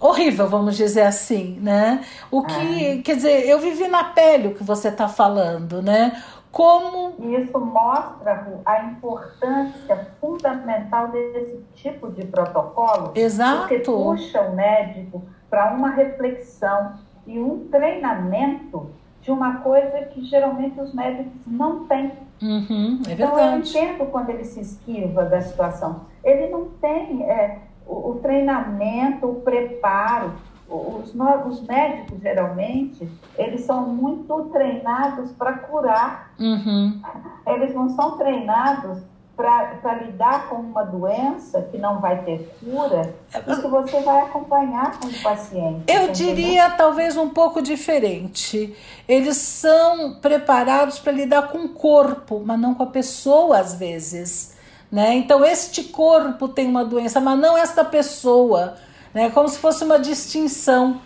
horrível, 0.00 0.48
vamos 0.48 0.76
dizer 0.76 1.02
assim, 1.02 1.58
né? 1.60 2.02
O 2.30 2.42
que, 2.42 2.98
ah. 2.98 3.02
quer 3.04 3.16
dizer, 3.16 3.46
eu 3.46 3.60
vivi 3.60 3.86
na 3.86 4.04
pele 4.04 4.48
o 4.48 4.54
que 4.54 4.64
você 4.64 4.88
está 4.88 5.06
falando, 5.06 5.82
né? 5.82 6.22
Como 6.52 7.14
isso 7.32 7.60
mostra 7.60 8.60
a 8.66 8.84
importância 8.84 10.08
fundamental 10.20 11.08
desse 11.08 11.62
tipo 11.76 12.10
de 12.10 12.26
protocolo, 12.26 13.12
Exato. 13.14 13.68
porque 13.68 13.78
puxa 13.78 14.42
o 14.42 14.54
médico 14.54 15.22
para 15.48 15.72
uma 15.72 15.90
reflexão 15.90 16.94
e 17.26 17.38
um 17.38 17.68
treinamento 17.68 18.90
de 19.22 19.30
uma 19.30 19.58
coisa 19.58 20.00
que 20.06 20.24
geralmente 20.24 20.80
os 20.80 20.92
médicos 20.92 21.40
não 21.46 21.84
têm. 21.84 22.12
Uhum, 22.42 23.02
é 23.06 23.12
então 23.12 23.38
eu 23.38 23.58
entendo 23.58 24.06
quando 24.10 24.30
ele 24.30 24.44
se 24.44 24.60
esquiva 24.60 25.24
da 25.24 25.40
situação. 25.40 26.06
Ele 26.24 26.48
não 26.48 26.70
tem 26.80 27.22
é, 27.24 27.58
o, 27.86 28.10
o 28.10 28.14
treinamento, 28.16 29.26
o 29.26 29.36
preparo. 29.36 30.32
Os, 30.70 31.12
os 31.46 31.66
médicos, 31.66 32.20
geralmente, 32.20 33.08
eles 33.36 33.62
são 33.62 33.86
muito 33.88 34.44
treinados 34.52 35.32
para 35.32 35.54
curar. 35.54 36.32
Uhum. 36.38 37.02
Eles 37.46 37.74
não 37.74 37.88
são 37.90 38.16
treinados 38.16 39.02
para 39.40 39.94
lidar 40.04 40.48
com 40.48 40.56
uma 40.56 40.84
doença 40.84 41.62
que 41.62 41.78
não 41.78 41.98
vai 41.98 42.22
ter 42.24 42.54
cura 42.62 43.14
que 43.32 43.68
você 43.68 44.00
vai 44.02 44.20
acompanhar 44.20 45.00
com 45.00 45.08
o 45.08 45.22
paciente. 45.22 45.84
Eu 45.88 46.04
entendeu? 46.04 46.12
diria 46.12 46.70
talvez 46.70 47.16
um 47.16 47.30
pouco 47.30 47.62
diferente. 47.62 48.76
Eles 49.08 49.38
são 49.38 50.14
preparados 50.20 50.98
para 50.98 51.12
lidar 51.12 51.48
com 51.48 51.58
o 51.58 51.68
corpo, 51.70 52.42
mas 52.44 52.60
não 52.60 52.74
com 52.74 52.82
a 52.82 52.86
pessoa 52.86 53.58
às 53.58 53.74
vezes. 53.74 54.56
Né? 54.92 55.14
Então, 55.14 55.44
este 55.44 55.84
corpo 55.84 56.48
tem 56.48 56.66
uma 56.66 56.84
doença, 56.84 57.20
mas 57.20 57.38
não 57.38 57.56
esta 57.56 57.84
pessoa. 57.84 58.74
Né? 59.12 59.30
Como 59.30 59.48
se 59.48 59.58
fosse 59.58 59.84
uma 59.84 59.98
distinção. 59.98 61.00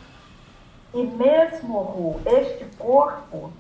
E 0.92 1.02
mesmo, 1.02 1.78
Ru, 1.78 2.20
este 2.24 2.64
corpo, 2.76 3.52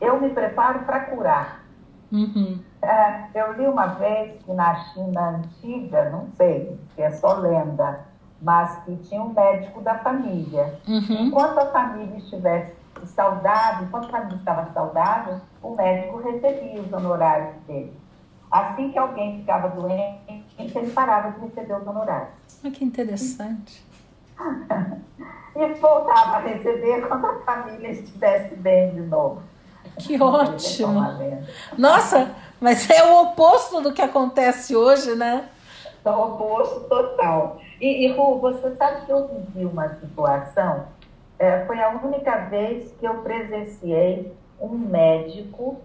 eu 0.00 0.20
me 0.20 0.30
preparo 0.30 0.80
para 0.80 1.00
curar. 1.00 1.64
Uhum. 2.12 2.60
É, 2.82 3.26
eu 3.34 3.54
li 3.54 3.66
uma 3.66 3.86
vez 3.86 4.40
que 4.42 4.52
na 4.52 4.74
China 4.76 5.40
antiga, 5.40 6.10
não 6.10 6.28
sei, 6.36 6.78
que 6.94 7.02
é 7.02 7.10
só 7.10 7.34
lenda, 7.34 8.00
mas 8.40 8.76
que 8.84 8.94
tinha 8.96 9.22
um 9.22 9.32
médico 9.32 9.80
da 9.80 9.98
família. 9.98 10.78
Uhum. 10.86 11.26
Enquanto 11.26 11.58
a 11.58 11.66
família 11.66 12.16
estivesse 12.18 12.72
saudável, 13.06 13.86
enquanto 13.86 14.06
a 14.06 14.10
família 14.10 14.36
estava 14.36 14.70
saudável, 14.72 15.40
o 15.62 15.74
médico 15.74 16.18
recebia 16.18 16.80
os 16.80 16.92
honorários 16.92 17.56
dele. 17.66 17.96
Assim 18.50 18.90
que 18.92 18.98
alguém 18.98 19.40
ficava 19.40 19.68
doente, 19.68 20.35
ele 20.58 20.90
parava 20.90 21.32
de 21.32 21.46
receber 21.46 21.74
os 21.74 21.86
honorários. 21.86 22.30
Ah, 22.64 22.70
que 22.70 22.84
interessante. 22.84 23.84
e 25.56 25.74
voltava 25.74 26.36
a 26.36 26.40
receber 26.40 27.06
quando 27.06 27.26
a 27.26 27.40
família 27.40 27.90
estivesse 27.90 28.54
bem 28.56 28.94
de 28.94 29.00
novo. 29.00 29.42
Que 29.98 30.20
ótimo! 30.20 31.00
Nossa, 31.76 32.34
mas 32.60 32.88
é 32.90 33.02
o 33.04 33.22
oposto 33.22 33.80
do 33.80 33.92
que 33.92 34.02
acontece 34.02 34.76
hoje, 34.76 35.14
né? 35.14 35.48
É 36.04 36.10
o 36.10 36.34
oposto 36.34 36.80
total. 36.80 37.60
E, 37.80 38.06
e 38.06 38.12
Ru, 38.12 38.38
você 38.38 38.74
sabe 38.76 39.06
que 39.06 39.12
eu 39.12 39.26
vivi 39.28 39.64
uma 39.64 39.88
situação, 39.94 40.86
é, 41.38 41.64
foi 41.66 41.80
a 41.80 41.90
única 41.90 42.36
vez 42.46 42.92
que 42.98 43.06
eu 43.06 43.14
presenciei 43.16 44.32
um 44.60 44.70
médico 44.70 45.80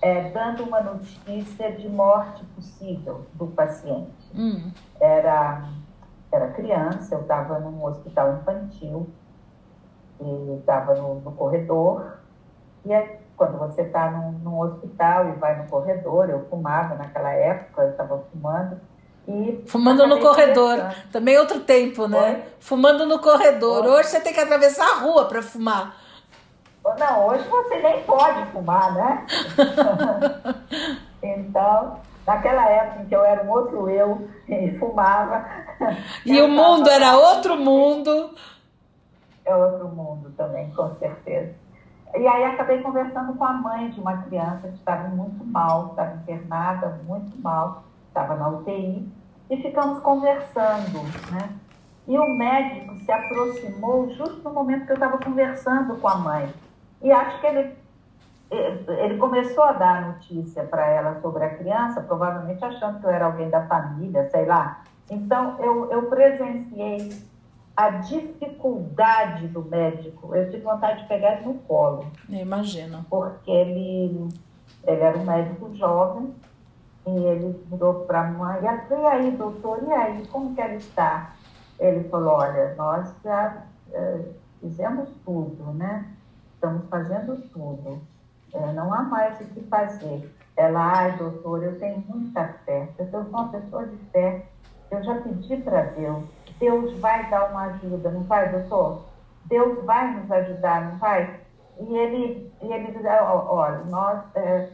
é, 0.00 0.30
dando 0.30 0.64
uma 0.64 0.80
notícia 0.80 1.72
de 1.72 1.88
morte 1.88 2.44
possível 2.54 3.26
do 3.34 3.46
paciente. 3.48 4.30
Hum. 4.34 4.70
Era, 5.00 5.64
era 6.30 6.48
criança, 6.52 7.14
eu 7.14 7.22
estava 7.22 7.58
num 7.58 7.84
hospital 7.84 8.36
infantil, 8.36 9.08
e 10.20 10.58
estava 10.58 10.94
no, 10.94 11.20
no, 11.20 11.32
corredor, 11.32 12.18
e 12.84 12.92
aí, 12.92 13.18
quando 13.36 13.58
você 13.58 13.82
está 13.82 14.10
num, 14.10 14.32
num, 14.32 14.60
hospital 14.60 15.30
e 15.30 15.32
vai 15.32 15.60
no 15.60 15.68
corredor, 15.68 16.30
eu 16.30 16.46
fumava 16.48 16.94
naquela 16.94 17.32
época, 17.32 17.82
eu 17.82 17.90
estava 17.90 18.24
fumando, 18.30 18.80
e 19.26 19.64
Fumando 19.66 20.06
no 20.06 20.20
corredor, 20.20 20.94
também 21.10 21.38
outro 21.38 21.60
tempo, 21.60 22.06
né? 22.06 22.18
Foi? 22.18 22.42
Fumando 22.60 23.06
no 23.06 23.18
corredor. 23.18 23.82
Foi? 23.84 23.92
Hoje 23.92 24.10
você 24.10 24.20
tem 24.20 24.34
que 24.34 24.40
atravessar 24.40 24.84
a 24.84 25.00
rua 25.00 25.24
para 25.26 25.40
fumar. 25.40 25.96
Não, 26.98 27.26
hoje 27.26 27.48
você 27.48 27.78
nem 27.78 28.02
pode 28.02 28.44
fumar, 28.52 28.94
né? 28.94 29.26
então, 31.22 31.98
naquela 32.26 32.68
época 32.68 33.02
em 33.02 33.06
que 33.06 33.16
eu 33.16 33.24
era 33.24 33.42
um 33.42 33.50
outro 33.50 33.88
eu 33.88 34.28
e 34.48 34.78
fumava. 34.78 35.44
E 36.24 36.40
o 36.40 36.48
mundo 36.48 36.88
era 36.88 37.16
outro 37.16 37.56
mundo. 37.56 38.34
É 39.44 39.54
outro 39.54 39.88
mundo 39.88 40.32
também, 40.36 40.70
com 40.70 40.94
certeza. 40.96 41.54
E 42.16 42.26
aí 42.26 42.44
acabei 42.44 42.80
conversando 42.80 43.34
com 43.34 43.44
a 43.44 43.52
mãe 43.52 43.90
de 43.90 44.00
uma 44.00 44.18
criança 44.22 44.68
que 44.68 44.74
estava 44.74 45.08
muito 45.08 45.44
mal, 45.44 45.88
estava 45.88 46.14
internada, 46.14 47.00
muito 47.06 47.36
mal, 47.42 47.82
estava 48.08 48.36
na 48.36 48.48
UTI, 48.50 49.08
e 49.50 49.56
ficamos 49.56 49.98
conversando, 50.00 51.02
né? 51.32 51.50
E 52.06 52.16
o 52.16 52.38
médico 52.38 52.94
se 52.98 53.10
aproximou 53.10 54.08
justo 54.10 54.42
no 54.44 54.52
momento 54.52 54.86
que 54.86 54.92
eu 54.92 54.94
estava 54.94 55.18
conversando 55.18 55.96
com 55.96 56.08
a 56.08 56.16
mãe. 56.16 56.54
E 57.04 57.12
acho 57.12 57.38
que 57.38 57.46
ele, 57.46 57.76
ele 58.50 59.18
começou 59.18 59.62
a 59.62 59.72
dar 59.72 60.06
notícia 60.06 60.64
para 60.64 60.86
ela 60.86 61.20
sobre 61.20 61.44
a 61.44 61.54
criança, 61.54 62.00
provavelmente 62.00 62.64
achando 62.64 62.98
que 62.98 63.04
eu 63.04 63.10
era 63.10 63.26
alguém 63.26 63.50
da 63.50 63.66
família, 63.66 64.26
sei 64.30 64.46
lá. 64.46 64.82
Então, 65.10 65.56
eu, 65.60 65.92
eu 65.92 66.04
presenciei 66.04 67.14
a 67.76 67.90
dificuldade 67.90 69.48
do 69.48 69.62
médico. 69.62 70.34
Eu 70.34 70.50
tive 70.50 70.62
vontade 70.62 71.02
de 71.02 71.08
pegar 71.08 71.34
ele 71.34 71.46
no 71.46 71.54
colo. 71.54 72.06
Imagina. 72.26 73.04
Porque 73.10 73.50
ele, 73.50 74.28
ele 74.86 75.00
era 75.02 75.18
um 75.18 75.24
médico 75.24 75.74
jovem 75.74 76.34
e 77.06 77.10
ele 77.10 77.62
virou 77.70 78.06
para 78.06 78.22
a 78.22 78.30
mãe, 78.30 78.62
e 78.62 78.66
aí, 79.06 79.30
doutor, 79.32 79.82
e 79.86 79.92
aí, 79.92 80.26
como 80.28 80.54
que 80.54 80.60
ela 80.62 80.72
está? 80.72 81.34
Ele 81.78 82.08
falou, 82.08 82.36
olha, 82.36 82.74
nós 82.76 83.14
já 83.22 83.62
é, 83.92 84.20
fizemos 84.58 85.10
tudo, 85.22 85.70
né? 85.74 86.13
Estamos 86.64 86.88
fazendo 86.88 87.36
tudo. 87.52 88.00
É, 88.54 88.72
não 88.72 88.94
há 88.94 89.02
mais 89.02 89.38
o 89.38 89.44
que 89.44 89.60
fazer. 89.64 90.34
Ela, 90.56 90.98
ai, 90.98 91.16
doutor, 91.18 91.62
eu 91.62 91.78
tenho 91.78 92.02
muita 92.08 92.54
fé. 92.64 92.88
Eu 92.98 93.10
sou 93.10 93.20
uma 93.20 93.50
pessoa 93.50 93.86
de 93.86 93.96
fé. 94.10 94.46
Eu 94.90 95.02
já 95.04 95.20
pedi 95.20 95.58
para 95.58 95.82
Deus. 95.82 96.24
Deus 96.58 96.98
vai 97.00 97.28
dar 97.28 97.50
uma 97.50 97.64
ajuda, 97.64 98.10
não 98.10 98.22
vai, 98.22 98.50
doutor? 98.50 99.02
Deus 99.44 99.84
vai 99.84 100.18
nos 100.18 100.30
ajudar, 100.30 100.90
não 100.90 100.98
vai? 100.98 101.38
E 101.78 101.96
ele, 101.98 102.50
e 102.62 102.72
ele 102.72 102.92
diz, 102.92 103.04
olha, 103.04 103.84
nós, 103.90 104.24
é, 104.36 104.70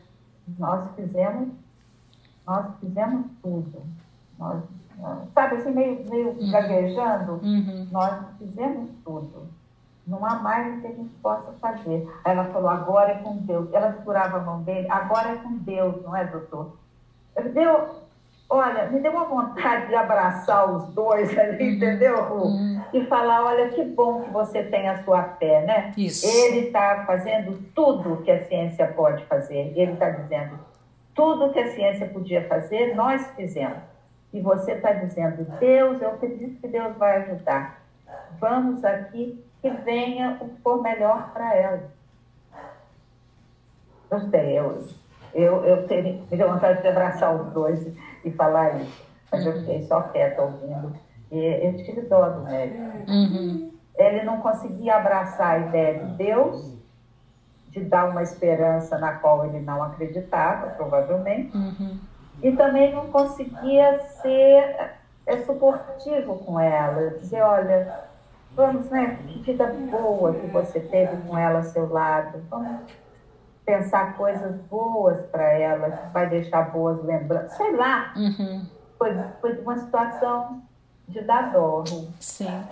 nós 0.58 0.88
fizemos, 0.94 1.48
nós 2.46 2.66
fizemos 2.78 3.26
tudo. 3.42 3.82
Nós 4.38 4.62
sabe 5.34 5.56
assim, 5.56 5.72
meio, 5.72 6.08
meio 6.08 6.28
uhum. 6.28 6.52
gaguejando, 6.52 7.32
uhum. 7.42 7.88
nós 7.90 8.26
fizemos 8.38 8.90
tudo. 9.04 9.48
Não 10.10 10.26
há 10.26 10.34
mais 10.34 10.76
o 10.76 10.80
que 10.80 10.88
a 10.88 10.90
gente 10.90 11.14
possa 11.22 11.52
fazer. 11.60 12.06
Aí 12.24 12.32
ela 12.32 12.46
falou, 12.46 12.68
agora 12.68 13.12
é 13.12 13.18
com 13.18 13.36
Deus. 13.36 13.72
Ela 13.72 13.92
segurava 13.92 14.38
a 14.38 14.40
mão 14.40 14.62
dele, 14.62 14.88
agora 14.90 15.30
é 15.30 15.36
com 15.36 15.56
Deus, 15.58 16.02
não 16.02 16.16
é, 16.16 16.24
doutor? 16.24 16.76
Deu, 17.54 17.88
olha, 18.48 18.88
me 18.88 18.98
deu 18.98 19.12
uma 19.12 19.24
vontade 19.24 19.86
de 19.86 19.94
abraçar 19.94 20.68
os 20.68 20.92
dois 20.92 21.38
ali, 21.38 21.62
uhum. 21.62 21.76
entendeu, 21.76 22.24
Ru? 22.24 22.42
Uhum. 22.42 22.82
E 22.92 23.06
falar, 23.06 23.44
olha, 23.44 23.68
que 23.68 23.84
bom 23.84 24.22
que 24.22 24.30
você 24.30 24.64
tem 24.64 24.88
a 24.88 25.00
sua 25.04 25.22
fé, 25.22 25.64
né? 25.64 25.92
Isso. 25.96 26.26
Ele 26.26 26.66
está 26.66 27.04
fazendo 27.06 27.62
tudo 27.72 28.22
que 28.24 28.32
a 28.32 28.44
ciência 28.46 28.88
pode 28.88 29.24
fazer. 29.26 29.72
Ele 29.76 29.92
está 29.92 30.10
dizendo, 30.10 30.58
tudo 31.14 31.52
que 31.52 31.60
a 31.60 31.70
ciência 31.70 32.08
podia 32.08 32.48
fazer, 32.48 32.96
nós 32.96 33.24
fizemos 33.36 33.78
e 34.32 34.40
você 34.40 34.72
está 34.72 34.92
dizendo, 34.92 35.44
Deus, 35.58 36.00
eu 36.02 36.10
acredito 36.10 36.60
que 36.60 36.68
Deus 36.68 36.96
vai 36.96 37.22
ajudar. 37.22 37.80
Vamos 38.38 38.84
aqui 38.84 39.44
que 39.60 39.70
venha 39.70 40.38
o 40.40 40.48
que 40.48 40.62
for 40.62 40.82
melhor 40.82 41.32
para 41.32 41.54
ela. 41.54 41.82
Não 44.10 44.30
sei, 44.30 44.58
eu, 44.58 44.86
eu, 45.34 45.64
eu 45.64 45.86
teria, 45.86 46.20
me 46.30 46.36
deu 46.36 46.52
vontade 46.52 46.82
de 46.82 46.88
abraçar 46.88 47.34
os 47.34 47.52
dois 47.52 47.86
e 48.24 48.30
falar 48.32 48.80
isso, 48.80 49.06
mas 49.30 49.46
eu 49.46 49.52
fiquei 49.60 49.82
só 49.82 50.02
quieta 50.02 50.42
ouvindo. 50.42 50.92
E 51.30 51.38
eu 51.38 51.76
tive 51.84 52.02
dó 52.02 52.28
do 52.28 52.42
médico. 52.42 52.82
Uhum. 53.08 53.72
Ele 53.96 54.22
não 54.24 54.40
conseguia 54.40 54.96
abraçar 54.96 55.52
a 55.52 55.58
ideia 55.58 56.00
de 56.00 56.12
Deus, 56.14 56.74
de 57.68 57.84
dar 57.84 58.08
uma 58.08 58.22
esperança 58.22 58.98
na 58.98 59.12
qual 59.12 59.44
ele 59.44 59.60
não 59.60 59.80
acreditava, 59.82 60.70
provavelmente. 60.70 61.56
Uhum 61.56 61.98
e 62.42 62.52
também 62.52 62.92
não 62.92 63.10
conseguia 63.10 64.00
ser 64.22 64.92
é, 65.26 65.36
suportivo 65.44 66.38
com 66.38 66.58
ela, 66.58 67.10
dizer, 67.18 67.42
olha, 67.42 68.09
vamos, 68.54 68.90
né, 68.90 69.18
vida 69.42 69.66
boa 69.90 70.34
que 70.34 70.46
você 70.48 70.80
teve 70.80 71.16
com 71.22 71.36
ela 71.36 71.58
ao 71.58 71.64
seu 71.64 71.90
lado, 71.90 72.42
vamos 72.50 72.82
pensar 73.64 74.16
coisas 74.16 74.60
boas 74.62 75.24
para 75.26 75.52
ela, 75.52 75.90
que 75.90 76.12
vai 76.12 76.28
deixar 76.28 76.70
boas 76.70 77.02
lembranças, 77.04 77.56
sei 77.56 77.76
lá. 77.76 78.12
Uhum. 78.16 78.66
Foi, 78.98 79.16
foi 79.40 79.58
uma 79.60 79.78
situação 79.78 80.62
de 81.08 81.20
dar 81.22 81.52
dor. 81.52 81.84
Sim. 82.18 82.62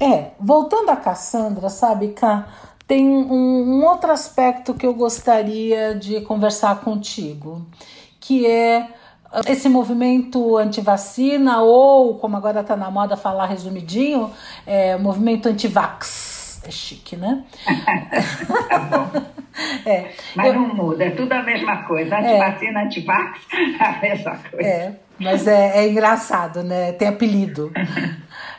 É, 0.00 0.32
voltando 0.38 0.90
a 0.90 0.96
Cassandra, 0.96 1.68
sabe, 1.68 2.08
Cá, 2.08 2.46
tem 2.86 3.08
um, 3.08 3.32
um 3.32 3.84
outro 3.84 4.10
aspecto 4.10 4.74
que 4.74 4.86
eu 4.86 4.94
gostaria 4.94 5.94
de 5.94 6.20
conversar 6.22 6.80
contigo, 6.80 7.64
que 8.20 8.46
é 8.46 8.88
esse 9.46 9.68
movimento 9.68 10.56
anti-vacina, 10.56 11.60
ou 11.60 12.18
como 12.18 12.36
agora 12.36 12.60
está 12.60 12.76
na 12.76 12.90
moda 12.90 13.16
falar 13.16 13.46
resumidinho, 13.46 14.30
é, 14.66 14.96
movimento 14.96 15.48
anti-vax. 15.48 16.62
É 16.66 16.70
chique, 16.70 17.16
né? 17.16 17.44
tá 18.68 18.78
bom. 18.78 19.34
É, 19.86 20.10
mas 20.34 20.48
eu, 20.48 20.54
não 20.54 20.74
muda, 20.74 21.04
é 21.04 21.10
tudo 21.10 21.32
a 21.32 21.42
mesma 21.42 21.84
coisa. 21.84 22.18
Antivacina, 22.18 22.80
é, 22.80 22.84
antivax, 22.86 23.40
a 23.78 23.92
mesma 24.00 24.36
coisa. 24.50 24.68
É, 24.68 24.92
mas 25.16 25.46
é, 25.46 25.78
é 25.78 25.88
engraçado, 25.88 26.64
né? 26.64 26.90
Tem 26.92 27.06
apelido. 27.06 27.70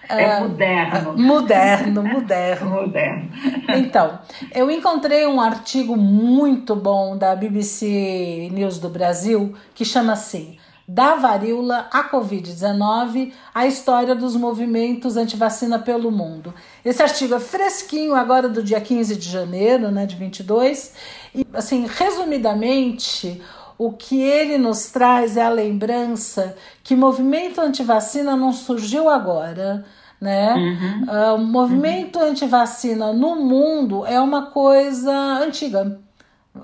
É 0.07 0.25
ah, 0.25 0.39
moderno. 0.39 1.17
Moderno, 1.17 2.03
moderno. 2.03 2.69
moderno. 2.69 3.29
Então, 3.75 4.19
eu 4.53 4.71
encontrei 4.71 5.25
um 5.27 5.41
artigo 5.41 5.97
muito 5.97 6.75
bom 6.75 7.17
da 7.17 7.35
BBC 7.35 8.49
News 8.53 8.79
do 8.79 8.87
Brasil 8.87 9.53
que 9.73 9.83
chama 9.83 10.13
assim 10.13 10.57
da 10.87 11.15
varíola 11.15 11.87
à 11.91 12.09
Covid-19, 12.09 13.33
a 13.53 13.65
história 13.65 14.13
dos 14.13 14.35
movimentos 14.35 15.17
antivacina 15.17 15.79
pelo 15.79 16.11
mundo. 16.11 16.53
Esse 16.83 17.01
artigo 17.01 17.33
é 17.33 17.39
fresquinho, 17.39 18.13
agora 18.13 18.47
do 18.47 18.61
dia 18.61 18.79
15 18.79 19.15
de 19.15 19.27
janeiro, 19.27 19.89
né, 19.89 20.05
de 20.05 20.15
22, 20.15 20.93
e, 21.33 21.45
assim, 21.53 21.87
resumidamente, 21.87 23.41
o 23.77 23.91
que 23.91 24.21
ele 24.21 24.57
nos 24.57 24.89
traz 24.91 25.37
é 25.37 25.43
a 25.43 25.49
lembrança 25.49 26.55
que 26.83 26.93
o 26.93 26.97
movimento 26.97 27.59
antivacina 27.59 28.35
não 28.35 28.53
surgiu 28.53 29.09
agora, 29.09 29.83
né? 30.21 30.53
Uhum. 30.53 31.03
Uh, 31.03 31.35
o 31.35 31.37
movimento 31.39 32.19
uhum. 32.19 32.29
antivacina 32.29 33.11
no 33.11 33.35
mundo 33.35 34.05
é 34.05 34.19
uma 34.19 34.47
coisa 34.47 35.11
antiga. 35.11 35.99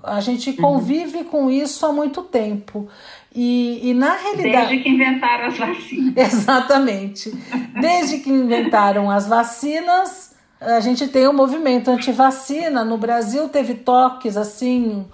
A 0.04 0.22
gente 0.22 0.52
uhum. 0.52 0.56
convive 0.56 1.18
uhum. 1.18 1.24
com 1.26 1.52
isso 1.52 1.86
há 1.86 1.92
muito 1.92 2.22
tempo. 2.22 2.88
E, 3.34 3.90
e 3.90 3.94
na 3.94 4.14
realidade. 4.16 4.68
Desde 4.68 4.84
que 4.84 4.90
inventaram 4.90 5.46
as 5.48 5.58
vacinas. 5.58 6.18
Exatamente. 6.34 7.32
Desde 7.80 8.18
que 8.20 8.30
inventaram 8.30 9.10
as 9.10 9.28
vacinas, 9.28 10.36
a 10.60 10.80
gente 10.82 11.08
tem 11.08 11.28
um 11.28 11.34
movimento 11.34 11.90
anti-vacina. 11.90 12.84
No 12.84 12.98
Brasil 12.98 13.48
teve 13.48 13.76
toques 13.76 14.36
assim 14.36 15.06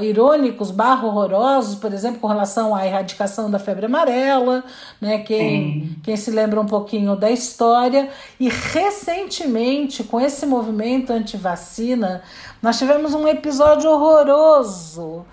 irônicos, 0.00 0.70
barro 0.70 1.08
horrorosos, 1.08 1.76
por 1.76 1.92
exemplo, 1.92 2.20
com 2.20 2.26
relação 2.26 2.74
à 2.74 2.86
erradicação 2.86 3.50
da 3.50 3.58
febre 3.58 3.86
amarela, 3.86 4.62
né? 5.00 5.18
Quem, 5.18 5.96
quem 6.02 6.16
se 6.16 6.30
lembra 6.30 6.60
um 6.60 6.66
pouquinho 6.66 7.16
da 7.16 7.30
história. 7.30 8.10
E 8.38 8.48
recentemente, 8.48 10.04
com 10.04 10.20
esse 10.20 10.44
movimento 10.44 11.12
anti-vacina, 11.12 12.22
nós 12.60 12.78
tivemos 12.78 13.14
um 13.14 13.26
episódio 13.26 13.90
horroroso 13.90 15.24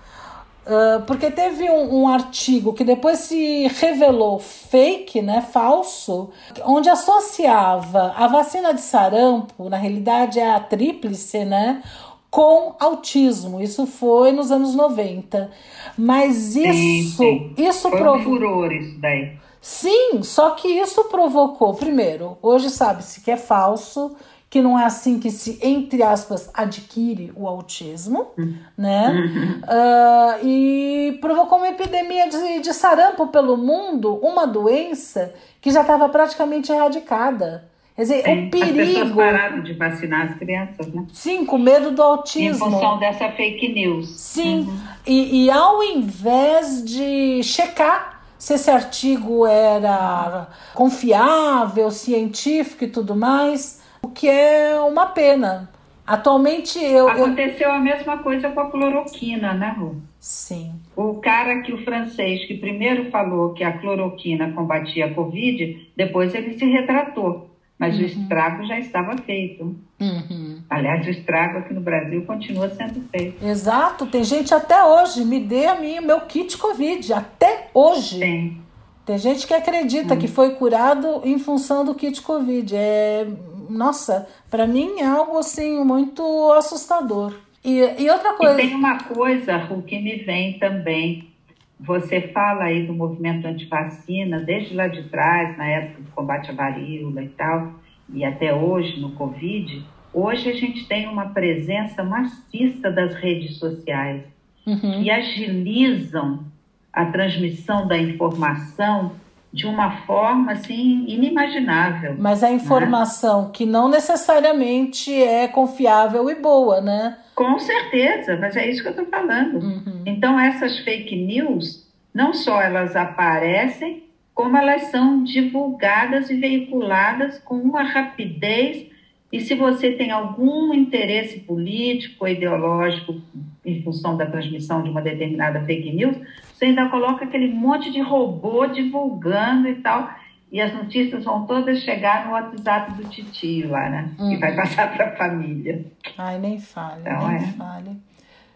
Uh, 0.66 1.02
porque 1.06 1.30
teve 1.30 1.68
um, 1.70 2.02
um, 2.02 2.08
artigo 2.08 2.72
que 2.72 2.84
depois 2.84 3.18
se 3.18 3.66
revelou 3.66 4.38
fake, 4.38 5.20
né, 5.20 5.42
falso, 5.42 6.30
onde 6.64 6.88
associava 6.88 8.14
a 8.16 8.26
vacina 8.26 8.72
de 8.72 8.80
sarampo, 8.80 9.68
na 9.68 9.76
realidade 9.76 10.40
é 10.40 10.54
a 10.54 10.58
tríplice, 10.58 11.44
né, 11.44 11.82
com 12.30 12.74
autismo. 12.80 13.60
Isso 13.60 13.86
foi 13.86 14.32
nos 14.32 14.50
anos 14.50 14.74
90. 14.74 15.50
Mas 15.98 16.56
isso, 16.56 16.72
sim, 16.72 17.02
sim. 17.02 17.54
isso 17.58 17.90
provocou. 17.90 18.72
Isso 18.72 18.98
daí. 18.98 19.32
Sim, 19.60 20.22
só 20.22 20.50
que 20.50 20.68
isso 20.68 21.04
provocou, 21.04 21.72
primeiro, 21.74 22.36
hoje 22.42 22.68
sabe-se 22.68 23.22
que 23.22 23.30
é 23.30 23.36
falso, 23.36 24.14
que 24.54 24.62
não 24.62 24.78
é 24.78 24.84
assim 24.84 25.18
que 25.18 25.32
se, 25.32 25.58
entre 25.60 26.00
aspas, 26.00 26.48
adquire 26.54 27.32
o 27.34 27.48
autismo, 27.48 28.28
uhum. 28.38 28.54
né? 28.78 29.10
Uhum. 29.10 29.60
Uh, 29.64 30.46
e 30.46 31.18
provocou 31.20 31.58
uma 31.58 31.70
epidemia 31.70 32.28
de, 32.28 32.60
de 32.60 32.72
sarampo 32.72 33.26
pelo 33.26 33.56
mundo, 33.56 34.14
uma 34.22 34.46
doença 34.46 35.34
que 35.60 35.72
já 35.72 35.80
estava 35.80 36.08
praticamente 36.08 36.70
erradicada. 36.70 37.68
Quer 37.96 38.02
dizer, 38.02 38.22
Sim, 38.22 38.46
o 38.46 38.50
perigo. 38.52 38.80
As 38.80 38.86
pessoas 38.86 39.12
pararam 39.12 39.62
de 39.64 39.72
vacinar 39.72 40.26
as 40.26 40.38
crianças, 40.38 40.86
né? 40.86 41.04
Sim, 41.12 41.44
com 41.44 41.58
medo 41.58 41.90
do 41.90 42.00
autismo. 42.00 42.68
Em 42.68 42.70
função 42.70 43.00
dessa 43.00 43.32
fake 43.32 43.72
news. 43.72 44.08
Sim, 44.08 44.68
uhum. 44.68 44.78
e, 45.04 45.46
e 45.46 45.50
ao 45.50 45.82
invés 45.82 46.84
de 46.84 47.42
checar 47.42 48.22
se 48.38 48.54
esse 48.54 48.70
artigo 48.70 49.48
era 49.48 50.46
confiável, 50.74 51.90
científico 51.90 52.84
e 52.84 52.88
tudo 52.88 53.16
mais, 53.16 53.82
que 54.14 54.28
é 54.28 54.78
uma 54.80 55.06
pena. 55.06 55.68
Atualmente 56.06 56.78
eu. 56.78 57.08
Aconteceu 57.08 57.68
eu... 57.68 57.74
a 57.74 57.80
mesma 57.80 58.18
coisa 58.18 58.50
com 58.50 58.60
a 58.60 58.70
cloroquina, 58.70 59.54
né, 59.54 59.74
Ru? 59.78 59.96
Sim. 60.20 60.72
O 60.94 61.14
cara 61.14 61.60
que 61.62 61.72
o 61.72 61.82
francês 61.84 62.46
que 62.46 62.54
primeiro 62.54 63.10
falou 63.10 63.52
que 63.54 63.64
a 63.64 63.78
cloroquina 63.78 64.52
combatia 64.52 65.06
a 65.06 65.14
Covid, 65.14 65.90
depois 65.96 66.34
ele 66.34 66.58
se 66.58 66.64
retratou. 66.64 67.50
Mas 67.78 67.96
uhum. 67.96 68.02
o 68.02 68.06
estrago 68.06 68.66
já 68.66 68.78
estava 68.78 69.16
feito. 69.18 69.76
Uhum. 70.00 70.62
Aliás, 70.70 71.06
o 71.06 71.10
estrago 71.10 71.58
aqui 71.58 71.74
no 71.74 71.80
Brasil 71.80 72.24
continua 72.24 72.68
sendo 72.70 73.02
feito. 73.10 73.44
Exato, 73.44 74.06
tem 74.06 74.22
gente 74.22 74.54
até 74.54 74.84
hoje, 74.84 75.24
me 75.24 75.40
dê 75.40 75.66
a 75.66 75.74
mim 75.74 75.98
o 75.98 76.06
meu 76.06 76.20
kit 76.20 76.56
Covid, 76.56 77.12
até 77.12 77.68
hoje. 77.74 78.20
Tem. 78.20 78.64
Tem 79.04 79.18
gente 79.18 79.46
que 79.46 79.52
acredita 79.52 80.14
uhum. 80.14 80.20
que 80.20 80.28
foi 80.28 80.54
curado 80.54 81.20
em 81.24 81.38
função 81.38 81.84
do 81.84 81.94
kit 81.94 82.22
Covid. 82.22 82.74
É, 82.74 83.26
nossa, 83.70 84.28
para 84.50 84.66
mim 84.66 85.00
é 85.00 85.06
algo 85.06 85.38
assim 85.38 85.84
muito 85.84 86.22
assustador. 86.52 87.34
E, 87.64 87.78
e 87.98 88.10
outra 88.10 88.34
coisa. 88.34 88.60
E 88.60 88.68
tem 88.68 88.76
uma 88.76 88.98
coisa, 88.98 89.56
Ru, 89.56 89.82
que 89.82 89.98
me 89.98 90.16
vem 90.16 90.58
também 90.58 91.34
você 91.78 92.20
fala 92.28 92.64
aí 92.64 92.86
do 92.86 92.94
movimento 92.94 93.46
antivacina, 93.46 94.40
desde 94.40 94.74
lá 94.74 94.88
de 94.88 95.02
trás, 95.04 95.56
na 95.56 95.66
época 95.66 96.02
do 96.02 96.10
combate 96.12 96.50
à 96.50 96.54
varíola 96.54 97.22
e 97.22 97.28
tal, 97.28 97.74
e 98.12 98.24
até 98.24 98.54
hoje 98.54 99.00
no 99.00 99.10
Covid. 99.12 99.84
Hoje 100.12 100.48
a 100.48 100.54
gente 100.54 100.86
tem 100.86 101.08
uma 101.08 101.30
presença 101.30 102.02
maciça 102.04 102.90
das 102.90 103.14
redes 103.14 103.58
sociais 103.58 104.22
uhum. 104.66 105.02
que 105.02 105.10
agilizam 105.10 106.44
a 106.92 107.06
transmissão 107.06 107.88
da 107.88 107.98
informação 107.98 109.12
de 109.54 109.66
uma 109.66 109.98
forma 109.98 110.50
assim 110.50 111.04
inimaginável. 111.06 112.16
Mas 112.18 112.42
a 112.42 112.48
né? 112.48 112.56
informação 112.56 113.44
né? 113.44 113.50
que 113.52 113.64
não 113.64 113.88
necessariamente 113.88 115.14
é 115.14 115.46
confiável 115.46 116.28
e 116.28 116.34
boa, 116.34 116.80
né? 116.80 117.16
Com 117.36 117.56
certeza, 117.60 118.36
mas 118.36 118.56
é 118.56 118.68
isso 118.68 118.82
que 118.82 118.88
eu 118.88 118.90
estou 118.90 119.06
falando. 119.06 119.60
Uhum. 119.60 120.02
Então 120.04 120.38
essas 120.38 120.80
fake 120.80 121.14
news, 121.14 121.86
não 122.12 122.34
só 122.34 122.60
elas 122.60 122.96
aparecem, 122.96 124.02
como 124.34 124.56
elas 124.56 124.90
são 124.90 125.22
divulgadas 125.22 126.30
e 126.30 126.34
veiculadas 126.34 127.38
com 127.38 127.54
uma 127.54 127.84
rapidez. 127.84 128.88
E 129.30 129.40
se 129.40 129.54
você 129.54 129.92
tem 129.92 130.10
algum 130.10 130.74
interesse 130.74 131.38
político 131.40 132.24
ou 132.24 132.28
ideológico 132.28 133.22
em 133.64 133.82
função 133.82 134.16
da 134.16 134.26
transmissão 134.26 134.82
de 134.82 134.90
uma 134.90 135.00
determinada 135.00 135.60
fake 135.64 135.92
news, 135.92 136.16
você 136.52 136.66
ainda 136.66 136.88
coloca 136.88 137.24
aquele 137.24 137.52
monte 137.52 137.90
de 137.90 138.00
robô 138.00 138.66
divulgando 138.66 139.68
e 139.68 139.76
tal. 139.76 140.10
E 140.52 140.60
as 140.60 140.72
notícias 140.72 141.24
vão 141.24 141.46
todas 141.46 141.80
chegar 141.80 142.26
no 142.26 142.32
WhatsApp 142.32 142.92
do 142.92 143.08
titio 143.08 143.70
lá, 143.70 143.90
né? 143.90 144.10
Uhum. 144.18 144.32
E 144.32 144.36
vai 144.36 144.54
passar 144.54 144.94
para 144.94 145.08
a 145.08 145.16
família. 145.16 145.84
Ai, 146.16 146.38
nem 146.38 146.60
fale, 146.60 147.00
então, 147.00 147.28
nem 147.28 147.36
é 147.36 147.40
fale. 147.52 147.90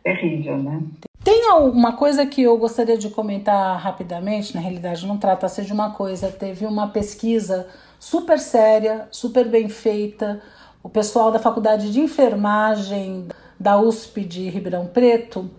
Terrível, 0.05 0.59
né? 0.59 0.81
Tem 1.25 1.51
uma 1.51 1.93
coisa 1.93 2.25
que 2.25 2.43
eu 2.43 2.57
gostaria 2.57 2.97
de 2.97 3.11
comentar 3.11 3.79
rapidamente, 3.79 4.55
na 4.55 4.61
realidade 4.61 5.07
não 5.07 5.19
trata-se 5.19 5.65
de 5.65 5.73
uma 5.73 5.91
coisa, 5.91 6.31
teve 6.31 6.65
uma 6.65 6.89
pesquisa 6.89 7.69
super 7.99 8.39
séria, 8.39 9.09
super 9.11 9.49
bem 9.49 9.69
feita, 9.69 10.41
o 10.83 10.89
pessoal 10.89 11.33
da 11.33 11.39
Faculdade 11.39 11.93
de 11.93 12.01
Enfermagem 12.01 13.27
da 13.59 13.81
USP 13.81 14.25
de 14.25 14.49
Ribeirão 14.49 14.87
Preto 14.87 15.51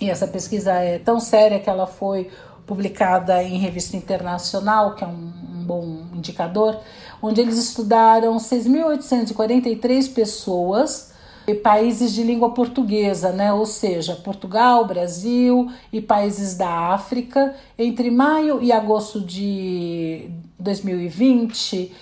e 0.00 0.10
essa 0.10 0.26
pesquisa 0.26 0.72
é 0.72 0.98
tão 0.98 1.20
séria 1.20 1.60
que 1.60 1.70
ela 1.70 1.86
foi 1.86 2.30
publicada 2.66 3.42
em 3.42 3.58
revista 3.58 3.96
internacional, 3.96 4.94
que 4.94 5.04
é 5.04 5.06
um, 5.06 5.32
um 5.54 5.64
bom 5.64 6.04
indicador, 6.14 6.80
onde 7.22 7.40
eles 7.40 7.58
estudaram 7.58 8.36
6.843 8.36 10.12
pessoas 10.12 11.12
e 11.46 11.54
países 11.54 12.12
de 12.12 12.22
língua 12.22 12.50
portuguesa, 12.54 13.30
né? 13.30 13.52
ou 13.52 13.66
seja, 13.66 14.16
Portugal, 14.16 14.86
Brasil 14.86 15.70
e 15.92 16.00
países 16.00 16.56
da 16.56 16.68
África, 16.68 17.54
entre 17.78 18.10
maio 18.10 18.62
e 18.62 18.72
agosto 18.72 19.20
de 19.20 20.30
2020 20.58 21.92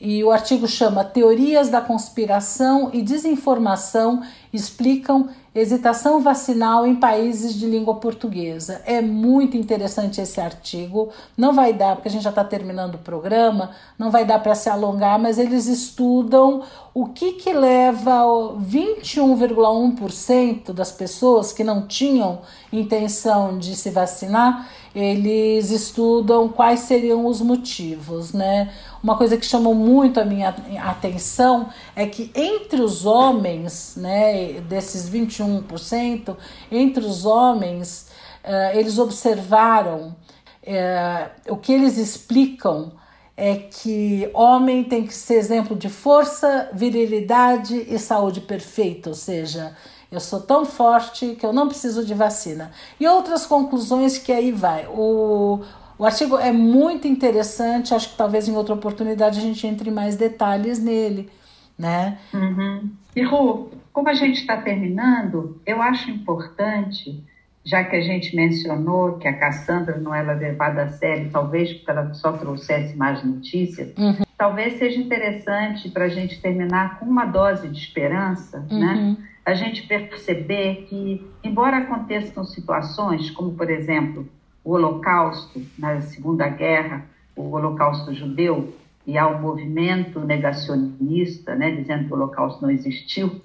e 0.00 0.24
o 0.24 0.30
artigo 0.30 0.66
chama 0.66 1.04
Teorias 1.04 1.68
da 1.68 1.82
Conspiração 1.82 2.88
e 2.90 3.02
Desinformação 3.02 4.22
explicam 4.52 5.28
hesitação 5.54 6.20
vacinal 6.20 6.86
em 6.86 6.94
países 6.94 7.54
de 7.54 7.66
língua 7.66 7.96
portuguesa. 7.96 8.80
É 8.84 9.02
muito 9.02 9.56
interessante 9.56 10.20
esse 10.20 10.40
artigo. 10.40 11.08
Não 11.36 11.52
vai 11.52 11.72
dar, 11.72 11.96
porque 11.96 12.08
a 12.08 12.10
gente 12.10 12.22
já 12.22 12.30
está 12.30 12.44
terminando 12.44 12.94
o 12.94 12.98
programa, 12.98 13.70
não 13.98 14.10
vai 14.10 14.24
dar 14.24 14.38
para 14.40 14.54
se 14.54 14.68
alongar, 14.68 15.18
mas 15.18 15.38
eles 15.38 15.66
estudam 15.66 16.62
o 16.94 17.06
que, 17.06 17.32
que 17.32 17.52
leva 17.52 18.22
21,1% 18.60 20.72
das 20.72 20.92
pessoas 20.92 21.52
que 21.52 21.64
não 21.64 21.86
tinham 21.86 22.42
intenção 22.72 23.58
de 23.58 23.74
se 23.74 23.90
vacinar, 23.90 24.68
eles 24.94 25.70
estudam 25.70 26.48
quais 26.48 26.80
seriam 26.80 27.26
os 27.26 27.40
motivos, 27.40 28.32
né? 28.32 28.72
Uma 29.02 29.16
coisa 29.16 29.36
que 29.36 29.46
chamou 29.46 29.74
muito 29.74 30.18
a 30.18 30.24
minha 30.24 30.54
atenção 30.82 31.68
é 31.94 32.06
que 32.06 32.30
entre 32.34 32.82
os 32.82 33.06
homens, 33.06 33.94
né, 33.96 34.60
desses 34.68 35.08
21%, 35.08 36.36
entre 36.70 37.04
os 37.04 37.24
homens, 37.24 38.10
uh, 38.44 38.76
eles 38.76 38.98
observaram, 38.98 40.16
uh, 40.64 41.52
o 41.52 41.56
que 41.56 41.72
eles 41.72 41.96
explicam 41.96 42.92
é 43.36 43.56
que 43.56 44.28
homem 44.34 44.84
tem 44.84 45.06
que 45.06 45.14
ser 45.14 45.36
exemplo 45.36 45.74
de 45.74 45.88
força, 45.88 46.68
virilidade 46.74 47.86
e 47.88 47.98
saúde 47.98 48.42
perfeita, 48.42 49.08
ou 49.08 49.14
seja, 49.14 49.74
eu 50.10 50.18
sou 50.18 50.40
tão 50.40 50.64
forte 50.64 51.36
que 51.36 51.46
eu 51.46 51.52
não 51.52 51.68
preciso 51.68 52.04
de 52.04 52.14
vacina. 52.14 52.72
E 52.98 53.06
outras 53.06 53.46
conclusões 53.46 54.18
que 54.18 54.32
aí 54.32 54.50
vai. 54.50 54.86
O, 54.88 55.60
o 55.96 56.04
artigo 56.04 56.36
é 56.36 56.50
muito 56.50 57.06
interessante, 57.06 57.94
acho 57.94 58.10
que 58.10 58.16
talvez 58.16 58.48
em 58.48 58.56
outra 58.56 58.74
oportunidade 58.74 59.38
a 59.38 59.42
gente 59.42 59.66
entre 59.66 59.88
em 59.88 59.92
mais 59.92 60.16
detalhes 60.16 60.82
nele, 60.82 61.30
né? 61.78 62.18
Uhum. 62.34 62.90
E 63.14 63.22
Ru, 63.22 63.70
como 63.92 64.08
a 64.08 64.14
gente 64.14 64.40
está 64.40 64.56
terminando, 64.56 65.60
eu 65.64 65.80
acho 65.80 66.10
importante, 66.10 67.22
já 67.64 67.84
que 67.84 67.94
a 67.94 68.00
gente 68.00 68.34
mencionou 68.34 69.18
que 69.18 69.28
a 69.28 69.38
Cassandra 69.38 69.96
não 69.96 70.12
era 70.12 70.32
levada 70.32 70.82
a 70.82 70.88
sério, 70.88 71.30
talvez 71.30 71.72
porque 71.72 71.90
ela 71.90 72.12
só 72.14 72.32
trouxesse 72.32 72.96
mais 72.96 73.22
notícias, 73.22 73.92
uhum. 73.96 74.24
talvez 74.36 74.76
seja 74.78 74.98
interessante 74.98 75.88
para 75.88 76.06
a 76.06 76.08
gente 76.08 76.40
terminar 76.40 76.98
com 76.98 77.06
uma 77.06 77.26
dose 77.26 77.68
de 77.68 77.78
esperança, 77.78 78.58
né? 78.70 78.94
uhum. 78.94 79.10
né? 79.12 79.16
A 79.50 79.54
gente 79.54 79.82
perceber 79.82 80.86
que, 80.88 81.26
embora 81.42 81.78
aconteçam 81.78 82.44
situações, 82.44 83.32
como 83.32 83.52
por 83.54 83.68
exemplo 83.68 84.28
o 84.64 84.74
Holocausto, 84.74 85.60
na 85.76 86.00
Segunda 86.02 86.48
Guerra, 86.48 87.04
o 87.34 87.50
Holocausto 87.50 88.14
judeu, 88.14 88.72
e 89.04 89.18
há 89.18 89.26
um 89.26 89.40
movimento 89.40 90.20
negacionista, 90.20 91.56
né, 91.56 91.72
dizendo 91.72 92.04
que 92.04 92.12
o 92.12 92.16
Holocausto 92.16 92.62
não 92.62 92.70
existiu, 92.70 93.40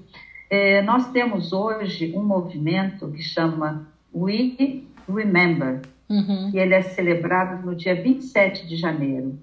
é, 0.47 0.83
nós 0.83 1.09
temos 1.11 1.51
hoje 1.51 2.13
um 2.15 2.23
movimento 2.23 3.09
que 3.09 3.23
chama 3.23 3.87
We 4.13 4.83
Remember, 5.11 5.81
uhum. 6.07 6.51
e 6.53 6.59
ele 6.59 6.75
é 6.75 6.83
celebrado 6.83 7.65
no 7.65 7.75
dia 7.75 7.99
27 7.99 8.67
de 8.67 8.75
janeiro. 8.75 9.39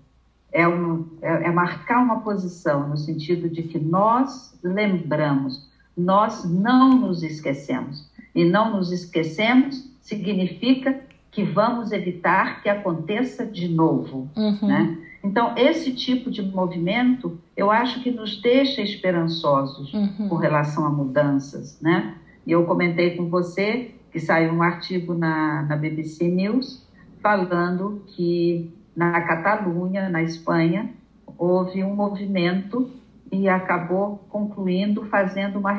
É, 0.53 0.69
um, 0.69 1.09
é, 1.21 1.49
é 1.49 1.51
marcar 1.51 1.99
uma 1.99 2.21
posição 2.21 2.89
no 2.89 2.97
sentido 2.97 3.49
de 3.49 3.65
que 3.65 3.81
nós 3.81 4.57
lembramos, 4.63 5.72
nós 5.97 6.45
não 6.45 6.99
nos 6.99 7.23
esquecemos. 7.23 8.11
E 8.35 8.45
não 8.45 8.77
nos 8.77 8.91
esquecemos 8.91 9.91
significa 10.01 11.01
que 11.31 11.45
vamos 11.45 11.93
evitar 11.93 12.63
que 12.63 12.69
aconteça 12.69 13.47
de 13.47 13.69
novo. 13.69 14.31
Uhum. 14.37 14.59
Né? 14.67 14.99
Então, 15.25 15.55
esse 15.57 15.95
tipo 15.95 16.31
de 16.31 16.43
movimento, 16.43 17.39
eu 17.57 17.71
acho 17.71 18.03
que 18.03 18.11
nos 18.11 18.41
deixa 18.41 18.83
esperançosos 18.83 19.93
uhum. 19.95 20.29
com 20.29 20.37
relação 20.37 20.85
a 20.85 20.91
mudanças. 20.91 21.81
Né? 21.81 22.15
E 22.47 22.53
eu 22.53 22.65
comentei 22.65 23.17
com 23.17 23.29
você 23.29 23.93
que 24.11 24.21
saiu 24.21 24.53
um 24.53 24.63
artigo 24.63 25.15
na, 25.15 25.63
na 25.63 25.77
BBC 25.77 26.29
News 26.29 26.87
falando 27.23 28.03
que 28.09 28.71
na 28.95 29.23
Catalunha, 29.23 30.09
na 30.11 30.23
Espanha, 30.23 30.91
houve 31.39 31.83
um 31.83 31.95
movimento 31.95 32.91
e 33.33 33.49
acabou 33.49 34.19
concluindo 34.29 35.07
fazendo 35.07 35.59
uma 35.59 35.73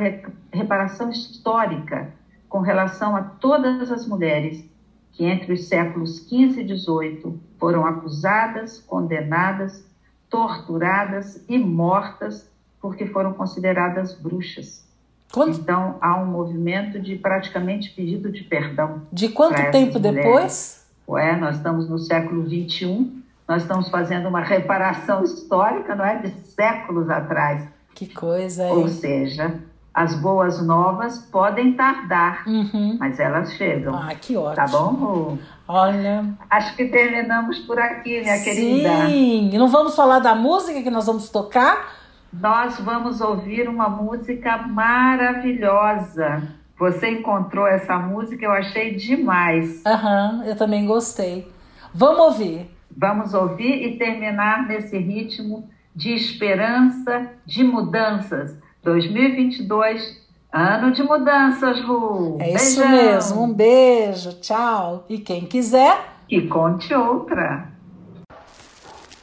reparação 0.51 1.11
histórica 1.11 2.11
com 2.49 2.59
relação 2.59 3.15
a 3.15 3.21
todas 3.21 3.91
as 3.91 4.07
mulheres 4.07 4.67
que 5.11 5.23
entre 5.23 5.53
os 5.53 5.67
séculos 5.67 6.27
XV 6.27 6.63
e 6.63 6.77
XVIII 6.77 7.39
foram 7.59 7.85
acusadas, 7.85 8.79
condenadas, 8.79 9.85
torturadas 10.27 11.45
e 11.47 11.59
mortas 11.59 12.51
porque 12.81 13.05
foram 13.05 13.33
consideradas 13.33 14.15
bruxas. 14.15 14.83
Quanto, 15.31 15.59
Então 15.59 15.97
há 16.01 16.19
um 16.19 16.25
movimento 16.25 16.99
de 16.99 17.15
praticamente 17.15 17.91
pedido 17.91 18.31
de 18.31 18.43
perdão. 18.43 19.03
de 19.11 19.29
quanto 19.29 19.71
tempo 19.71 19.99
depois? 19.99 20.85
Ué, 21.07 21.35
nós 21.37 21.57
estamos 21.57 21.87
no 21.87 21.99
século 21.99 22.47
XXI, 22.47 23.22
nós 23.47 23.61
estamos 23.63 23.89
fazendo 23.89 24.27
uma 24.29 24.41
reparação 24.41 25.23
histórica, 25.23 25.95
não 25.95 26.05
é? 26.05 26.17
De 26.17 26.29
séculos 26.51 27.09
atrás. 27.09 27.67
Que 27.93 28.07
coisa, 28.07 28.63
Ou 28.67 28.81
hein? 28.81 28.87
seja, 28.87 29.59
as 29.93 30.15
boas 30.15 30.65
novas 30.65 31.19
podem 31.19 31.73
tardar, 31.73 32.43
Uhum. 32.47 32.97
mas 32.99 33.19
elas 33.19 33.53
chegam. 33.53 33.93
Ah, 33.95 34.15
que 34.15 34.35
ótimo. 34.35 34.55
Tá 34.55 34.67
bom? 34.67 35.37
Olha. 35.67 36.25
Acho 36.49 36.75
que 36.75 36.85
terminamos 36.85 37.59
por 37.59 37.77
aqui, 37.79 38.21
minha 38.21 38.41
querida. 38.43 39.07
Sim. 39.07 39.57
Não 39.57 39.67
vamos 39.67 39.95
falar 39.95 40.19
da 40.19 40.33
música 40.33 40.81
que 40.81 40.89
nós 40.89 41.05
vamos 41.05 41.29
tocar? 41.29 42.01
Nós 42.33 42.79
vamos 42.79 43.21
ouvir 43.21 43.69
uma 43.69 43.87
música 43.87 44.57
maravilhosa. 44.67 46.43
Você 46.79 47.11
encontrou 47.11 47.67
essa 47.67 47.97
música, 47.97 48.43
eu 48.45 48.51
achei 48.51 48.95
demais. 48.95 49.85
Aham, 49.85 50.43
eu 50.45 50.55
também 50.55 50.85
gostei. 50.85 51.47
Vamos 51.93 52.19
ouvir. 52.19 52.69
Vamos 52.97 53.33
ouvir 53.33 53.85
e 53.85 53.97
terminar 53.97 54.67
nesse 54.67 54.97
ritmo 54.97 55.69
de 55.95 56.13
esperança, 56.13 57.31
de 57.45 57.63
mudanças. 57.63 58.57
2022, 58.83 60.21
ano 60.51 60.91
de 60.91 61.03
mudanças, 61.03 61.79
Ru. 61.81 62.37
É 62.39 62.53
isso 62.53 62.79
Beijão. 62.81 62.91
mesmo. 62.91 63.43
Um 63.43 63.53
beijo, 63.53 64.33
tchau. 64.41 65.05
E 65.09 65.17
quem 65.19 65.45
quiser, 65.45 65.97
Que 66.27 66.47
conte 66.47 66.93
outra. 66.93 67.71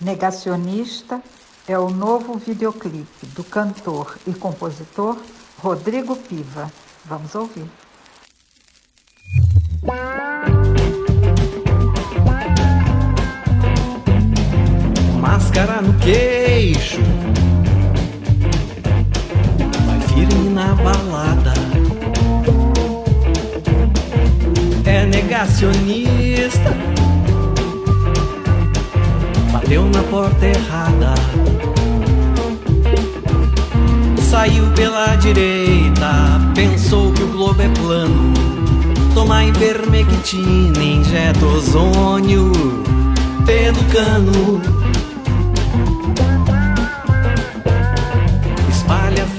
Negacionista 0.00 1.20
é 1.68 1.78
o 1.78 1.90
novo 1.90 2.34
videoclipe 2.34 3.26
do 3.34 3.44
cantor 3.44 4.16
e 4.26 4.32
compositor 4.32 5.16
Rodrigo 5.58 6.16
Piva. 6.16 6.70
Vamos 7.04 7.34
ouvir. 7.34 7.66
Máscara 15.20 15.82
no 15.82 15.92
queixo. 15.94 16.98
Vai 19.86 20.00
firme 20.00 20.48
na 20.48 20.74
balada. 20.76 21.52
É 24.86 25.04
negacionista. 25.04 26.74
Bateu 29.52 29.84
na 29.90 30.02
porta 30.04 30.46
errada. 30.46 31.14
Saiu 34.30 34.64
pela 34.72 35.16
direita. 35.16 36.40
Pensou 36.54 37.12
que 37.12 37.22
o 37.22 37.28
globo 37.28 37.60
é 37.60 37.68
plano. 37.68 38.32
Toma 39.12 39.44
ivermectina, 39.44 40.82
injeta 40.82 41.44
ozônio. 41.44 42.52
Pelo 43.44 43.84
cano 43.92 44.79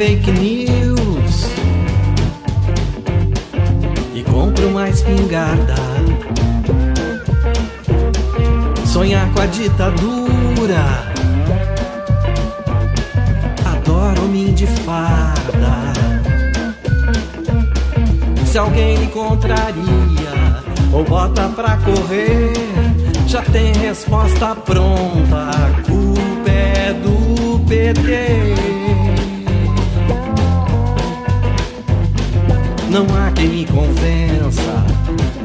fake 0.01 0.31
news 0.31 1.45
e 4.15 4.23
compra 4.23 4.65
uma 4.65 4.89
espingarda. 4.89 5.75
Sonhar 8.83 9.31
com 9.31 9.41
a 9.41 9.45
ditadura, 9.45 10.83
adora 13.63 14.21
homem 14.21 14.51
de 14.55 14.65
farda. 14.65 15.93
Se 18.47 18.57
alguém 18.57 18.95
lhe 18.95 19.07
contraria 19.07 19.83
ou 20.91 21.03
bota 21.03 21.47
pra 21.49 21.77
correr, 21.77 22.53
já 23.27 23.43
tem 23.43 23.71
resposta 23.73 24.55
pronta. 24.55 25.51
A 25.51 25.81
culpa 25.83 26.49
é 26.49 26.91
do 26.91 27.59
PT. 27.65 28.70
Não 32.91 33.05
há 33.15 33.31
quem 33.31 33.47
me 33.47 33.65
convença 33.65 34.85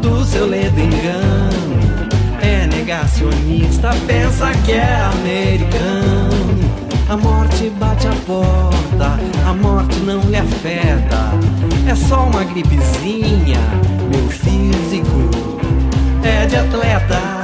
do 0.03 0.25
seu 0.25 0.47
ledo 0.47 0.81
engano. 0.81 2.09
É 2.43 2.67
negacionista, 2.67 3.91
pensa 4.05 4.51
que 4.65 4.73
é 4.73 4.97
americano. 4.97 6.59
A 7.09 7.17
morte 7.17 7.71
bate 7.79 8.09
a 8.09 8.15
porta, 8.27 9.21
a 9.49 9.55
morte 9.55 9.97
não 10.01 10.21
lhe 10.23 10.37
afeta. 10.37 11.31
É 11.89 11.95
só 11.95 12.25
uma 12.25 12.43
gripezinha, 12.43 13.61
meu 14.11 14.29
físico 14.29 15.31
é 16.25 16.47
de 16.47 16.57
atleta. 16.57 17.36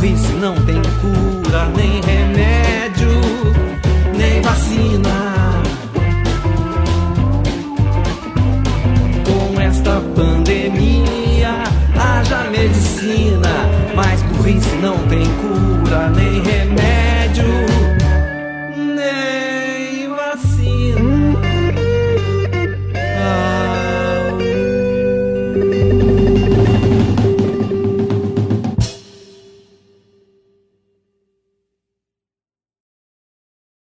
burrice 0.00 0.32
não 0.32 0.54
tem 0.64 0.80
cura 1.00 1.68
nem 1.76 2.00
remédio. 2.00 2.19